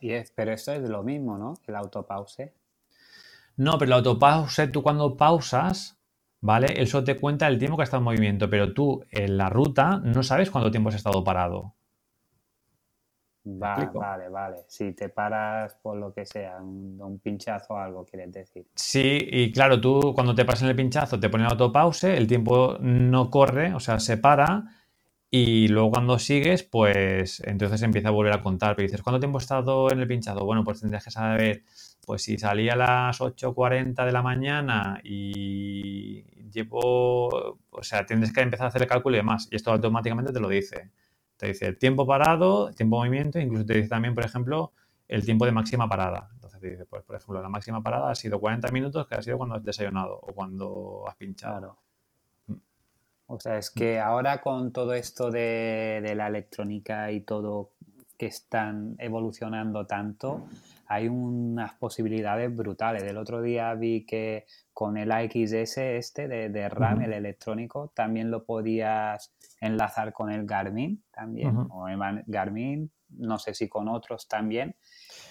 Y 0.00 0.12
es- 0.12 0.30
pero 0.32 0.52
esto 0.52 0.72
es 0.72 0.88
lo 0.88 1.02
mismo, 1.02 1.38
¿no? 1.38 1.54
El 1.66 1.76
autopause. 1.76 2.52
No, 3.58 3.76
pero 3.78 3.90
la 3.90 3.96
autopause, 3.96 4.70
tú 4.72 4.82
cuando 4.82 5.14
pausas, 5.16 5.98
¿vale? 6.40 6.68
Él 6.80 6.86
solo 6.88 7.04
te 7.04 7.16
cuenta 7.18 7.46
el 7.48 7.58
tiempo 7.58 7.76
que 7.76 7.82
está 7.84 7.98
en 7.98 8.02
movimiento, 8.04 8.48
pero 8.48 8.72
tú 8.72 9.04
en 9.10 9.36
la 9.36 9.50
ruta 9.50 9.98
no 10.02 10.22
sabes 10.22 10.50
cuánto 10.50 10.70
tiempo 10.70 10.88
has 10.88 10.94
estado 10.96 11.22
parado. 11.24 11.74
Va, 13.60 13.92
vale, 14.00 14.28
vale. 14.28 14.64
Si 14.68 14.92
te 14.92 15.08
paras 15.08 15.74
por 15.76 15.96
lo 15.96 16.12
que 16.12 16.26
sea, 16.26 16.58
un, 16.58 17.00
un 17.00 17.18
pinchazo 17.18 17.72
o 17.74 17.78
algo, 17.78 18.04
quieres 18.04 18.30
decir. 18.32 18.66
Sí, 18.74 19.18
y 19.30 19.52
claro, 19.52 19.80
tú 19.80 20.12
cuando 20.14 20.34
te 20.34 20.44
pasas 20.44 20.62
en 20.64 20.68
el 20.70 20.76
pinchazo 20.76 21.18
te 21.18 21.30
pone 21.30 21.44
el 21.44 21.50
autopause, 21.50 22.04
el 22.04 22.26
tiempo 22.26 22.76
no 22.80 23.30
corre, 23.30 23.72
o 23.74 23.80
sea, 23.80 23.98
se 24.00 24.18
para, 24.18 24.64
y 25.30 25.68
luego 25.68 25.90
cuando 25.90 26.18
sigues, 26.18 26.62
pues 26.62 27.40
entonces 27.40 27.82
empieza 27.82 28.08
a 28.08 28.12
volver 28.12 28.32
a 28.32 28.42
contar. 28.42 28.76
Pero 28.76 28.86
dices, 28.86 29.02
¿cuánto 29.02 29.20
tiempo 29.20 29.38
he 29.38 29.42
estado 29.42 29.90
en 29.90 30.00
el 30.00 30.06
pinchazo? 30.06 30.44
Bueno, 30.44 30.64
pues 30.64 30.80
tendrías 30.80 31.04
que 31.04 31.10
saber, 31.10 31.64
pues 32.06 32.22
si 32.22 32.38
salí 32.38 32.68
a 32.68 32.76
las 32.76 33.20
8.40 33.20 34.04
de 34.06 34.12
la 34.12 34.22
mañana 34.22 35.00
y 35.04 36.22
llevo, 36.50 37.58
o 37.70 37.82
sea, 37.82 38.06
tienes 38.06 38.32
que 38.32 38.40
empezar 38.40 38.66
a 38.66 38.68
hacer 38.68 38.82
el 38.82 38.88
cálculo 38.88 39.16
y 39.16 39.18
demás, 39.18 39.48
y 39.50 39.56
esto 39.56 39.72
automáticamente 39.72 40.32
te 40.32 40.40
lo 40.40 40.48
dice. 40.48 40.90
Te 41.36 41.48
dice 41.48 41.72
tiempo 41.74 42.06
parado, 42.06 42.72
tiempo 42.72 42.96
de 42.96 43.08
movimiento, 43.08 43.38
incluso 43.38 43.66
te 43.66 43.74
dice 43.74 43.88
también, 43.88 44.14
por 44.14 44.24
ejemplo, 44.24 44.72
el 45.08 45.24
tiempo 45.24 45.44
de 45.44 45.52
máxima 45.52 45.88
parada. 45.88 46.30
Entonces 46.34 46.60
te 46.60 46.70
dice, 46.70 46.86
pues, 46.86 47.02
por 47.04 47.16
ejemplo, 47.16 47.42
la 47.42 47.48
máxima 47.48 47.82
parada 47.82 48.10
ha 48.10 48.14
sido 48.14 48.40
40 48.40 48.70
minutos, 48.70 49.06
que 49.06 49.16
ha 49.16 49.22
sido 49.22 49.36
cuando 49.38 49.56
has 49.56 49.64
desayunado 49.64 50.18
o 50.22 50.32
cuando 50.34 51.04
has 51.06 51.16
pinchado. 51.16 51.78
O 53.26 53.40
sea, 53.40 53.58
es 53.58 53.70
que 53.70 53.98
ahora 53.98 54.40
con 54.40 54.72
todo 54.72 54.94
esto 54.94 55.30
de, 55.30 56.00
de 56.02 56.14
la 56.14 56.28
electrónica 56.28 57.10
y 57.10 57.20
todo 57.20 57.72
que 58.16 58.26
están 58.26 58.96
evolucionando 58.98 59.86
tanto, 59.86 60.48
hay 60.86 61.08
unas 61.08 61.74
posibilidades 61.74 62.54
brutales. 62.54 63.02
El 63.02 63.18
otro 63.18 63.42
día 63.42 63.74
vi 63.74 64.06
que 64.06 64.46
con 64.72 64.96
el 64.96 65.10
AXS 65.10 65.78
este 65.78 66.28
de, 66.28 66.48
de 66.48 66.68
RAM, 66.68 67.02
el 67.02 67.12
electrónico, 67.12 67.92
también 67.94 68.30
lo 68.30 68.44
podías 68.44 69.32
enlazar 69.60 70.12
con 70.12 70.30
el 70.30 70.46
Garmin 70.46 71.02
también, 71.10 71.56
o 71.70 71.88
el 71.88 71.98
Garmin, 72.26 72.90
no 73.10 73.38
sé 73.38 73.54
si 73.54 73.68
con 73.68 73.88
otros 73.88 74.28
también, 74.28 74.76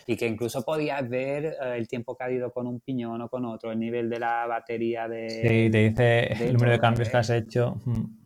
y 0.07 0.15
que 0.15 0.27
incluso 0.27 0.63
podías 0.63 1.07
ver 1.09 1.45
eh, 1.45 1.75
el 1.77 1.87
tiempo 1.87 2.15
que 2.15 2.23
ha 2.23 2.31
ido 2.31 2.51
con 2.51 2.67
un 2.67 2.79
piñón 2.79 3.21
o 3.21 3.29
con 3.29 3.45
otro, 3.45 3.71
el 3.71 3.79
nivel 3.79 4.09
de 4.09 4.19
la 4.19 4.45
batería 4.45 5.07
de... 5.07 5.29
Sí, 5.29 5.69
te 5.71 5.89
dice 5.89 6.47
el 6.47 6.53
número 6.53 6.71
de 6.71 6.79
cambios 6.79 7.09
que 7.09 7.17
¿eh? 7.17 7.19
has 7.19 7.29
hecho. 7.29 7.81
Mm. 7.85 8.25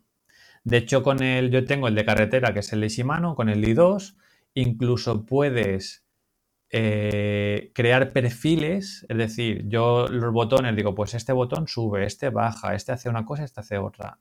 De 0.64 0.76
hecho, 0.76 1.02
con 1.02 1.22
el, 1.22 1.50
yo 1.50 1.64
tengo 1.64 1.88
el 1.88 1.94
de 1.94 2.04
carretera, 2.04 2.52
que 2.52 2.60
es 2.60 2.72
el 2.72 2.82
de 2.82 2.88
Shimano, 2.88 3.34
con 3.34 3.48
el 3.48 3.64
i2, 3.64 4.16
incluso 4.54 5.24
puedes 5.24 6.04
eh, 6.70 7.72
crear 7.74 8.12
perfiles, 8.12 9.06
es 9.08 9.16
decir, 9.16 9.66
yo 9.66 10.06
los 10.08 10.32
botones 10.32 10.76
digo, 10.76 10.94
pues 10.94 11.14
este 11.14 11.32
botón 11.32 11.66
sube, 11.66 12.04
este 12.04 12.28
baja, 12.28 12.74
este 12.74 12.92
hace 12.92 13.08
una 13.08 13.24
cosa, 13.24 13.44
este 13.44 13.60
hace 13.60 13.78
otra. 13.78 14.18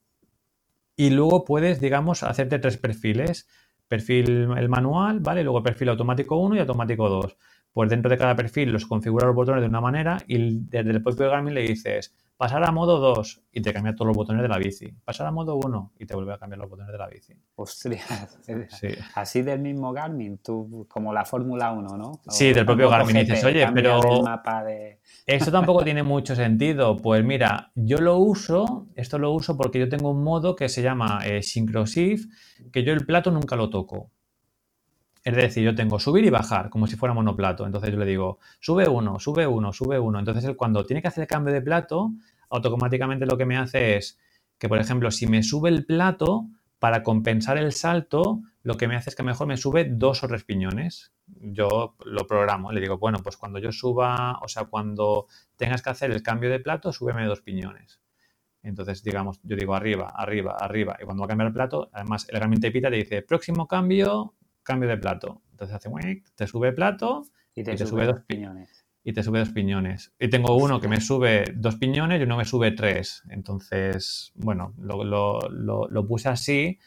Y 0.95 1.12
luego 1.12 1.45
puedes, 1.45 1.80
digamos, 1.80 2.24
hacerte 2.24 2.60
tres 2.60 2.78
perfiles. 2.78 3.48
Perfil 3.89 4.49
el 4.56 4.69
manual, 4.69 5.19
¿vale? 5.19 5.43
Luego 5.43 5.62
perfil 5.62 5.89
automático 5.89 6.38
1 6.38 6.56
y 6.56 6.60
automático 6.60 7.10
2. 7.10 7.38
Pues 7.73 7.89
dentro 7.89 8.10
de 8.10 8.17
cada 8.17 8.36
perfil 8.36 8.71
los 8.71 8.86
configura 8.86 9.28
los 9.28 9.36
botones 9.36 9.62
de 9.62 9.67
una 9.67 9.82
manera 9.82 10.17
y 10.28 10.60
desde 10.62 10.91
el 10.91 11.04
propio 11.04 11.30
Garmin 11.30 11.54
le 11.54 11.62
dices 11.63 12.15
pasar 12.39 12.63
a 12.63 12.71
modo 12.71 12.99
2 12.99 13.41
y 13.52 13.62
te 13.62 13.73
cambia 13.73 13.93
todos 13.93 14.08
los 14.08 14.15
botones 14.15 14.41
de 14.41 14.47
la 14.47 14.58
bici. 14.58 14.93
Pasar 15.04 15.28
a 15.28 15.32
modo 15.32 15.56
1 15.56 15.91
y 15.99 16.06
te 16.06 16.15
vuelve 16.15 16.34
a 16.34 16.38
cambiar 16.38 16.60
los 16.60 16.69
botones 16.69 16.89
de 16.93 16.97
la 16.97 17.08
bici. 17.08 17.34
Sí. 18.69 18.88
así 19.15 19.41
del 19.41 19.60
mismo 19.60 19.91
Garmin, 19.91 20.38
tú 20.38 20.88
como 20.89 21.12
la 21.12 21.25
Fórmula 21.25 21.73
1, 21.73 21.97
¿no? 21.97 22.21
Sí, 22.30 22.54
del 22.54 22.65
propio 22.65 22.89
Garmin. 22.89 23.17
Dices, 23.17 23.43
"Oye, 23.43 23.67
pero- 23.73 23.99
de... 24.65 25.02
Esto 25.25 25.52
tampoco 25.52 25.84
tiene 25.84 26.02
mucho 26.02 26.34
sentido. 26.34 26.95
Pues 26.95 27.25
mira, 27.25 27.73
yo 27.75 27.97
lo 27.97 28.17
uso, 28.19 28.88
esto 28.95 29.19
lo 29.19 29.34
uso 29.34 29.58
porque 29.58 29.78
yo 29.80 29.89
tengo 29.89 30.12
un 30.12 30.23
modo 30.23 30.56
que 30.56 30.69
se 30.69 30.82
llama 30.82 31.19
eh, 31.25 31.43
Syncroshift, 31.43 32.30
que 32.71 32.86
yo 32.86 32.93
el 32.93 33.06
plato 33.06 33.32
nunca 33.32 33.58
lo 33.58 33.69
toco. 33.69 34.12
Es 35.24 35.36
decir, 35.36 35.64
yo 35.64 35.76
tengo 35.76 36.00
subir 36.00 36.26
y 36.26 36.30
bajar, 36.30 36.70
como 36.70 36.88
si 36.88 36.96
fuera 36.96 37.14
monoplato. 37.14 37.66
Entonces 37.66 37.92
yo 37.92 37.98
le 37.98 38.06
digo, 38.06 38.40
sube 38.60 38.88
uno, 38.88 39.20
sube 39.20 39.46
uno, 39.48 39.74
sube 39.74 40.00
uno. 40.00 40.20
Entonces 40.20 40.56
cuando 40.56 40.86
tiene 40.86 41.02
que 41.02 41.10
hacer 41.10 41.24
el 41.24 41.28
cambio 41.28 41.54
de 41.54 41.62
plato, 41.62 42.12
automáticamente 42.50 43.26
lo 43.26 43.38
que 43.38 43.46
me 43.46 43.58
hace 43.58 43.98
es 43.98 44.18
que, 44.58 44.70
por 44.70 44.80
ejemplo, 44.80 45.12
si 45.12 45.28
me 45.28 45.44
sube 45.44 45.70
el 45.70 45.86
plato, 45.86 46.48
para 46.80 47.04
compensar 47.04 47.58
el 47.58 47.74
salto, 47.74 48.42
lo 48.64 48.78
que 48.78 48.88
me 48.88 48.96
hace 48.96 49.10
es 49.10 49.16
que 49.16 49.24
mejor 49.24 49.48
me 49.48 49.58
sube 49.58 49.86
dos 49.86 50.24
o 50.24 50.28
tres 50.28 50.46
piñones. 50.46 51.12
Yo 51.28 51.96
lo 52.06 52.26
programo, 52.26 52.72
le 52.72 52.80
digo, 52.80 52.98
bueno, 52.98 53.20
pues 53.22 53.38
cuando 53.38 53.60
yo 53.60 53.72
suba, 53.72 54.40
o 54.42 54.48
sea, 54.48 54.66
cuando 54.66 55.28
tengas 55.58 55.82
que 55.82 55.90
hacer 55.90 56.12
el 56.12 56.24
cambio 56.24 56.50
de 56.50 56.60
plato, 56.60 56.94
súbeme 56.94 57.26
dos 57.26 57.42
piñones. 57.42 58.02
Entonces, 58.64 59.04
digamos, 59.04 59.40
yo 59.44 59.56
digo 59.56 59.76
arriba, 59.76 60.12
arriba, 60.16 60.56
arriba. 60.58 60.98
Y 61.02 61.06
cuando 61.06 61.22
va 61.22 61.26
a 61.26 61.30
cambiar 61.30 61.48
el 61.48 61.54
plato, 61.54 61.90
además 61.92 62.28
el 62.30 62.38
herramienta 62.38 62.72
pita 62.72 62.90
te 62.90 62.96
dice, 62.96 63.22
próximo 63.22 63.68
cambio, 63.68 64.36
cambio 64.70 64.90
de 64.90 64.98
plato. 64.98 65.42
Entonces 65.52 65.76
hace, 65.76 65.90
te 66.36 66.48
sube 66.48 66.72
plato 66.74 67.24
Y 67.56 67.64
te, 67.64 67.74
y 67.74 67.78
te 67.78 67.86
sube 67.86 67.90
sube 67.90 68.06
dos 68.06 68.22
piñones. 68.28 68.86
y 69.04 69.14
te 69.14 69.24
sube 69.24 69.40
dos 69.40 69.50
piñones. 69.50 70.14
Y 70.20 70.30
tengo 70.30 70.56
uno 70.58 70.80
que 70.80 70.88
me 70.88 71.02
sube 71.02 71.44
dos 71.56 71.76
piñones 71.76 72.20
y 72.20 72.24
uno 72.24 72.38
me 72.38 72.46
sube 72.46 72.72
tres. 72.72 73.24
Entonces, 73.30 74.32
bueno, 74.36 74.74
lo, 74.78 75.04
lo- 75.04 75.40
lo- 75.50 75.88
lo 75.90 76.08
puse 76.08 76.30
así 76.30 76.80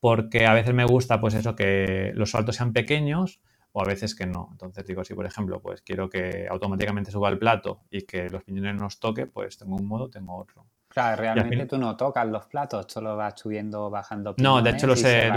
porque 0.00 0.46
a 0.46 0.54
veces 0.54 0.74
me 0.74 0.84
gusta, 0.86 1.20
pues 1.20 1.34
eso, 1.34 1.54
que 1.56 2.12
los 2.14 2.30
saltos 2.32 2.56
sean 2.56 2.72
pequeños 2.72 3.40
o 3.72 3.82
a 3.82 3.86
veces 3.86 4.14
que 4.14 4.26
no. 4.26 4.48
Entonces 4.52 4.86
digo, 4.86 5.04
si 5.04 5.14
por 5.14 5.26
ejemplo, 5.26 5.60
pues 5.62 5.82
quiero 5.82 6.08
que 6.10 6.46
automáticamente 6.50 7.10
suba 7.12 7.28
el 7.30 7.38
plato 7.38 7.82
y 7.90 8.02
que 8.02 8.30
los 8.30 8.44
piñones 8.44 8.76
no 8.76 8.86
os 8.86 9.00
toque, 9.00 9.26
pues 9.26 9.58
tengo 9.58 9.76
un 9.76 9.86
modo, 9.86 10.10
tengo 10.10 10.36
otro. 10.36 10.66
Claro, 10.90 11.22
realmente 11.22 11.66
tú 11.66 11.78
no 11.78 11.96
tocas 11.96 12.26
los 12.26 12.46
platos, 12.46 12.86
solo 12.88 13.16
vas 13.16 13.34
subiendo, 13.38 13.90
bajando 13.90 14.34
No, 14.38 14.60
de 14.60 14.70
hecho 14.70 14.88
los 14.88 15.04
he, 15.04 15.30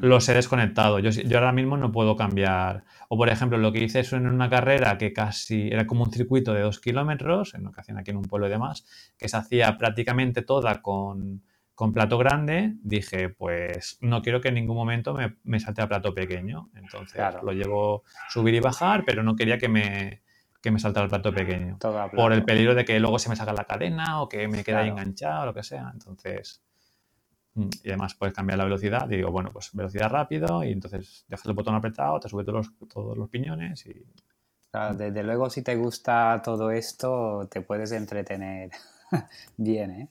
los, 0.00 0.28
he 0.30 0.34
desconectado. 0.34 0.98
Yo, 0.98 1.10
yo 1.10 1.36
ahora 1.36 1.52
mismo 1.52 1.76
no 1.76 1.92
puedo 1.92 2.16
cambiar. 2.16 2.84
O 3.10 3.18
por 3.18 3.28
ejemplo, 3.28 3.58
lo 3.58 3.70
que 3.70 3.84
hice 3.84 4.00
es 4.00 4.14
en 4.14 4.26
una 4.26 4.48
carrera 4.48 4.96
que 4.96 5.12
casi 5.12 5.68
era 5.68 5.86
como 5.86 6.04
un 6.04 6.10
circuito 6.10 6.54
de 6.54 6.62
dos 6.62 6.80
kilómetros, 6.80 7.52
en 7.52 7.66
ocasión 7.66 7.98
aquí 7.98 8.12
en 8.12 8.16
un 8.16 8.24
pueblo 8.24 8.46
y 8.46 8.50
demás, 8.50 8.86
que 9.18 9.28
se 9.28 9.36
hacía 9.36 9.76
prácticamente 9.76 10.40
toda 10.40 10.80
con, 10.80 11.42
con 11.74 11.92
plato 11.92 12.16
grande, 12.16 12.72
dije, 12.82 13.28
pues 13.28 13.98
no 14.00 14.22
quiero 14.22 14.40
que 14.40 14.48
en 14.48 14.54
ningún 14.54 14.76
momento 14.76 15.14
me, 15.42 15.60
salte 15.60 15.82
a 15.82 15.88
plato 15.88 16.14
pequeño. 16.14 16.70
Entonces 16.76 17.20
lo 17.42 17.52
llevo 17.52 18.04
subir 18.30 18.54
y 18.54 18.60
bajar, 18.60 19.04
pero 19.04 19.22
no 19.22 19.36
quería 19.36 19.58
que 19.58 19.68
me, 19.68 20.23
que 20.64 20.70
me 20.70 20.78
saltara 20.78 21.04
el 21.04 21.10
plato 21.10 21.30
pequeño. 21.30 21.78
Por 22.16 22.32
el 22.32 22.42
peligro 22.42 22.74
de 22.74 22.86
que 22.86 22.98
luego 22.98 23.18
se 23.18 23.28
me 23.28 23.36
salga 23.36 23.52
la 23.52 23.64
cadena 23.64 24.22
o 24.22 24.30
que 24.30 24.48
me 24.48 24.64
quede 24.64 24.76
ahí 24.76 24.88
enganchado 24.88 25.42
o 25.42 25.46
lo 25.46 25.52
que 25.52 25.62
sea. 25.62 25.90
Entonces, 25.92 26.62
mm, 27.52 27.68
y 27.82 27.88
además 27.90 28.14
puedes 28.14 28.34
cambiar 28.34 28.56
la 28.56 28.64
velocidad. 28.64 29.06
Y 29.10 29.16
digo, 29.16 29.30
bueno, 29.30 29.50
pues 29.52 29.74
velocidad 29.74 30.08
rápido 30.08 30.64
y 30.64 30.72
entonces 30.72 31.26
dejas 31.28 31.44
el 31.44 31.52
botón 31.52 31.74
apretado, 31.74 32.18
te 32.18 32.30
sube 32.30 32.44
todos 32.44 32.66
los, 32.66 32.88
todos 32.88 33.18
los 33.18 33.28
piñones 33.28 33.84
y... 33.84 34.06
desde 34.96 35.22
luego 35.22 35.50
si 35.50 35.60
te 35.60 35.76
gusta 35.76 36.40
todo 36.42 36.70
esto, 36.70 37.46
te 37.50 37.60
puedes 37.60 37.92
entretener 37.92 38.70
bien, 39.58 39.90
¿eh? 39.90 40.08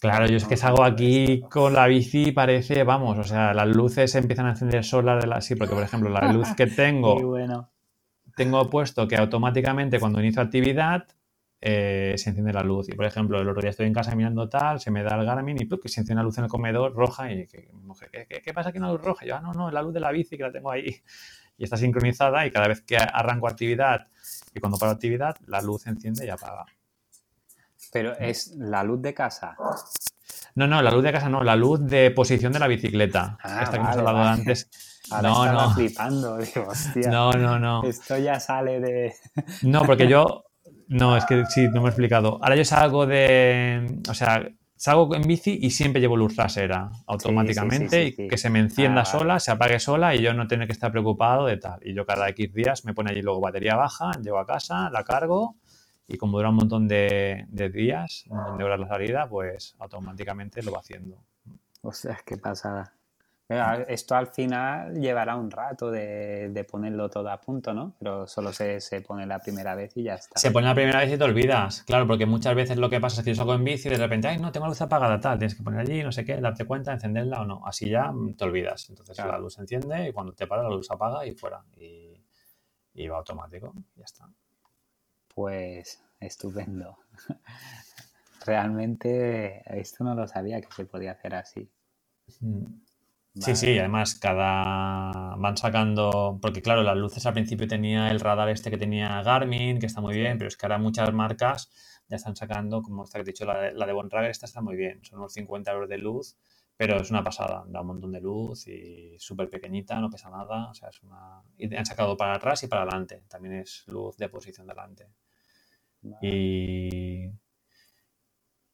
Claro, 0.00 0.26
yo 0.26 0.36
es 0.36 0.44
que 0.44 0.56
salgo 0.56 0.84
aquí 0.84 1.40
con 1.50 1.72
la 1.72 1.88
bici 1.88 2.30
parece, 2.30 2.84
vamos, 2.84 3.18
o 3.18 3.24
sea, 3.24 3.52
las 3.54 3.66
luces 3.66 4.14
empiezan 4.14 4.46
a 4.46 4.50
encender 4.50 4.84
solas 4.84 5.20
de 5.20 5.26
la... 5.26 5.40
Sí, 5.40 5.56
porque 5.56 5.74
por 5.74 5.82
ejemplo 5.82 6.10
la 6.10 6.30
luz 6.30 6.54
que 6.54 6.66
tengo... 6.68 7.20
bueno. 7.26 7.70
Tengo 8.36 8.68
puesto 8.68 9.08
que 9.08 9.16
automáticamente 9.16 9.98
cuando 9.98 10.20
inicio 10.20 10.42
actividad 10.42 11.08
eh, 11.58 12.14
se 12.18 12.28
enciende 12.28 12.52
la 12.52 12.62
luz. 12.62 12.90
Y 12.90 12.92
por 12.92 13.06
ejemplo, 13.06 13.40
el 13.40 13.48
otro 13.48 13.62
día 13.62 13.70
estoy 13.70 13.86
en 13.86 13.94
casa 13.94 14.14
mirando 14.14 14.46
tal, 14.46 14.78
se 14.78 14.90
me 14.90 15.02
da 15.02 15.16
el 15.16 15.24
Garmin 15.24 15.56
y 15.58 15.66
que 15.66 15.88
se 15.88 16.00
enciende 16.00 16.16
la 16.16 16.24
luz 16.24 16.36
en 16.36 16.44
el 16.44 16.50
comedor 16.50 16.94
roja 16.94 17.32
y 17.32 17.46
que, 17.46 17.70
¿qué, 18.28 18.42
qué, 18.42 18.52
pasa 18.52 18.68
aquí 18.68 18.78
una 18.78 18.92
luz 18.92 19.00
roja? 19.00 19.24
Y 19.24 19.28
yo, 19.28 19.36
ah, 19.36 19.40
no, 19.40 19.54
no, 19.54 19.68
es 19.68 19.74
la 19.74 19.80
luz 19.80 19.94
de 19.94 20.00
la 20.00 20.12
bici 20.12 20.36
que 20.36 20.42
la 20.42 20.52
tengo 20.52 20.70
ahí. 20.70 20.94
Y 21.58 21.64
está 21.64 21.78
sincronizada 21.78 22.46
y 22.46 22.50
cada 22.50 22.68
vez 22.68 22.82
que 22.82 22.98
arranco 22.98 23.48
actividad 23.48 24.08
y 24.52 24.60
cuando 24.60 24.76
paro 24.76 24.92
actividad, 24.92 25.36
la 25.46 25.62
luz 25.62 25.84
se 25.84 25.88
enciende 25.88 26.26
y 26.26 26.28
apaga. 26.28 26.66
Pero 27.90 28.14
es 28.18 28.48
la 28.56 28.84
luz 28.84 29.00
de 29.00 29.14
casa. 29.14 29.56
No, 30.54 30.66
no, 30.66 30.82
la 30.82 30.90
luz 30.90 31.02
de 31.02 31.12
casa 31.12 31.30
no, 31.30 31.42
la 31.42 31.56
luz 31.56 31.80
de 31.80 32.10
posición 32.10 32.52
de 32.52 32.58
la 32.58 32.66
bicicleta. 32.66 33.38
Ah, 33.42 33.62
esta 33.62 33.78
que 33.78 33.84
hemos 33.84 33.96
hablado 33.96 34.18
antes. 34.18 34.68
no, 35.22 35.52
no. 35.52 35.70
flipando, 35.74 36.36
digo, 36.38 36.66
hostia. 36.68 37.10
No, 37.10 37.32
no, 37.32 37.58
no. 37.58 37.84
Esto 37.84 38.18
ya 38.18 38.40
sale 38.40 38.80
de. 38.80 39.14
no, 39.62 39.82
porque 39.84 40.08
yo. 40.08 40.44
No, 40.88 41.16
es 41.16 41.24
que 41.24 41.44
sí, 41.46 41.68
no 41.68 41.80
me 41.80 41.86
he 41.86 41.90
explicado. 41.90 42.38
Ahora 42.42 42.56
yo 42.56 42.64
salgo 42.64 43.06
de. 43.06 44.00
O 44.08 44.14
sea, 44.14 44.48
salgo 44.76 45.14
en 45.14 45.22
bici 45.22 45.58
y 45.60 45.70
siempre 45.70 46.00
llevo 46.00 46.16
luz 46.16 46.34
trasera 46.34 46.90
automáticamente 47.06 48.06
y 48.06 48.28
que 48.28 48.38
se 48.38 48.50
me 48.50 48.60
encienda 48.60 49.02
ah, 49.02 49.04
sola, 49.04 49.40
se 49.40 49.50
apague 49.50 49.80
sola 49.80 50.14
y 50.14 50.20
yo 50.20 50.34
no 50.34 50.46
tengo 50.46 50.66
que 50.66 50.72
estar 50.72 50.92
preocupado 50.92 51.46
de 51.46 51.56
tal. 51.56 51.80
Y 51.82 51.94
yo 51.94 52.06
cada 52.06 52.28
X 52.28 52.52
días 52.52 52.84
me 52.84 52.94
pone 52.94 53.10
allí 53.10 53.22
luego 53.22 53.40
batería 53.40 53.74
baja, 53.74 54.10
llego 54.22 54.38
a 54.38 54.46
casa, 54.46 54.90
la 54.90 55.02
cargo 55.02 55.56
y 56.06 56.18
como 56.18 56.38
dura 56.38 56.50
un 56.50 56.56
montón 56.56 56.86
de, 56.86 57.46
días, 57.72 58.24
un 58.28 58.36
montón 58.36 58.58
de 58.58 58.64
horas 58.64 58.80
la 58.80 58.88
salida, 58.88 59.28
pues 59.28 59.74
automáticamente 59.78 60.62
lo 60.62 60.72
va 60.72 60.78
haciendo. 60.78 61.24
O 61.82 61.92
sea, 61.92 62.20
qué 62.24 62.36
pasada. 62.36 62.92
Esto 63.48 64.16
al 64.16 64.26
final 64.26 64.94
llevará 65.00 65.36
un 65.36 65.52
rato 65.52 65.90
de, 65.90 66.66
ponerlo 66.68 67.08
todo 67.08 67.30
a 67.30 67.40
punto, 67.40 67.72
¿no? 67.72 67.94
Pero 67.98 68.26
solo 68.26 68.52
se, 68.52 68.80
pone 69.06 69.24
la 69.24 69.38
primera 69.38 69.76
vez 69.76 69.96
y 69.96 70.02
ya 70.02 70.14
está. 70.14 70.38
Se 70.38 70.50
pone 70.50 70.66
la 70.66 70.74
primera 70.74 70.98
vez 70.98 71.12
y 71.12 71.16
te 71.16 71.22
olvidas, 71.22 71.84
claro, 71.84 72.08
porque 72.08 72.26
muchas 72.26 72.56
veces 72.56 72.76
lo 72.76 72.90
que 72.90 73.00
pasa 73.00 73.20
es 73.20 73.24
que 73.24 73.30
yo 73.30 73.36
salgo 73.36 73.54
en 73.54 73.62
bici 73.62 73.86
y 73.86 73.92
de 73.92 73.98
repente, 73.98 74.26
ay, 74.26 74.38
no, 74.38 74.50
tengo 74.50 74.66
la 74.66 74.70
luz 74.70 74.80
apagada, 74.80 75.20
tal, 75.20 75.38
tienes 75.38 75.54
que 75.54 75.62
poner 75.62 75.80
allí, 75.80 76.02
no 76.02 76.10
sé 76.10 76.24
qué, 76.24 76.40
darte 76.40 76.64
cuenta, 76.64 76.92
encenderla 76.92 77.42
o 77.42 77.44
no. 77.44 77.64
Así 77.64 77.88
ya 77.88 78.12
te 78.36 78.44
olvidas. 78.44 78.88
Entonces 78.90 79.16
la 79.18 79.38
luz 79.38 79.54
se 79.54 79.60
enciende 79.60 80.08
y 80.08 80.12
cuando 80.12 80.32
te 80.32 80.48
para 80.48 80.64
la 80.64 80.70
luz 80.70 80.88
se 80.88 80.94
apaga 80.94 81.24
y 81.24 81.32
fuera. 81.32 81.62
Y, 81.76 82.20
y 82.94 83.06
va 83.06 83.18
automático, 83.18 83.72
ya 83.94 84.04
está. 84.04 84.28
Pues 85.32 86.02
estupendo. 86.18 86.98
Realmente 88.44 89.62
esto 89.78 90.02
no 90.02 90.14
lo 90.14 90.26
sabía 90.26 90.60
que 90.60 90.72
se 90.72 90.84
podía 90.84 91.12
hacer 91.12 91.34
así. 91.36 91.70
Mm. 92.40 92.85
Sí, 93.38 93.54
sí, 93.54 93.78
además 93.78 94.14
cada 94.14 95.36
van 95.36 95.56
sacando, 95.58 96.38
porque 96.40 96.62
claro, 96.62 96.82
las 96.82 96.96
luces 96.96 97.26
al 97.26 97.34
principio 97.34 97.68
tenía 97.68 98.10
el 98.10 98.20
radar 98.20 98.48
este 98.48 98.70
que 98.70 98.78
tenía 98.78 99.22
Garmin, 99.22 99.78
que 99.78 99.86
está 99.86 100.00
muy 100.00 100.14
bien, 100.14 100.38
pero 100.38 100.48
es 100.48 100.56
que 100.56 100.64
ahora 100.64 100.78
muchas 100.78 101.12
marcas 101.12 101.70
ya 102.08 102.16
están 102.16 102.34
sacando, 102.34 102.80
como 102.82 103.04
esta 103.04 103.18
que 103.18 103.22
he 103.22 103.24
dicho, 103.26 103.44
la 103.44 103.60
de, 103.60 103.72
la 103.74 103.86
de 103.86 103.92
Bontrager, 103.92 104.30
esta 104.30 104.46
está 104.46 104.62
muy 104.62 104.74
bien, 104.76 105.04
son 105.04 105.18
unos 105.18 105.34
50 105.34 105.70
euros 105.70 105.88
de 105.88 105.98
luz, 105.98 106.36
pero 106.76 106.96
es 106.96 107.10
una 107.10 107.22
pasada, 107.22 107.64
da 107.68 107.82
un 107.82 107.88
montón 107.88 108.12
de 108.12 108.20
luz 108.22 108.66
y 108.68 109.16
súper 109.18 109.50
pequeñita, 109.50 110.00
no 110.00 110.10
pesa 110.10 110.30
nada, 110.30 110.70
o 110.70 110.74
sea, 110.74 110.88
es 110.88 111.02
una... 111.02 111.42
Y 111.58 111.74
han 111.74 111.86
sacado 111.86 112.16
para 112.16 112.34
atrás 112.36 112.62
y 112.62 112.68
para 112.68 112.82
adelante, 112.82 113.22
también 113.28 113.56
es 113.56 113.84
luz 113.86 114.16
de 114.16 114.28
posición 114.30 114.66
delante. 114.66 115.08
Y... 116.22 117.28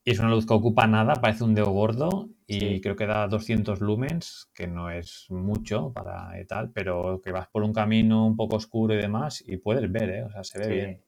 es 0.05 0.19
una 0.19 0.31
luz 0.31 0.47
que 0.47 0.55
ocupa 0.55 0.87
nada, 0.87 1.15
parece 1.15 1.45
un 1.45 1.55
dedo 1.55 1.71
gordo 1.71 2.29
y 2.47 2.81
creo 2.81 2.97
que 2.97 3.07
da 3.07 3.29
200 3.29 3.81
lumens, 3.81 4.51
que 4.53 4.67
no 4.67 4.91
es 4.91 5.27
mucho 5.31 5.93
para 5.93 6.33
tal, 6.47 6.71
pero 6.71 7.21
que 7.23 7.33
vas 7.33 7.49
por 7.49 7.63
un 7.63 7.73
camino 7.73 8.27
un 8.27 8.37
poco 8.37 8.57
oscuro 8.57 8.95
y 8.95 8.99
demás 8.99 9.43
y 9.47 9.57
puedes 9.59 9.91
ver, 9.91 10.11
¿eh? 10.11 10.23
o 10.25 10.31
sea, 10.31 10.45
se 10.45 10.59
ve 10.59 10.69
bien. 10.69 11.03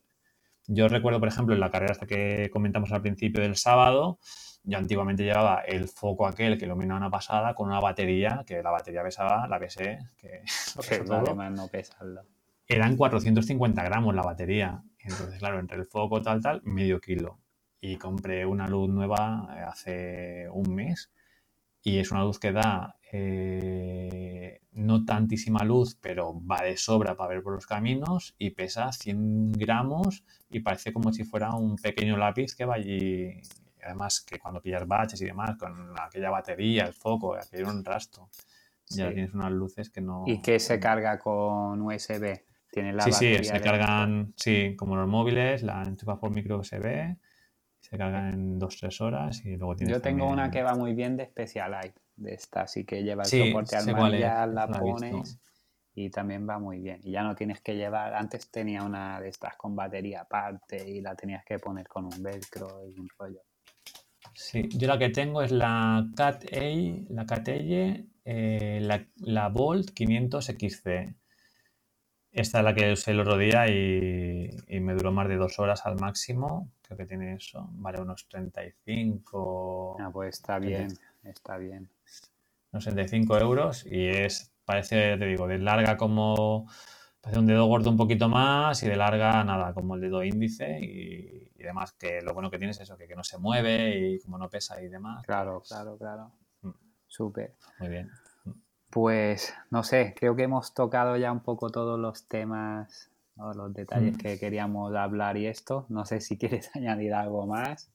Yo 0.66 0.88
recuerdo, 0.88 1.18
por 1.18 1.28
ejemplo, 1.28 1.54
en 1.54 1.60
la 1.60 1.70
carrera 1.70 1.92
hasta 1.92 2.06
que 2.06 2.48
comentamos 2.50 2.90
al 2.92 3.02
principio 3.02 3.42
del 3.42 3.56
sábado, 3.56 4.18
yo 4.62 4.78
antiguamente 4.78 5.24
llevaba 5.24 5.60
el 5.60 5.88
foco 5.88 6.26
aquel 6.26 6.56
que 6.56 6.64
iluminaba 6.64 6.98
una 6.98 7.10
pasada 7.10 7.54
con 7.54 7.68
una 7.68 7.80
batería, 7.80 8.44
que 8.46 8.62
la 8.62 8.70
batería 8.70 9.02
pesaba, 9.02 9.46
la 9.46 9.58
pesé, 9.58 9.98
que 10.16 10.42
no 11.50 11.68
pesarlo. 11.68 12.22
Eran 12.66 12.96
450 12.96 13.82
gramos 13.82 14.14
la 14.14 14.22
batería. 14.22 14.82
Entonces, 15.00 15.38
claro, 15.38 15.58
entre 15.58 15.76
el 15.76 15.84
foco 15.84 16.22
tal, 16.22 16.40
tal, 16.40 16.62
medio 16.64 16.98
kilo. 16.98 17.43
Y 17.86 17.98
compré 17.98 18.46
una 18.46 18.66
luz 18.66 18.88
nueva 18.88 19.46
eh, 19.54 19.60
hace 19.60 20.48
un 20.50 20.74
mes 20.74 21.12
y 21.82 21.98
es 21.98 22.10
una 22.12 22.24
luz 22.24 22.38
que 22.38 22.50
da 22.50 22.96
eh, 23.12 24.62
no 24.72 25.04
tantísima 25.04 25.62
luz, 25.64 25.98
pero 26.00 26.40
va 26.46 26.62
de 26.62 26.78
sobra 26.78 27.14
para 27.14 27.34
ver 27.34 27.42
por 27.42 27.52
los 27.52 27.66
caminos 27.66 28.34
y 28.38 28.52
pesa 28.52 28.90
100 28.90 29.52
gramos 29.52 30.24
y 30.48 30.60
parece 30.60 30.94
como 30.94 31.12
si 31.12 31.24
fuera 31.24 31.54
un 31.54 31.76
pequeño 31.76 32.16
lápiz 32.16 32.54
que 32.54 32.64
va 32.64 32.76
allí. 32.76 33.42
Además 33.84 34.22
que 34.22 34.38
cuando 34.38 34.62
pillas 34.62 34.88
baches 34.88 35.20
y 35.20 35.26
demás, 35.26 35.58
con 35.58 35.92
aquella 36.00 36.30
batería, 36.30 36.86
el 36.86 36.94
foco, 36.94 37.36
aquello 37.36 37.68
un 37.68 37.84
rastro, 37.84 38.30
ya 38.88 39.12
tienes 39.12 39.34
unas 39.34 39.52
luces 39.52 39.90
que 39.90 40.00
no... 40.00 40.24
¿Y 40.26 40.40
que 40.40 40.58
se 40.58 40.80
carga 40.80 41.18
con 41.18 41.82
USB? 41.82 42.44
¿Tiene 42.70 42.94
la 42.94 43.04
sí, 43.04 43.12
sí, 43.12 43.44
se 43.44 43.60
cargan, 43.60 44.32
sí, 44.36 44.74
como 44.74 44.96
los 44.96 45.06
móviles, 45.06 45.62
la 45.62 45.82
enchufa 45.82 46.18
por 46.18 46.30
micro 46.30 46.58
USB, 46.58 47.18
se 47.84 47.98
cargan 47.98 48.32
en 48.32 48.60
2-3 48.60 49.00
horas 49.02 49.44
y 49.44 49.56
luego 49.56 49.76
tienes 49.76 49.96
Yo 49.96 50.00
tengo 50.00 50.26
una 50.26 50.50
que 50.50 50.62
va 50.62 50.74
muy 50.74 50.94
bien 50.94 51.18
de 51.18 51.26
Specialized, 51.26 51.94
de 52.16 52.34
esta, 52.34 52.62
así 52.62 52.84
que 52.84 53.02
lleva 53.02 53.24
el 53.24 53.28
soporte 53.28 53.76
al 53.76 53.92
manual, 53.92 54.54
la 54.54 54.68
pones 54.68 55.38
y 55.94 56.08
también 56.10 56.48
va 56.48 56.58
muy 56.58 56.80
bien. 56.80 57.00
Y 57.04 57.12
ya 57.12 57.22
no 57.22 57.34
tienes 57.34 57.60
que 57.60 57.76
llevar, 57.76 58.14
antes 58.14 58.50
tenía 58.50 58.82
una 58.82 59.20
de 59.20 59.28
estas 59.28 59.56
con 59.56 59.76
batería 59.76 60.22
aparte 60.22 60.88
y 60.88 61.02
la 61.02 61.14
tenías 61.14 61.44
que 61.44 61.58
poner 61.58 61.86
con 61.86 62.06
un 62.06 62.22
velcro 62.22 62.88
y 62.88 62.98
un 62.98 63.08
rollo. 63.18 63.42
Sí, 64.32 64.66
yo 64.70 64.88
la 64.88 64.98
que 64.98 65.10
tengo 65.10 65.42
es 65.42 65.52
la 65.52 66.08
Cat 66.16 66.44
A, 66.52 66.64
la 67.10 67.26
Cat 67.26 67.48
eh, 67.48 68.78
la, 68.80 69.06
la 69.16 69.48
Volt 69.50 69.90
500 69.90 70.46
XC. 70.46 71.14
Esta 72.34 72.58
es 72.58 72.64
la 72.64 72.74
que 72.74 72.92
usé 72.92 73.12
el 73.12 73.20
otro 73.20 73.38
día 73.38 73.68
y, 73.68 74.50
me 74.80 74.94
duró 74.94 75.12
más 75.12 75.28
de 75.28 75.36
dos 75.36 75.60
horas 75.60 75.86
al 75.86 76.00
máximo. 76.00 76.72
Creo 76.82 76.98
que 76.98 77.06
tiene 77.06 77.34
eso, 77.34 77.68
vale 77.74 78.00
unos 78.00 78.26
35. 78.26 79.96
Ah, 80.00 80.10
pues 80.12 80.34
está 80.34 80.58
bien, 80.58 80.88
está 81.22 81.56
bien. 81.58 81.88
Unos 82.72 82.82
65 82.82 83.38
euros 83.38 83.86
y 83.86 84.08
es, 84.08 84.52
parece, 84.64 85.16
te 85.16 85.26
digo, 85.26 85.46
de 85.46 85.58
larga 85.58 85.96
como, 85.96 86.68
parece 87.20 87.38
un 87.38 87.46
dedo 87.46 87.66
gordo 87.66 87.88
un 87.88 87.96
poquito 87.96 88.28
más 88.28 88.82
y 88.82 88.88
de 88.88 88.96
larga 88.96 89.44
nada, 89.44 89.72
como 89.72 89.94
el 89.94 90.00
dedo 90.00 90.24
índice 90.24 90.80
y, 90.80 91.52
y 91.54 91.62
demás, 91.62 91.92
que 91.92 92.20
lo 92.20 92.34
bueno 92.34 92.50
que 92.50 92.58
tiene 92.58 92.72
es 92.72 92.80
eso, 92.80 92.96
que, 92.96 93.06
que, 93.06 93.14
no 93.14 93.22
se 93.22 93.38
mueve 93.38 93.96
y 93.96 94.18
como 94.18 94.38
no 94.38 94.50
pesa 94.50 94.82
y 94.82 94.88
demás. 94.88 95.24
Claro, 95.24 95.62
claro, 95.68 95.96
claro. 95.96 96.32
Mm. 96.62 96.70
Súper. 97.06 97.54
Muy 97.78 97.90
bien. 97.90 98.10
Pues 98.94 99.52
no 99.72 99.82
sé, 99.82 100.14
creo 100.16 100.36
que 100.36 100.44
hemos 100.44 100.72
tocado 100.72 101.16
ya 101.16 101.32
un 101.32 101.40
poco 101.40 101.68
todos 101.68 101.98
los 101.98 102.28
temas, 102.28 103.10
los 103.34 103.74
detalles 103.74 104.14
mm. 104.14 104.18
que 104.18 104.38
queríamos 104.38 104.94
hablar 104.94 105.36
y 105.36 105.48
esto. 105.48 105.84
No 105.88 106.04
sé 106.04 106.20
si 106.20 106.38
quieres 106.38 106.70
añadir 106.76 107.12
algo 107.12 107.44
más. 107.44 107.90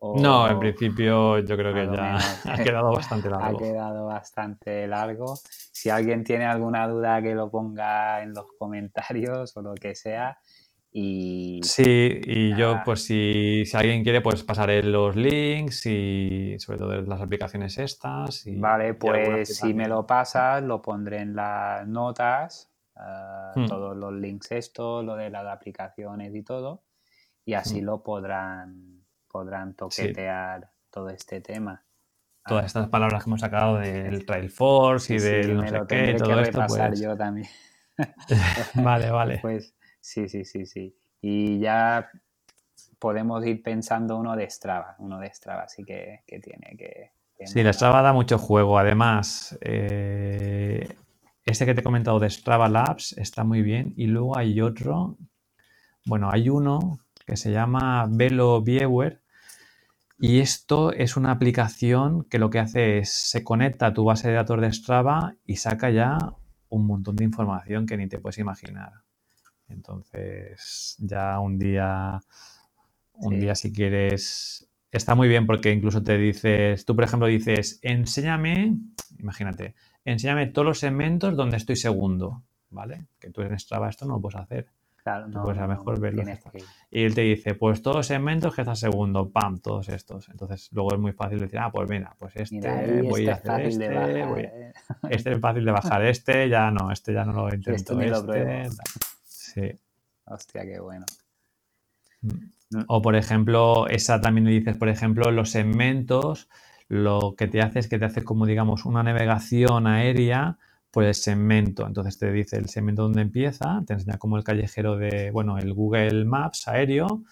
no, 0.00 0.48
en 0.48 0.58
principio 0.58 1.38
yo 1.38 1.56
creo 1.56 1.72
que 1.72 1.86
ya 1.86 2.16
ha 2.52 2.56
quedado 2.64 2.90
bastante 2.90 3.30
largo. 3.30 3.46
Ha 3.46 3.60
quedado 3.60 4.06
bastante 4.06 4.88
largo. 4.88 5.36
Si 5.36 5.88
alguien 5.88 6.24
tiene 6.24 6.46
alguna 6.46 6.88
duda 6.88 7.22
que 7.22 7.32
lo 7.36 7.48
ponga 7.48 8.20
en 8.20 8.34
los 8.34 8.46
comentarios 8.58 9.56
o 9.56 9.62
lo 9.62 9.74
que 9.74 9.94
sea. 9.94 10.36
Y, 10.96 11.58
sí, 11.64 12.20
y 12.22 12.54
yo 12.54 12.82
pues 12.84 13.02
si, 13.02 13.64
alguien 13.74 14.04
quiere 14.04 14.20
pues 14.20 14.44
pasaré 14.44 14.80
los 14.84 15.16
links 15.16 15.86
y 15.86 16.54
sobre 16.60 16.78
todo 16.78 17.02
las 17.02 17.20
aplicaciones 17.20 17.78
estas. 17.78 18.44
vale, 18.46 18.94
pues 18.94 19.56
si 19.56 19.74
me 19.74 19.88
lo 19.88 20.06
pasas 20.06 20.62
lo 20.62 20.80
pondré 20.80 21.18
en 21.18 21.34
las 21.34 21.84
notas, 21.88 22.72
ah, 22.94 23.50
hmm. 23.56 23.66
todos 23.66 23.96
los 23.96 24.12
links 24.12 24.52
estos, 24.52 25.04
lo 25.04 25.16
de 25.16 25.30
las 25.30 25.44
aplicaciones 25.46 26.32
y 26.32 26.44
todo, 26.44 26.84
y 27.44 27.54
así 27.54 27.82
hmm. 27.82 27.86
lo 27.86 28.02
podrán, 28.04 29.04
podrán 29.26 29.74
toquetear 29.74 30.70
todo 30.90 31.10
este 31.10 31.40
tema. 31.40 31.84
todas 32.46 32.66
estas 32.66 32.88
palabras 32.88 33.24
que 33.24 33.30
hemos 33.30 33.40
sacado 33.40 33.78
del 33.78 34.24
Trail 34.24 34.48
Force 34.48 35.12
y 35.12 35.18
Sí, 35.18 35.26
del 35.26 35.56
no 35.56 35.66
sé 35.66 35.76
lo 35.76 35.86
qué, 35.88 36.14
todo 36.16 36.36
que 36.36 36.42
esto, 36.42 36.64
pues. 36.68 37.00
yo 37.00 37.16
también. 37.16 37.48
Vale, 38.74 39.10
vale. 39.10 39.38
Pues 39.40 39.74
sí, 40.04 40.28
sí, 40.28 40.44
sí, 40.44 40.66
sí. 40.66 40.94
Y 41.22 41.58
ya 41.58 42.10
podemos 42.98 43.44
ir 43.46 43.62
pensando 43.62 44.18
uno 44.18 44.36
de 44.36 44.48
Strava, 44.50 44.96
uno 44.98 45.18
de 45.18 45.32
Strava 45.32 45.66
sí 45.68 45.82
que, 45.82 46.20
que 46.26 46.40
tiene 46.40 46.76
que... 46.76 47.12
que 47.38 47.46
Sí, 47.46 47.62
la. 47.62 47.72
Strava 47.72 48.02
da 48.02 48.12
mucho 48.12 48.38
juego. 48.38 48.78
Además, 48.78 49.58
eh, 49.62 50.86
este 51.46 51.64
que 51.64 51.74
te 51.74 51.80
he 51.80 51.84
comentado 51.84 52.20
de 52.20 52.28
Strava 52.28 52.68
Labs 52.68 53.16
está 53.16 53.44
muy 53.44 53.62
bien. 53.62 53.94
Y 53.96 54.06
luego 54.06 54.36
hay 54.36 54.60
otro, 54.60 55.16
bueno, 56.04 56.28
hay 56.30 56.50
uno 56.50 56.98
que 57.26 57.36
se 57.38 57.50
llama 57.50 58.06
Velo 58.10 58.60
Viewer. 58.60 59.22
Y 60.18 60.40
esto 60.40 60.92
es 60.92 61.16
una 61.16 61.30
aplicación 61.30 62.24
que 62.24 62.38
lo 62.38 62.50
que 62.50 62.58
hace 62.58 62.98
es 62.98 63.10
se 63.10 63.42
conecta 63.42 63.86
a 63.86 63.94
tu 63.94 64.04
base 64.04 64.28
de 64.28 64.34
datos 64.34 64.60
de 64.60 64.72
Strava 64.72 65.34
y 65.46 65.56
saca 65.56 65.90
ya 65.90 66.18
un 66.68 66.86
montón 66.86 67.16
de 67.16 67.24
información 67.24 67.86
que 67.86 67.96
ni 67.96 68.06
te 68.06 68.18
puedes 68.18 68.38
imaginar. 68.38 69.03
Entonces, 69.68 70.96
ya 70.98 71.38
un 71.40 71.58
día, 71.58 72.20
un 73.14 73.34
Sí. 73.34 73.40
día 73.40 73.54
si 73.54 73.72
quieres, 73.72 74.68
está 74.90 75.14
muy 75.14 75.28
bien 75.28 75.46
porque 75.46 75.72
incluso 75.72 76.02
te 76.02 76.16
dices, 76.18 76.84
tú 76.84 76.94
por 76.94 77.04
ejemplo 77.04 77.26
dices, 77.28 77.78
enséñame, 77.82 78.76
imagínate, 79.18 79.74
enséñame 80.04 80.46
todos 80.46 80.66
los 80.66 80.78
segmentos 80.78 81.36
donde 81.36 81.56
estoy 81.56 81.76
segundo, 81.76 82.42
¿vale? 82.70 83.06
Que 83.18 83.30
tú 83.30 83.42
en 83.42 83.58
Strava 83.58 83.88
esto 83.88 84.06
no 84.06 84.14
lo 84.14 84.20
puedes 84.20 84.40
hacer. 84.40 84.66
Claro, 85.02 85.28
no, 85.28 85.42
pues 85.42 85.58
a 85.58 85.62
lo 85.62 85.68
mejor 85.68 86.00
verlo 86.00 86.22
Y 86.90 87.02
él 87.04 87.14
te 87.14 87.20
dice, 87.20 87.54
pues 87.54 87.82
todos 87.82 87.98
los 87.98 88.06
segmentos 88.06 88.54
que 88.54 88.62
estás 88.62 88.80
segundo, 88.80 89.28
pam, 89.28 89.58
todos 89.58 89.90
estos. 89.90 90.30
Entonces 90.30 90.70
luego 90.72 90.94
es 90.94 90.98
muy 90.98 91.12
fácil 91.12 91.40
decir, 91.40 91.58
ah, 91.58 91.70
pues 91.70 91.90
mira, 91.90 92.16
pues 92.18 92.34
este, 92.36 92.56
Mira, 92.56 92.78
ahí 92.78 93.02
voy 93.02 93.28
este 93.28 93.30
a 93.30 93.34
hacer 93.34 93.60
este, 93.66 93.88
bajar, 93.94 94.28
voy 94.28 94.40
a- 94.40 94.44
¿eh? 94.44 94.72
este 95.10 95.32
es 95.32 95.40
fácil 95.40 95.64
de 95.66 95.72
bajar, 95.72 96.06
este 96.06 96.48
ya 96.48 96.70
no, 96.70 96.90
este 96.90 97.12
ya 97.12 97.24
no 97.26 97.32
lo 97.34 97.48
intento. 97.54 98.00
Este, 98.00 98.24
pruebo. 98.24 98.26
tal. 98.26 98.70
Sí. 99.54 99.78
Hostia, 100.26 100.64
qué 100.64 100.80
bueno. 100.80 101.06
O 102.88 103.02
por 103.02 103.14
ejemplo, 103.14 103.86
esa 103.88 104.20
también 104.20 104.46
le 104.46 104.52
dices, 104.52 104.76
por 104.76 104.88
ejemplo, 104.88 105.30
los 105.30 105.50
segmentos, 105.50 106.48
lo 106.88 107.34
que 107.36 107.46
te 107.46 107.60
hace 107.62 107.78
es 107.78 107.88
que 107.88 107.98
te 107.98 108.06
hace 108.06 108.24
como 108.24 108.46
digamos 108.46 108.84
una 108.84 109.02
navegación 109.02 109.86
aérea 109.86 110.58
por 110.90 111.04
el 111.04 111.14
segmento. 111.14 111.86
Entonces 111.86 112.18
te 112.18 112.32
dice 112.32 112.56
el 112.56 112.68
segmento 112.68 113.02
donde 113.02 113.22
empieza, 113.22 113.82
te 113.86 113.94
enseña 113.94 114.18
como 114.18 114.36
el 114.36 114.44
callejero 114.44 114.96
de, 114.96 115.30
bueno, 115.30 115.58
el 115.58 115.72
Google 115.72 116.24
Maps 116.24 116.68
aéreo 116.68 117.22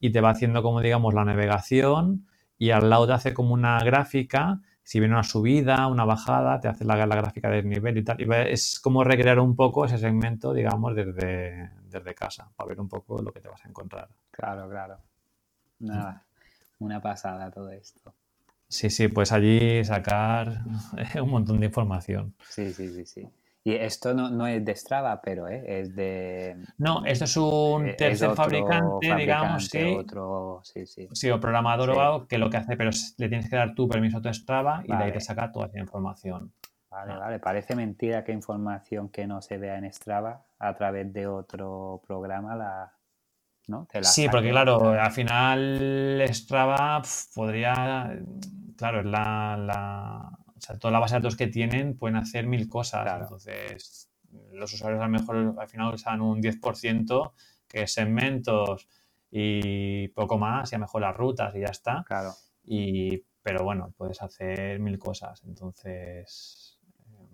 y 0.00 0.10
te 0.10 0.20
va 0.20 0.30
haciendo 0.30 0.62
como 0.62 0.80
digamos 0.80 1.14
la 1.14 1.24
navegación 1.24 2.26
y 2.58 2.70
al 2.70 2.90
lado 2.90 3.06
te 3.06 3.12
hace 3.14 3.34
como 3.34 3.54
una 3.54 3.78
gráfica. 3.80 4.60
Si 4.82 4.98
viene 4.98 5.14
una 5.14 5.22
subida, 5.22 5.86
una 5.86 6.04
bajada, 6.04 6.60
te 6.60 6.68
hace 6.68 6.84
la, 6.84 7.06
la 7.06 7.16
gráfica 7.16 7.48
del 7.48 7.68
nivel 7.68 7.98
y 7.98 8.04
tal. 8.04 8.20
Y 8.20 8.26
es 8.52 8.80
como 8.80 9.04
recrear 9.04 9.38
un 9.38 9.54
poco 9.54 9.84
ese 9.84 9.98
segmento, 9.98 10.52
digamos, 10.52 10.94
desde, 10.94 11.70
desde 11.84 12.14
casa, 12.14 12.50
para 12.56 12.68
ver 12.68 12.80
un 12.80 12.88
poco 12.88 13.22
lo 13.22 13.32
que 13.32 13.40
te 13.40 13.48
vas 13.48 13.64
a 13.64 13.68
encontrar. 13.68 14.08
Claro, 14.30 14.68
claro. 14.68 14.98
Nada, 15.80 16.24
una 16.78 17.00
pasada 17.00 17.50
todo 17.50 17.70
esto. 17.70 18.14
Sí, 18.68 18.88
sí, 18.90 19.08
pues 19.08 19.32
allí 19.32 19.84
sacar 19.84 20.62
un 21.22 21.30
montón 21.30 21.60
de 21.60 21.66
información. 21.66 22.34
Sí, 22.48 22.72
sí, 22.72 22.88
sí, 22.88 23.04
sí. 23.04 23.28
Y 23.62 23.74
esto 23.74 24.14
no, 24.14 24.30
no 24.30 24.46
es 24.46 24.64
de 24.64 24.74
Strava, 24.74 25.20
pero 25.20 25.46
¿eh? 25.46 25.62
es 25.80 25.94
de... 25.94 26.56
No, 26.78 27.04
esto 27.04 27.24
es 27.26 27.36
un 27.36 27.86
eh, 27.86 27.90
es 27.90 27.96
tercer 27.98 28.30
fabricante, 28.34 29.14
digamos, 29.16 29.66
sí. 29.66 29.96
Otro, 29.98 30.60
sí, 30.64 30.86
sí. 30.86 31.08
Sí, 31.12 31.30
o 31.30 31.38
programador 31.38 31.90
Sí. 31.90 31.96
o 31.96 32.00
algo 32.00 32.26
que 32.26 32.38
lo 32.38 32.48
que 32.48 32.56
hace, 32.56 32.76
pero 32.76 32.90
le 33.18 33.28
tienes 33.28 33.50
que 33.50 33.56
dar 33.56 33.74
tu 33.74 33.86
permiso 33.86 34.16
a 34.18 34.22
tu 34.22 34.32
Strava 34.32 34.82
y 34.86 34.88
de 34.88 35.04
ahí 35.04 35.12
te 35.12 35.20
saca 35.20 35.52
toda 35.52 35.66
esa 35.66 35.78
información. 35.78 36.52
Vale, 36.90 37.14
vale. 37.16 37.38
Parece 37.38 37.76
mentira 37.76 38.24
que 38.24 38.32
información 38.32 39.10
que 39.10 39.26
no 39.26 39.42
se 39.42 39.58
vea 39.58 39.76
en 39.76 39.92
Strava 39.92 40.42
a 40.58 40.74
través 40.74 41.12
de 41.12 41.26
otro 41.26 42.00
programa 42.06 42.56
la... 42.56 42.92
¿No? 43.68 43.86
Sí, 43.92 44.24
saque. 44.24 44.30
porque 44.30 44.50
claro, 44.50 44.90
al 45.00 45.12
final 45.12 46.24
Strava 46.32 47.00
pf, 47.02 47.26
podría, 47.34 48.18
claro, 48.76 49.00
es 49.00 49.06
la, 49.06 49.56
la- 49.56 50.38
o 50.60 50.62
sea, 50.62 50.78
toda 50.78 50.92
la 50.92 50.98
base 50.98 51.14
de 51.14 51.20
datos 51.20 51.36
que 51.36 51.46
tienen 51.46 51.96
pueden 51.96 52.16
hacer 52.16 52.46
mil 52.46 52.68
cosas. 52.68 53.02
Claro. 53.02 53.24
Entonces, 53.24 54.10
los 54.52 54.72
usuarios 54.74 55.00
a 55.00 55.06
lo 55.06 55.10
mejor 55.10 55.54
al 55.58 55.68
final 55.68 55.94
usan 55.94 56.20
un 56.20 56.42
10% 56.42 57.32
que 57.66 57.82
es 57.82 57.92
segmentos 57.92 58.88
y 59.30 60.08
poco 60.08 60.36
más, 60.36 60.70
y 60.70 60.74
a 60.74 60.78
lo 60.78 60.84
mejor 60.84 61.00
las 61.00 61.16
rutas 61.16 61.54
y 61.54 61.60
ya 61.60 61.68
está. 61.68 62.04
Claro. 62.06 62.32
Y, 62.64 63.24
pero 63.42 63.64
bueno, 63.64 63.94
puedes 63.96 64.20
hacer 64.20 64.80
mil 64.80 64.98
cosas. 64.98 65.42
Entonces, 65.46 66.78
eh, 67.06 67.28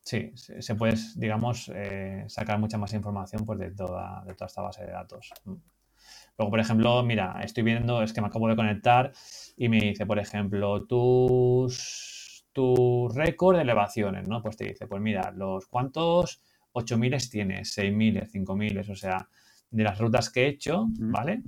sí, 0.00 0.32
se, 0.34 0.74
puede, 0.74 0.94
digamos, 1.14 1.70
eh, 1.72 2.24
sacar 2.26 2.58
mucha 2.58 2.78
más 2.78 2.92
información 2.94 3.44
pues, 3.44 3.60
de, 3.60 3.70
toda, 3.70 4.24
de 4.26 4.34
toda 4.34 4.46
esta 4.46 4.62
base 4.62 4.84
de 4.84 4.90
datos. 4.90 5.30
Luego, 5.44 6.50
por 6.50 6.58
ejemplo, 6.58 7.02
mira, 7.04 7.40
estoy 7.44 7.62
viendo, 7.62 8.02
es 8.02 8.12
que 8.12 8.20
me 8.22 8.28
acabo 8.28 8.48
de 8.48 8.56
conectar 8.56 9.12
y 9.56 9.68
me 9.68 9.78
dice, 9.78 10.06
por 10.06 10.18
ejemplo, 10.18 10.86
tus, 10.86 12.19
tu 12.52 13.08
récord 13.08 13.56
de 13.56 13.62
elevaciones, 13.62 14.28
¿no? 14.28 14.42
Pues 14.42 14.56
te 14.56 14.64
dice, 14.64 14.86
pues 14.86 15.00
mira, 15.00 15.30
los 15.30 15.66
cuántos 15.66 16.42
8000 16.72 17.30
tienes, 17.30 17.72
6000, 17.72 18.26
5000, 18.26 18.90
o 18.90 18.96
sea, 18.96 19.28
de 19.70 19.84
las 19.84 19.98
rutas 19.98 20.30
que 20.30 20.44
he 20.44 20.48
hecho. 20.48 20.86
¿vale? 20.98 21.42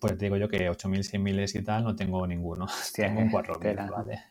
Pues 0.00 0.18
te 0.18 0.26
digo 0.26 0.36
yo 0.36 0.48
que 0.48 0.68
8000, 0.68 1.04
6000 1.04 1.44
y 1.54 1.62
tal 1.62 1.84
no 1.84 1.96
tengo 1.96 2.26
ninguno. 2.26 2.66
Tengo 2.94 3.20
un 3.20 3.30
4000, 3.30 3.60
tela. 3.60 3.90
¿vale? 3.90 4.22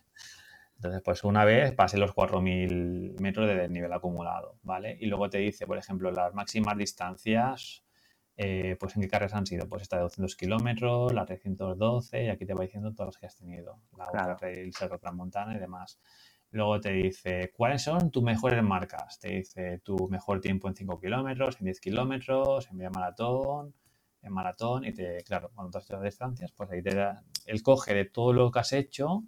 Entonces, 0.75 1.01
pues 1.03 1.23
una 1.23 1.45
vez 1.45 1.71
pasé 1.73 1.97
los 1.97 2.13
4000 2.13 3.15
metros 3.19 3.47
de 3.47 3.55
desnivel 3.55 3.93
acumulado, 3.93 4.57
¿vale? 4.63 4.97
Y 4.99 5.05
luego 5.05 5.29
te 5.29 5.37
dice, 5.37 5.65
por 5.65 5.77
ejemplo, 5.77 6.11
las 6.11 6.33
máximas 6.33 6.77
distancias, 6.77 7.85
eh, 8.37 8.75
pues 8.79 8.95
en 8.95 9.01
qué 9.03 9.07
carreras 9.07 9.33
han 9.33 9.45
sido. 9.45 9.67
Pues 9.67 9.83
esta 9.83 9.97
de 9.97 10.03
200 10.03 10.35
kilómetros, 10.35 11.13
la 11.13 11.25
312, 11.25 12.25
y 12.25 12.29
aquí 12.29 12.45
te 12.45 12.53
va 12.53 12.63
diciendo 12.63 12.91
todas 12.93 13.07
las 13.07 13.17
que 13.17 13.25
has 13.27 13.35
tenido. 13.35 13.79
La 13.97 14.07
Claro. 14.07 14.35
Trail, 14.37 14.73
Cerro 14.73 14.99
Transmontana 14.99 15.55
y 15.55 15.59
demás. 15.59 15.99
Luego 16.51 16.79
te 16.79 16.91
dice, 16.91 17.51
¿cuáles 17.55 17.81
son 17.81 18.11
tus 18.11 18.21
mejores 18.21 18.61
marcas? 18.63 19.19
Te 19.19 19.29
dice 19.29 19.79
tu 19.79 20.07
mejor 20.09 20.39
tiempo 20.39 20.67
en 20.67 20.75
5 20.75 20.99
kilómetros, 20.99 21.57
en 21.59 21.65
10 21.65 21.79
kilómetros, 21.79 22.69
en 22.69 22.77
media 22.77 22.91
maratón, 22.91 23.73
en 24.21 24.31
maratón, 24.33 24.85
y 24.85 24.93
te, 24.93 25.23
claro, 25.23 25.49
cuando 25.53 25.71
tú 25.71 25.77
has 25.79 25.85
hecho 25.85 25.93
las 25.95 26.03
distancias, 26.03 26.51
pues 26.51 26.69
ahí 26.69 26.83
te 26.83 26.93
da, 26.95 27.23
él 27.47 27.63
coge 27.63 27.95
de 27.95 28.05
todo 28.05 28.33
lo 28.33 28.51
que 28.51 28.59
has 28.59 28.71
hecho, 28.71 29.23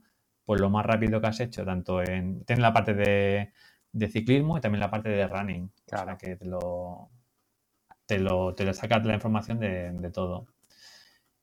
pues 0.46 0.62
lo 0.62 0.70
más 0.70 0.86
rápido 0.86 1.20
que 1.20 1.28
has 1.28 1.40
hecho, 1.40 1.66
tanto 1.66 2.02
en, 2.04 2.46
tiene 2.46 2.62
la 2.62 2.72
parte 2.72 2.94
de, 2.94 3.52
de 3.92 4.08
ciclismo 4.08 4.58
y 4.58 4.62
también 4.62 4.80
la 4.82 4.92
parte 4.92 5.10
de 5.10 5.28
running, 5.28 5.64
o 5.66 5.90
sea 5.90 6.04
Claro. 6.04 6.18
que 6.20 6.36
te 6.36 6.46
lo, 6.46 7.10
te 8.06 8.20
lo, 8.20 8.54
te 8.56 8.64
lo 8.66 8.74
saca 8.74 9.00
la 9.00 9.14
información 9.16 9.60
de, 9.60 9.92
de 9.92 10.10
todo. 10.12 10.48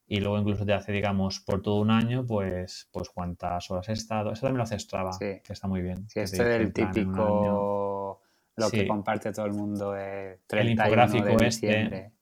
Y 0.06 0.20
luego 0.20 0.38
incluso 0.38 0.66
te 0.66 0.72
hace, 0.74 0.92
digamos, 0.92 1.40
por 1.40 1.62
todo 1.62 1.76
un 1.80 1.90
año, 1.90 2.26
pues, 2.26 2.88
pues 2.92 3.08
cuántas 3.08 3.70
horas 3.70 3.88
he 3.88 3.92
estado. 3.92 4.32
Eso 4.32 4.42
también 4.42 4.58
lo 4.58 4.64
hace 4.64 4.78
Strava, 4.78 5.12
Sí. 5.12 5.40
que 5.42 5.52
está 5.52 5.68
muy 5.68 5.80
bien. 5.80 6.06
Sí, 6.08 6.20
esto 6.20 6.42
es 6.42 6.60
el 6.60 6.72
típico... 6.72 8.20
Lo 8.54 8.70
que 8.70 8.86
comparte 8.86 9.32
todo 9.32 9.46
el 9.46 9.54
mundo 9.54 9.96
es 9.96 10.38
31 10.46 10.60
El 10.60 10.68
infográfico 10.70 11.36
de 11.38 11.46
este. 11.46 12.12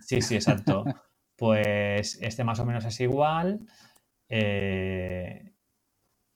Sí, 0.00 0.20
sí, 0.22 0.34
exacto. 0.36 0.84
Pues 1.36 2.18
este 2.20 2.44
más 2.44 2.60
o 2.60 2.66
menos 2.66 2.84
es 2.84 3.00
igual. 3.00 3.60
eh, 4.28 5.52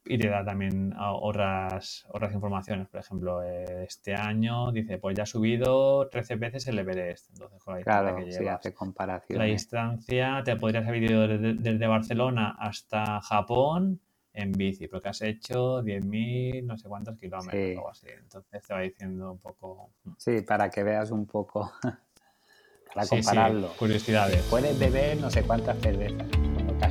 y 0.06 0.18
te 0.18 0.28
da 0.28 0.44
también 0.44 0.94
otras, 0.98 2.04
otras 2.10 2.32
informaciones. 2.34 2.88
Por 2.88 3.00
ejemplo, 3.00 3.42
eh, 3.42 3.84
este 3.88 4.14
año 4.14 4.70
dice, 4.72 4.98
pues 4.98 5.16
ya 5.16 5.22
ha 5.22 5.26
subido 5.26 6.08
13 6.08 6.36
veces 6.36 6.66
el 6.66 6.78
Everest. 6.78 7.30
Entonces, 7.30 7.62
con 7.62 7.72
la 7.74 7.78
distancia 7.78 8.02
Claro, 8.12 8.16
que 8.24 8.32
sí, 8.32 8.38
llevas. 8.40 8.58
hace 8.60 8.68
La 8.70 8.74
comparaciones. 8.74 9.50
distancia 9.50 10.42
te 10.44 10.56
podrías 10.56 10.86
haber 10.86 11.02
ido 11.04 11.26
desde, 11.26 11.54
desde 11.54 11.86
Barcelona 11.86 12.54
hasta 12.58 13.20
Japón 13.22 14.00
en 14.34 14.52
bici, 14.52 14.88
porque 14.88 15.08
has 15.08 15.22
hecho 15.22 15.80
10.000, 15.82 16.64
no 16.66 16.76
sé 16.76 16.88
cuántos 16.88 17.16
kilómetros 17.18 17.52
Sí. 17.54 17.74
o 17.74 17.78
algo 17.78 17.90
así. 17.90 18.06
Entonces 18.18 18.62
te 18.66 18.74
va 18.74 18.80
diciendo 18.80 19.32
un 19.32 19.38
poco... 19.38 19.90
Sí, 20.18 20.40
para 20.42 20.68
que 20.70 20.82
veas 20.82 21.10
un 21.12 21.24
poco, 21.26 21.72
para 22.94 23.06
Sí, 23.06 23.16
sí, 23.16 23.22
compararlo. 23.28 23.68
curiosidades. 23.78 24.42
Puedes 24.50 24.78
beber 24.78 25.16
no 25.20 25.30
sé 25.30 25.42
cuántas 25.44 25.78
cervezas. 25.78 26.28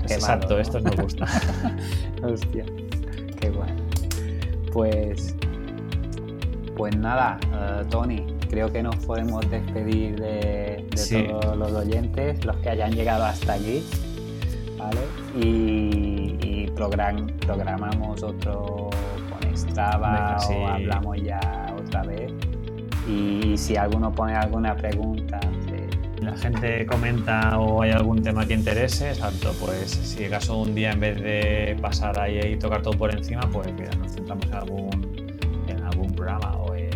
Exacto, 0.10 0.58
esto 0.60 0.80
nos 0.80 0.96
gusta. 0.96 1.26
Hostia, 2.24 2.66
qué 3.44 3.50
bueno. 3.50 3.76
Pues, 4.72 5.36
pues 6.78 6.96
nada, 6.96 7.38
eh, 7.54 7.84
Tony, 7.90 8.26
creo 8.50 8.72
que 8.72 8.82
nos 8.82 8.96
podemos 9.06 9.48
despedir 9.52 10.16
de, 10.20 10.88
de 10.90 10.98
Sí. 10.98 11.26
todos 11.30 11.58
los 11.58 11.72
oyentes, 11.74 12.44
los 12.46 12.56
que 12.58 12.70
hayan 12.70 12.92
llegado 12.94 13.26
hasta 13.26 13.54
aquí, 13.54 13.84
¿vale? 14.78 15.02
Y, 15.36 16.38
y 16.42 16.72
program- 16.76 17.28
programamos 17.40 18.24
otro 18.24 18.90
con 19.30 19.58
Strava 19.58 20.40
sí. 20.40 20.54
o 20.54 20.68
hablamos 20.68 21.22
ya 21.22 21.76
otra 21.78 22.04
vez. 22.04 22.32
Y 23.08 23.58
si 23.58 23.76
alguno 23.76 24.12
pone 24.14 24.34
alguna 24.34 24.76
pregunta, 24.78 25.40
la 26.26 26.38
gente 26.38 26.86
comenta 26.86 27.58
o 27.60 27.82
hay 27.82 27.92
algún 27.92 28.22
tema 28.22 28.46
que 28.46 28.54
interese, 28.54 29.10
exacto, 29.10 29.54
pues 29.60 29.92
si 29.92 30.26
acaso 30.26 30.58
un 30.58 30.74
día 30.76 30.92
en 30.92 31.00
vez 31.00 31.22
de 31.22 31.78
pasar 31.82 32.20
ahí 32.20 32.40
y 32.54 32.58
tocar 32.58 32.82
todo 32.82 32.98
por 32.98 33.14
encima, 33.14 33.42
pues 33.52 33.72
mira, 33.74 33.94
nos 33.96 34.12
centramos 34.12 34.46
en 34.46 34.54
algún, 34.54 35.38
en 35.68 35.84
algún 35.84 36.14
programa 36.14 36.56
o 36.58 36.76
en, 36.76 36.94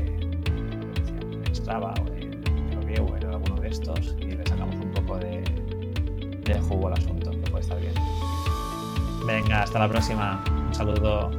Strava 1.54 1.94
o 2.02 2.14
en 2.14 2.42
Review 2.82 3.06
o 3.06 3.18
en 3.18 3.26
alguno 3.26 3.62
de 3.62 3.70
estos 3.70 4.16
y 4.20 4.32
le 4.32 4.46
sacamos 4.46 4.76
un 4.76 4.92
poco 4.92 5.18
de, 5.18 5.44
de 6.44 6.60
jugo 6.62 6.88
al 6.88 6.94
asunto, 6.94 7.32
que 7.32 7.52
puede 7.52 7.62
estar 7.62 7.80
bien. 7.80 7.94
Venga, 9.26 9.64
hasta 9.64 9.80
la 9.80 9.90
próxima. 9.90 10.44
Un 10.68 10.74
saludo. 10.74 11.32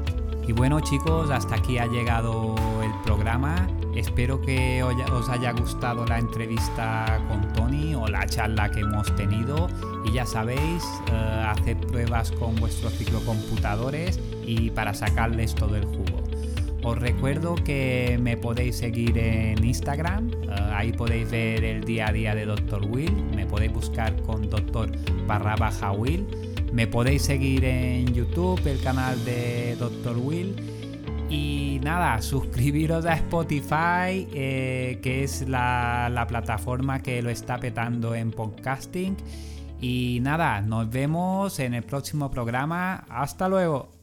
Y 0.47 0.53
bueno 0.53 0.81
chicos, 0.81 1.31
hasta 1.31 1.57
aquí 1.57 1.79
ha 1.79 1.87
llegado 1.87 2.55
el 2.83 2.91
programa. 3.05 3.67
Espero 3.99 4.41
que 4.41 4.81
os 4.85 5.29
haya 5.29 5.51
gustado 5.51 6.07
la 6.07 6.21
entrevista 6.21 7.21
con 7.27 7.53
Tony 7.53 7.97
o 7.97 8.07
la 8.07 8.25
charla 8.27 8.71
que 8.71 8.81
hemos 8.81 9.13
tenido. 9.17 9.67
Y 10.05 10.13
ya 10.13 10.25
sabéis, 10.25 10.85
eh, 11.13 11.45
hacer 11.49 11.77
pruebas 11.79 12.31
con 12.31 12.55
vuestros 12.55 12.93
ciclocomputadores 12.95 14.21
y 14.47 14.71
para 14.71 14.95
sacarles 14.95 15.53
todo 15.57 15.75
el 15.75 15.85
jugo. 15.85 16.23
Os 16.85 16.97
recuerdo 16.97 17.57
que 17.57 18.21
me 18.23 18.37
podéis 18.37 18.77
seguir 18.77 19.19
en 19.19 19.65
Instagram, 19.65 20.31
eh, 20.31 20.47
ahí 20.73 20.93
podéis 20.93 21.29
ver 21.29 21.65
el 21.65 21.83
día 21.83 22.07
a 22.07 22.13
día 22.13 22.37
de 22.37 22.47
Dr. 22.47 22.87
Will, 22.87 23.13
me 23.35 23.47
podéis 23.47 23.73
buscar 23.73 24.15
con 24.23 24.49
Dr. 24.49 24.93
barra 25.27 25.57
baja 25.57 25.91
Will, 25.91 26.25
me 26.73 26.87
podéis 26.87 27.23
seguir 27.23 27.65
en 27.65 28.15
YouTube, 28.15 28.65
el 28.65 28.81
canal 28.81 29.23
de 29.25 29.75
Dr. 29.77 30.17
Will. 30.19 30.78
Y 31.31 31.81
nada, 31.83 32.23
suscribiros 32.23 33.05
a 33.05 33.15
Spotify, 33.15 34.27
eh, 34.33 34.99
que 35.03 35.25
es 35.25 35.47
la, 35.47 36.09
la 36.11 36.27
plataforma 36.27 37.03
que 37.03 37.21
lo 37.21 37.29
está 37.29 37.59
petando 37.59 38.15
en 38.15 38.31
podcasting. 38.31 39.17
Y 39.81 40.19
nada, 40.23 40.61
nos 40.63 40.91
vemos 40.91 41.59
en 41.59 41.75
el 41.75 41.83
próximo 41.83 42.31
programa. 42.31 43.05
Hasta 43.09 43.49
luego. 43.49 43.98